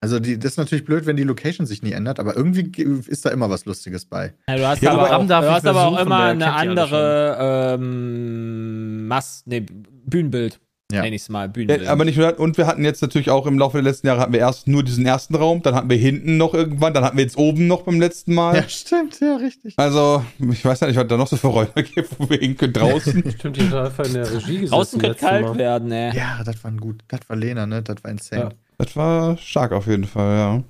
[0.01, 3.01] Also die, das ist natürlich blöd, wenn die Location sich nie ändert, aber irgendwie ge-
[3.07, 4.35] ist da immer was Lustiges bei.
[4.49, 9.43] Ja, du hast Ja, aber, auch, du hast aber auch immer eine andere ähm, Mass,
[9.47, 9.65] nee,
[10.05, 10.61] Bühnenbild.
[10.93, 11.03] Ja.
[11.03, 11.83] Nenn ich's mal, Bühnenbild.
[11.83, 14.21] Ja, aber nicht nur und wir hatten jetzt natürlich auch im Laufe der letzten Jahre
[14.21, 17.17] hatten wir erst nur diesen ersten Raum, dann hatten wir hinten noch irgendwann, dann hatten
[17.17, 18.55] wir jetzt oben noch beim letzten Mal.
[18.55, 19.75] Ja, stimmt, ja, richtig.
[19.79, 22.57] Also, ich weiß ja nicht, was da noch so für Räume gibt, wo wir hin
[22.57, 23.25] können draußen.
[23.37, 24.71] Stimmt, die hat einfach in der Regie gesessen.
[24.71, 25.59] Draußen könnte kalt Mal.
[25.59, 26.17] werden, ey.
[26.17, 27.03] Ja, das war gut.
[27.09, 27.83] Das war Lena, ne?
[27.83, 28.43] Das war insane.
[28.43, 28.49] Ja.
[28.79, 30.65] Das war stark auf jeden Fall, ja.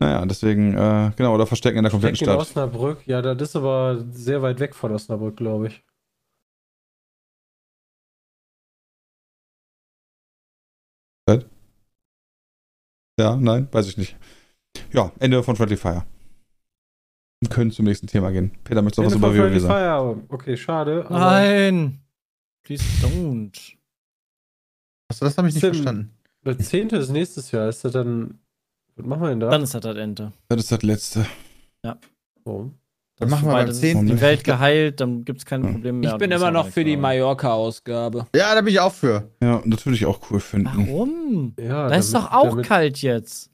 [0.00, 2.48] Naja, deswegen, äh, genau, oder Verstecken in der kompletten Stecken in Stadt.
[2.48, 3.06] Osnabrück.
[3.06, 5.84] Ja, das ist aber sehr weit weg von Osnabrück, glaube ich.
[13.18, 14.16] Ja, nein, weiß ich nicht.
[14.92, 16.06] Ja, Ende von Friendly Fire.
[17.40, 18.52] Wir können zum nächsten Thema gehen.
[18.62, 19.74] Peter, möchtest du noch was über WoW Friendly sagen?
[19.74, 20.24] Fire.
[20.28, 21.06] Okay, schade.
[21.10, 22.00] Nein!
[22.62, 23.76] Please don't.
[25.08, 25.74] Achso, das habe ich nicht Sim.
[25.74, 26.17] verstanden.
[26.44, 26.88] Der 10.
[26.90, 27.68] ist nächstes Jahr.
[27.68, 28.38] Ist das dann.
[28.96, 29.50] Was machen wir denn da?
[29.50, 30.32] Dann ist das das Ende.
[30.48, 31.26] Das ist das letzte.
[32.44, 32.66] Oh.
[33.20, 34.06] Dann machen wir beim dann ist 10.
[34.06, 35.72] Die Welt geheilt, dann gibt es keine.
[35.72, 36.12] Probleme mehr.
[36.12, 36.96] Ich bin immer noch für die.
[36.96, 38.26] Mallorca-Ausgabe.
[38.34, 39.28] Ja, da bin ich auch für.
[39.42, 40.70] Ja, das würde ich auch cool finden.
[40.74, 41.54] Warum?
[41.58, 43.50] Ja, Da ist doch auch damit- kalt jetzt.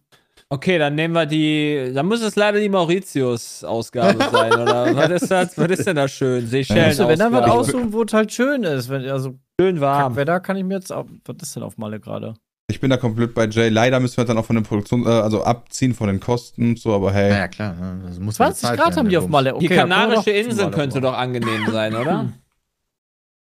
[0.51, 1.91] Okay, dann nehmen wir die.
[1.95, 4.95] Dann muss es leider die Mauritius-Ausgabe sein, oder?
[4.95, 5.59] Was ist das?
[5.59, 6.47] Was ist denn da schön?
[6.47, 6.85] Seychellen.
[6.85, 7.59] Also, wenn dann was Ausgabe.
[7.59, 8.89] aussuchen, wo es halt schön ist.
[8.89, 10.15] Wenn, also, Schön warm.
[10.15, 11.07] Kackwetter kann ich mir jetzt auch.
[11.25, 12.35] Was ist denn auf Malle gerade?
[12.71, 13.69] Ich bin da komplett bei Jay.
[13.69, 16.79] Leider müssen wir dann auch von der Produktion, äh, also abziehen von den Kosten und
[16.79, 17.31] so, aber hey.
[17.31, 17.75] Naja, klar.
[17.75, 18.03] Ne?
[18.07, 19.29] Das muss ja 20 bezahlt Grad werden, haben die auf.
[19.29, 19.55] Malle.
[19.55, 22.33] Okay, die Kanarische Insel könnte doch angenehm sein, oder?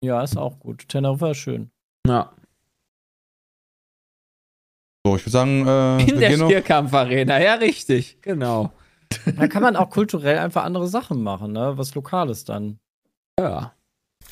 [0.04, 0.88] Ja, ist auch gut.
[0.88, 1.70] Teneriffa ist schön.
[2.08, 2.32] Ja.
[5.06, 6.32] So, ich würde sagen, äh, In der.
[6.32, 8.20] Stierkampfarena, ja, richtig.
[8.20, 8.72] Genau.
[9.36, 11.78] Da kann man auch kulturell einfach andere Sachen machen, ne?
[11.78, 12.80] Was Lokales dann.
[13.38, 13.76] Ja,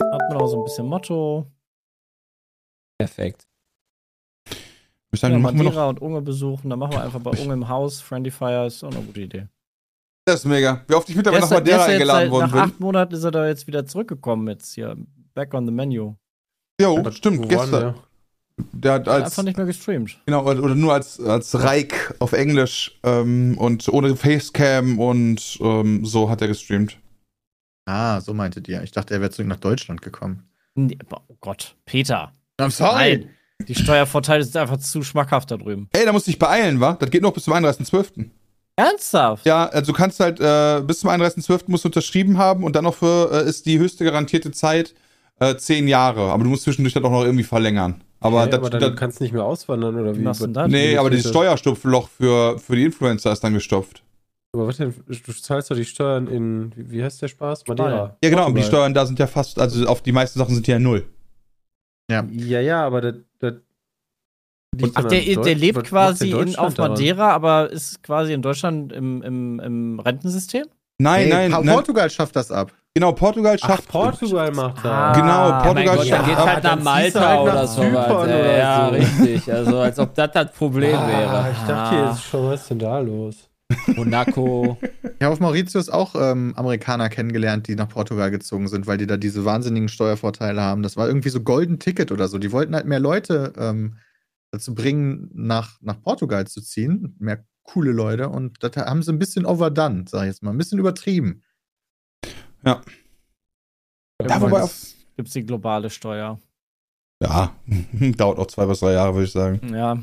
[0.01, 1.47] Hat man auch so ein bisschen Motto.
[2.99, 3.47] perfekt.
[5.13, 5.71] Ich Ja, sagen, machen wir noch.
[5.73, 6.71] Madeira und Unge besuchen.
[6.71, 8.01] Dann machen wir einfach bei Unge im Haus.
[8.01, 9.49] Friendly Fire ist auch eine gute Idee.
[10.25, 10.85] Das ist mega.
[10.87, 12.61] Wie oft ich mittlerweile nach Madeira eingeladen seit- worden Nach bin.
[12.61, 14.47] acht Monaten ist er da jetzt wieder zurückgekommen.
[14.49, 14.97] Jetzt hier.
[15.35, 16.15] Back on the menu.
[16.81, 17.71] Jo, Was- stimmt, gestern.
[17.73, 17.95] wir?
[18.73, 20.21] Der hat Hat als, einfach nicht mehr gestreamt.
[20.27, 26.29] genau, oder nur als, als Reik auf Englisch ähm, und ohne Facecam und ähm, so
[26.29, 26.99] hat er gestreamt.
[27.87, 28.83] Ah, so meintet ihr.
[28.83, 30.49] Ich dachte, er wäre zurück nach Deutschland gekommen.
[30.75, 31.75] Nee, Oh Gott.
[31.87, 32.33] Peter.
[32.61, 33.17] I'm sorry.
[33.19, 33.31] Nein.
[33.69, 35.89] Die Steuervorteile sind einfach zu schmackhaft da drüben.
[35.93, 36.97] Ey, da musst du dich beeilen, wa?
[36.99, 38.27] Das geht noch bis zum 31.12.
[38.77, 39.45] Ernsthaft?
[39.45, 41.65] Ja, also du kannst halt äh, bis zum 31.12.
[41.67, 44.95] musst du unterschrieben haben und dann noch für äh, ist die höchste garantierte Zeit
[45.39, 46.33] äh, zehn Jahre.
[46.33, 48.03] Aber du musst zwischendurch das auch noch irgendwie verlängern.
[48.21, 50.53] Aber, Hä, das, aber dann das, kannst du nicht mehr auswandern, oder Wie du denn
[50.53, 50.71] das?
[50.71, 51.33] nee, wie aber dieses das?
[51.33, 54.03] Steuerstupfloch für, für die Influencer ist dann gestopft.
[54.53, 54.95] Aber was denn?
[55.07, 56.73] Du zahlst doch die Steuern in.
[56.75, 57.67] Wie, wie heißt der Spaß?
[57.67, 58.17] Madeira.
[58.23, 58.81] Ja, genau, und die Portugal.
[58.81, 61.07] Steuern da sind ja fast, also auf die meisten Sachen sind die ja null.
[62.11, 63.15] Ja, ja, aber das.
[63.39, 63.55] das
[64.77, 66.93] liegt Ach, der, der lebt was quasi in, auf daran?
[66.93, 70.67] Madeira, aber ist quasi in Deutschland im, im, im Rentensystem?
[70.99, 71.75] Nein, Nee, nein, Pa- nein.
[71.75, 72.73] Portugal schafft das ab.
[72.95, 73.89] Genau, Portugal Ach, schafft.
[73.89, 75.13] Portugal macht Ah.
[75.13, 75.17] das.
[75.23, 76.47] Genau, Ja, mein Portugal Gott, schafft dann geht ab.
[76.49, 78.13] halt nach Malta halt oder nach so Zypern was.
[78.25, 78.95] oder Ja, so.
[78.95, 79.53] richtig.
[79.53, 81.49] Also als ob das das Problem Ah, wäre.
[81.53, 82.11] ich dachte Ah.
[82.11, 83.37] jetzt schon, was ist denn da los?
[83.97, 84.79] Monaco.
[85.03, 89.07] Ich habe auf Mauritius auch ähm, Amerikaner kennengelernt, die nach Portugal gezogen sind, weil die
[89.07, 90.83] da diese wahnsinnigen Steuervorteile haben.
[90.83, 92.39] Das war irgendwie so Golden Ticket oder so.
[92.39, 93.97] Die wollten halt mehr Leute ähm,
[94.51, 97.15] dazu bringen, nach, nach Portugal zu ziehen.
[97.19, 98.29] Mehr coole Leute.
[98.29, 100.51] Und das haben sie ein bisschen overdone, sag ich jetzt mal.
[100.51, 101.43] Ein bisschen übertrieben.
[102.65, 102.81] Ja,
[104.21, 106.39] Irgendwann wobei ist- gibt's die globale Steuer.
[107.23, 107.55] Ja,
[108.17, 109.61] dauert auch zwei bis drei Jahre, würde ich sagen.
[109.75, 109.99] Ja.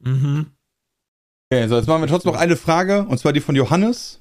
[0.00, 0.46] mhm.
[1.52, 4.20] Okay, so, jetzt machen wir trotzdem noch eine Frage, und zwar die von Johannes.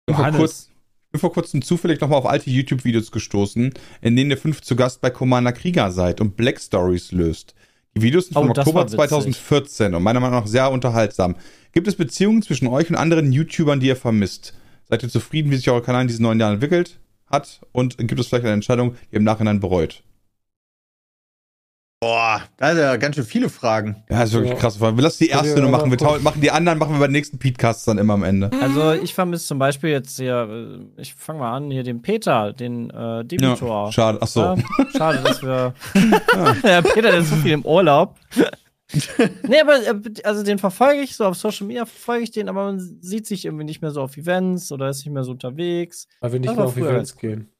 [0.00, 0.38] Ich bin vor, Johannes.
[0.40, 0.70] kurz,
[1.06, 4.74] ich bin vor kurzem zufällig nochmal auf alte YouTube-Videos gestoßen, in denen ihr fünf zu
[4.74, 7.54] Gast bei Commander Krieger seid und Black Stories löst.
[7.94, 8.96] Die Videos sind Oh, vom Oktober war witzig.
[8.96, 11.36] 2014 und meiner Meinung nach sehr unterhaltsam.
[11.72, 14.54] Gibt es Beziehungen zwischen euch und anderen YouTubern, die ihr vermisst?
[14.88, 16.98] Seid ihr zufrieden, wie sich euer Kanal in diesen neun Jahren entwickelt?
[17.32, 20.02] hat und gibt es vielleicht eine Entscheidung, die ihr im Nachhinein bereut?
[22.02, 24.02] Boah, da sind ja ganz schön viele Fragen.
[24.10, 24.58] Ja, das ist wirklich Ja.
[24.58, 24.80] krass.
[24.80, 25.88] Wir lassen die erste nur machen.
[25.88, 28.50] Wir machen die anderen, machen wir beim nächsten Podcast dann immer am Ende.
[28.60, 32.52] Also ich vermisse zum Beispiel jetzt hier, äh, ich fange mal an, hier den Peter,
[32.54, 33.84] den äh, Debitor.
[33.86, 34.18] Ja, schade.
[34.20, 34.40] Ach so.
[34.40, 34.56] Ja,
[34.96, 35.74] schade, dass wir.
[36.64, 38.16] ja, Peter, der ist so viel im Urlaub.
[39.46, 39.94] nee, aber äh,
[40.24, 43.44] also den verfolge ich so auf Social Media, verfolge ich den, aber man sieht sich
[43.44, 46.08] irgendwie nicht mehr so auf Events oder ist nicht mehr so unterwegs.
[46.18, 47.52] Weil wir nicht mehr auf Events gehen.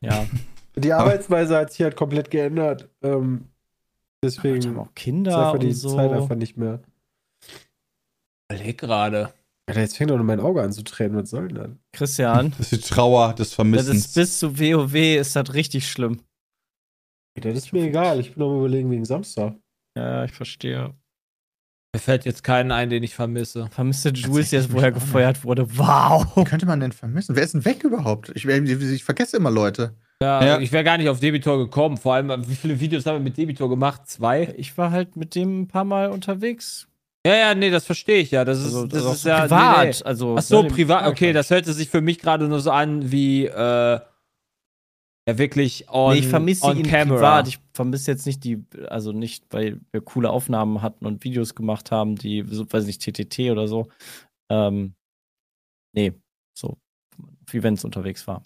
[0.00, 0.26] Ja.
[0.76, 2.88] Die Arbeitsweise hat sich halt komplett geändert.
[3.02, 3.48] Ähm,
[4.24, 5.96] Ich habe deswegen auch ist Kinder einfach die und so.
[5.96, 6.80] Zeit einfach nicht mehr.
[8.50, 9.32] Überleg gerade.
[9.66, 11.16] Alter, jetzt fängt doch nur mein Auge an zu tränen.
[11.16, 11.70] Was soll denn das?
[11.92, 14.12] Christian, Das ist die Trauer des das ist Vermissens.
[14.12, 16.20] bis zu WoW ist das richtig schlimm.
[17.40, 18.20] Das ist mir egal.
[18.20, 19.54] Ich bin am überlegen wegen Samstag.
[19.96, 20.94] Ja, ich verstehe.
[21.94, 23.68] Mir fällt jetzt keinen ein, den ich vermisse.
[23.70, 25.66] Vermisste Jules jetzt, wo er gefeuert wurde.
[25.78, 26.26] Wow.
[26.36, 27.34] Wen könnte man denn vermissen?
[27.36, 28.30] Wer ist denn weg überhaupt?
[28.34, 29.94] Ich, ich, ich vergesse immer Leute.
[30.22, 30.58] Ja, Ja.
[30.60, 31.96] ich wäre gar nicht auf Debitor gekommen.
[31.96, 34.06] Vor allem, wie viele Videos haben wir mit Debitor gemacht?
[34.06, 34.54] Zwei?
[34.56, 36.88] Ich war halt mit dem ein paar Mal unterwegs.
[37.26, 38.44] Ja, ja, nee, das verstehe ich ja.
[38.44, 39.84] Das ist, Also, das also ist so ja privat.
[39.86, 40.04] Nee, nee.
[40.04, 41.06] Also, Ach so, ne, privat.
[41.06, 43.98] Okay, das hörte sich für mich gerade nur so an wie äh,
[45.26, 47.16] ja wirklich on, nee, ich vermisse on ihn camera.
[47.16, 47.48] privat.
[47.48, 51.90] Ich vermisse jetzt nicht die, also nicht, weil wir coole Aufnahmen hatten und Videos gemacht
[51.90, 53.88] haben, die, so, weiß nicht, TTT oder so.
[54.50, 54.94] Ähm,
[55.94, 56.12] nee,
[56.54, 56.76] so,
[57.46, 58.42] auf Events unterwegs war.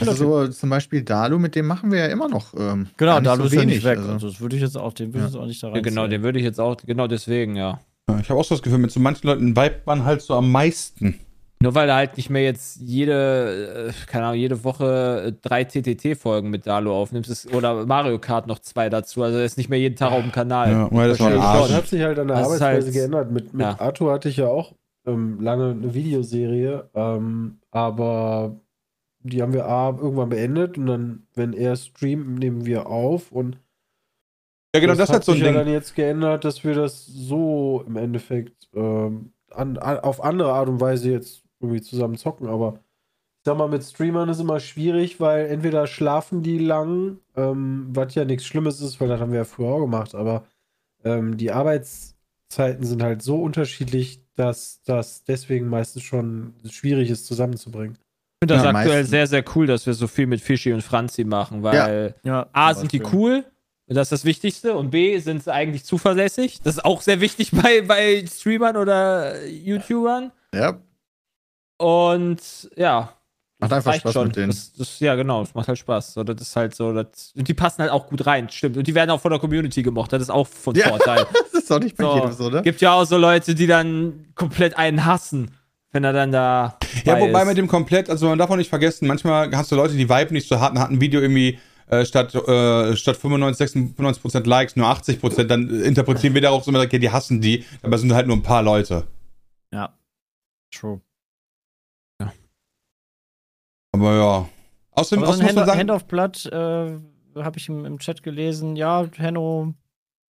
[0.00, 2.54] Also so zum Beispiel Dalu, mit dem machen wir ja immer noch.
[2.54, 3.98] Ähm, Genau, gar nicht da so ist er nicht wenig, weg.
[3.98, 4.12] Also.
[4.12, 5.28] Also, das würde ich jetzt auch, den würde ich Ja.
[5.38, 5.82] jetzt auch nicht da ja, rein.
[5.82, 7.80] genau, den würde ich jetzt auch, genau deswegen, ja.
[8.08, 10.34] Ja, ich habe auch so das Gefühl, mit so manchen Leuten vibet man halt so
[10.34, 11.18] am meisten.
[11.60, 16.50] Nur weil er halt nicht mehr jetzt jede, äh, keine Ahnung, jede Woche drei TTT-Folgen
[16.50, 19.22] mit Dalo aufnimmst ist, oder Mario Kart noch zwei dazu.
[19.22, 20.70] Also er ist nicht mehr jeden Tag auf dem Kanal.
[20.72, 21.58] Ja, weil das war ein Verstehe ich Arsch.
[21.60, 21.76] Das schon.
[21.76, 23.30] hat sich halt an der Das Arbeitsweise halt- geändert.
[23.30, 23.76] Mit, mit ja.
[23.78, 24.74] Arthur hatte ich ja auch
[25.06, 28.56] ähm, lange eine Videoserie, ähm, aber
[29.22, 33.58] die haben wir A, irgendwann beendet und dann, wenn er streamt, nehmen wir auf und
[34.74, 35.54] Ja, genau, das, hat hat so ein sich ja Ding.
[35.54, 40.68] dann jetzt geändert, dass wir das so im Endeffekt ähm, an, an, auf andere Art
[40.68, 42.80] und Weise jetzt irgendwie zusammen zocken, aber
[43.40, 48.14] ich sag mal, mit Streamern ist immer schwierig, weil entweder schlafen die lang, ähm, was
[48.14, 50.46] ja nichts Schlimmes ist, weil das haben wir ja früher auch gemacht, aber
[51.04, 57.98] ähm, die Arbeitszeiten sind halt so unterschiedlich, dass das deswegen meistens schon schwierig ist, zusammenzubringen.
[58.42, 59.10] Ich finde das Ja, aktuell meistens.
[59.10, 62.74] sehr, sehr cool, dass wir so viel mit Fischi und Franzi machen, weil Ja, A,
[62.74, 63.44] sind die cool,
[63.86, 66.60] das ist das Wichtigste, und B, sind sie eigentlich zuverlässig.
[66.64, 70.32] Das ist auch sehr wichtig bei, bei Streamern oder YouTubern.
[70.54, 70.78] Ja,
[71.78, 73.12] Und ja.
[73.58, 74.48] Macht das einfach Spaß mit denen.
[74.48, 76.14] Das, das, ja, genau, es macht halt Spaß.
[76.14, 78.76] So, das ist halt so, das, und die passen halt auch gut rein, stimmt.
[78.76, 80.88] Und die werden auch von der Community gemocht, das ist auch von Ja.
[80.88, 81.26] Vorteil.
[81.52, 82.14] das ist doch nicht bei So.
[82.16, 82.62] jedem so, ne?
[82.62, 85.52] Gibt ja auch so Leute, die dann komplett einen hassen,
[85.92, 86.78] wenn er dann da.
[87.04, 87.48] Ja, bei wobei ist.
[87.48, 90.32] mit dem komplett, also man darf auch nicht vergessen, manchmal hast du Leute, die viben
[90.32, 94.76] nicht so hart und hat ein Video irgendwie äh, statt, äh, statt 95, 96% Likes
[94.76, 98.36] nur 80%, dann interpretieren wir darauf so, okay, die hassen die, aber sind halt nur
[98.36, 99.06] ein paar Leute.
[99.72, 99.94] Ja.
[100.74, 101.00] True.
[103.94, 104.48] Aber ja.
[104.92, 107.68] Außerdem, Aber so außerdem ein muss man Hand, sagen, Hand auf Blatt äh, habe ich
[107.68, 108.76] im, im Chat gelesen.
[108.76, 109.74] Ja, Henno.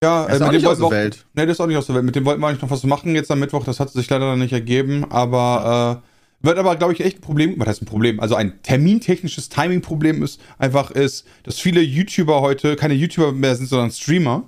[0.02, 1.26] Ja, Das ist äh, auch mit dem nicht aus wollten wir der auch- Welt.
[1.34, 2.04] Nee, das ist auch nicht aus der Welt.
[2.04, 3.64] Mit dem wollten wir eigentlich noch was machen jetzt am Mittwoch.
[3.64, 5.10] Das hat sich leider noch nicht ergeben.
[5.10, 7.54] Aber äh, wird aber, glaube ich, echt ein Problem.
[7.58, 8.18] Was heißt ein Problem?
[8.20, 13.68] Also ein termintechnisches Timing-Problem ist einfach ist, dass viele YouTuber heute keine YouTuber mehr sind,
[13.68, 14.44] sondern Streamer.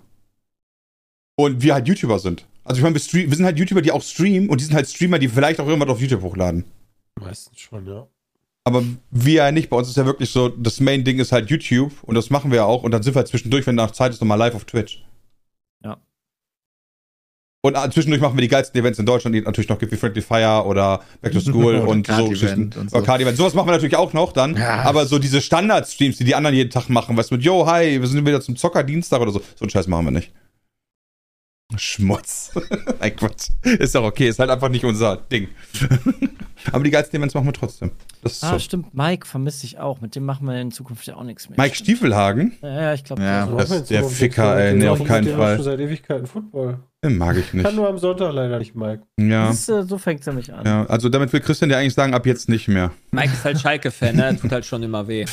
[1.36, 2.46] Und wir halt YouTuber sind.
[2.64, 4.74] Also ich meine, wir, stream- wir sind halt YouTuber, die auch streamen und die sind
[4.74, 6.64] halt Streamer, die vielleicht auch irgendwas auf YouTube hochladen.
[7.20, 8.07] Meistens schon, ja.
[8.64, 9.68] Aber wir ja nicht.
[9.68, 12.57] Bei uns ist ja wirklich so, das Main-Ding ist halt YouTube und das machen wir
[12.59, 12.82] ja auch.
[12.82, 15.03] Und dann sind wir halt zwischendurch, wenn nach Zeit ist, nochmal live auf Twitch.
[17.65, 19.91] Und äh, zwischendurch machen wir die geilsten Events in Deutschland, die es natürlich noch gibt,
[19.91, 22.71] wie Friendly Fire oder Back to School Oder und so Geschichten.
[22.79, 22.97] und so.
[22.99, 23.39] Oder Card-Event.
[23.39, 24.55] Sowas machen wir natürlich auch noch dann.
[24.55, 24.83] Ja.
[24.83, 27.99] Aber so diese Standard-Streams, die die anderen jeden Tag machen, weißt du, mit, yo, hi,
[28.03, 29.39] wir sind wieder zum Zocker-Dienstag oder so.
[29.57, 30.31] So einen Scheiß machen wir nicht.
[31.77, 32.53] Schmutz.
[33.01, 33.49] Ein Quatsch.
[33.62, 35.49] Ist doch okay, ist halt einfach nicht unser Ding.
[36.73, 37.91] Aber die geilsten Events machen wir trotzdem.
[38.23, 38.59] Das ist Ah, so.
[38.59, 38.95] stimmt.
[38.95, 40.01] Mike vermisse ich auch.
[40.03, 41.59] Mit dem machen wir in Zukunft ja auch nichts mehr.
[41.59, 42.53] Mike Stiefelhagen?
[42.62, 43.23] Ja, ja, ich glaube.
[43.23, 43.47] Ja.
[43.47, 44.75] Das ist der Ficker, ey.
[44.75, 44.91] Nee, dem.
[44.91, 45.57] auf keinen Fall.
[45.57, 46.79] schon seit Ewigkeiten Football.
[47.05, 47.64] Den mag ich nicht.
[47.64, 49.02] Kann nur am Sonntag leider nicht, Mike.
[49.18, 49.48] Ja.
[49.48, 50.64] Das ist, äh, so fängt es nämlich an.
[50.64, 50.86] ja.
[50.86, 52.92] Also damit will Christian dir eigentlich sagen, ab jetzt nicht mehr.
[53.11, 54.38] Mike ist halt Schalke-Fan, ne?
[54.40, 55.26] Tut halt schon immer weh.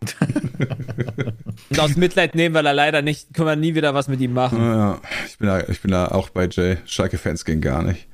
[1.70, 4.32] Und aus Mitleid nehmen, weil er leider nicht, können wir nie wieder was mit ihm
[4.32, 4.58] machen.
[4.58, 6.78] Ja, ich bin da, ich bin da auch bei Jay.
[6.86, 8.08] Schalke-Fans gehen gar nicht.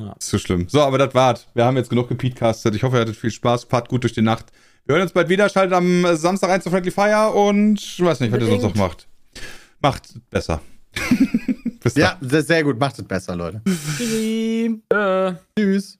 [0.00, 0.14] Ja.
[0.18, 0.66] Ist zu schlimm.
[0.68, 1.46] So, aber das war's.
[1.52, 2.74] Wir haben jetzt genug gepodcastet.
[2.74, 3.64] Ich hoffe, ihr hattet viel Spaß.
[3.64, 4.46] Fahrt gut durch die Nacht.
[4.86, 5.50] Wir hören uns bald wieder.
[5.50, 8.62] Schaltet am äh, Samstag ein zu Friendly Fire und ich weiß nicht, was ihr sonst
[8.62, 9.08] noch macht.
[9.80, 10.62] Macht besser.
[11.84, 12.02] Bis dann.
[12.02, 12.80] Ja, sehr, sehr gut.
[12.80, 13.60] Macht es besser, Leute.
[13.64, 14.82] Tschüssi.
[14.88, 15.32] Äh.
[15.56, 15.98] Tschüss.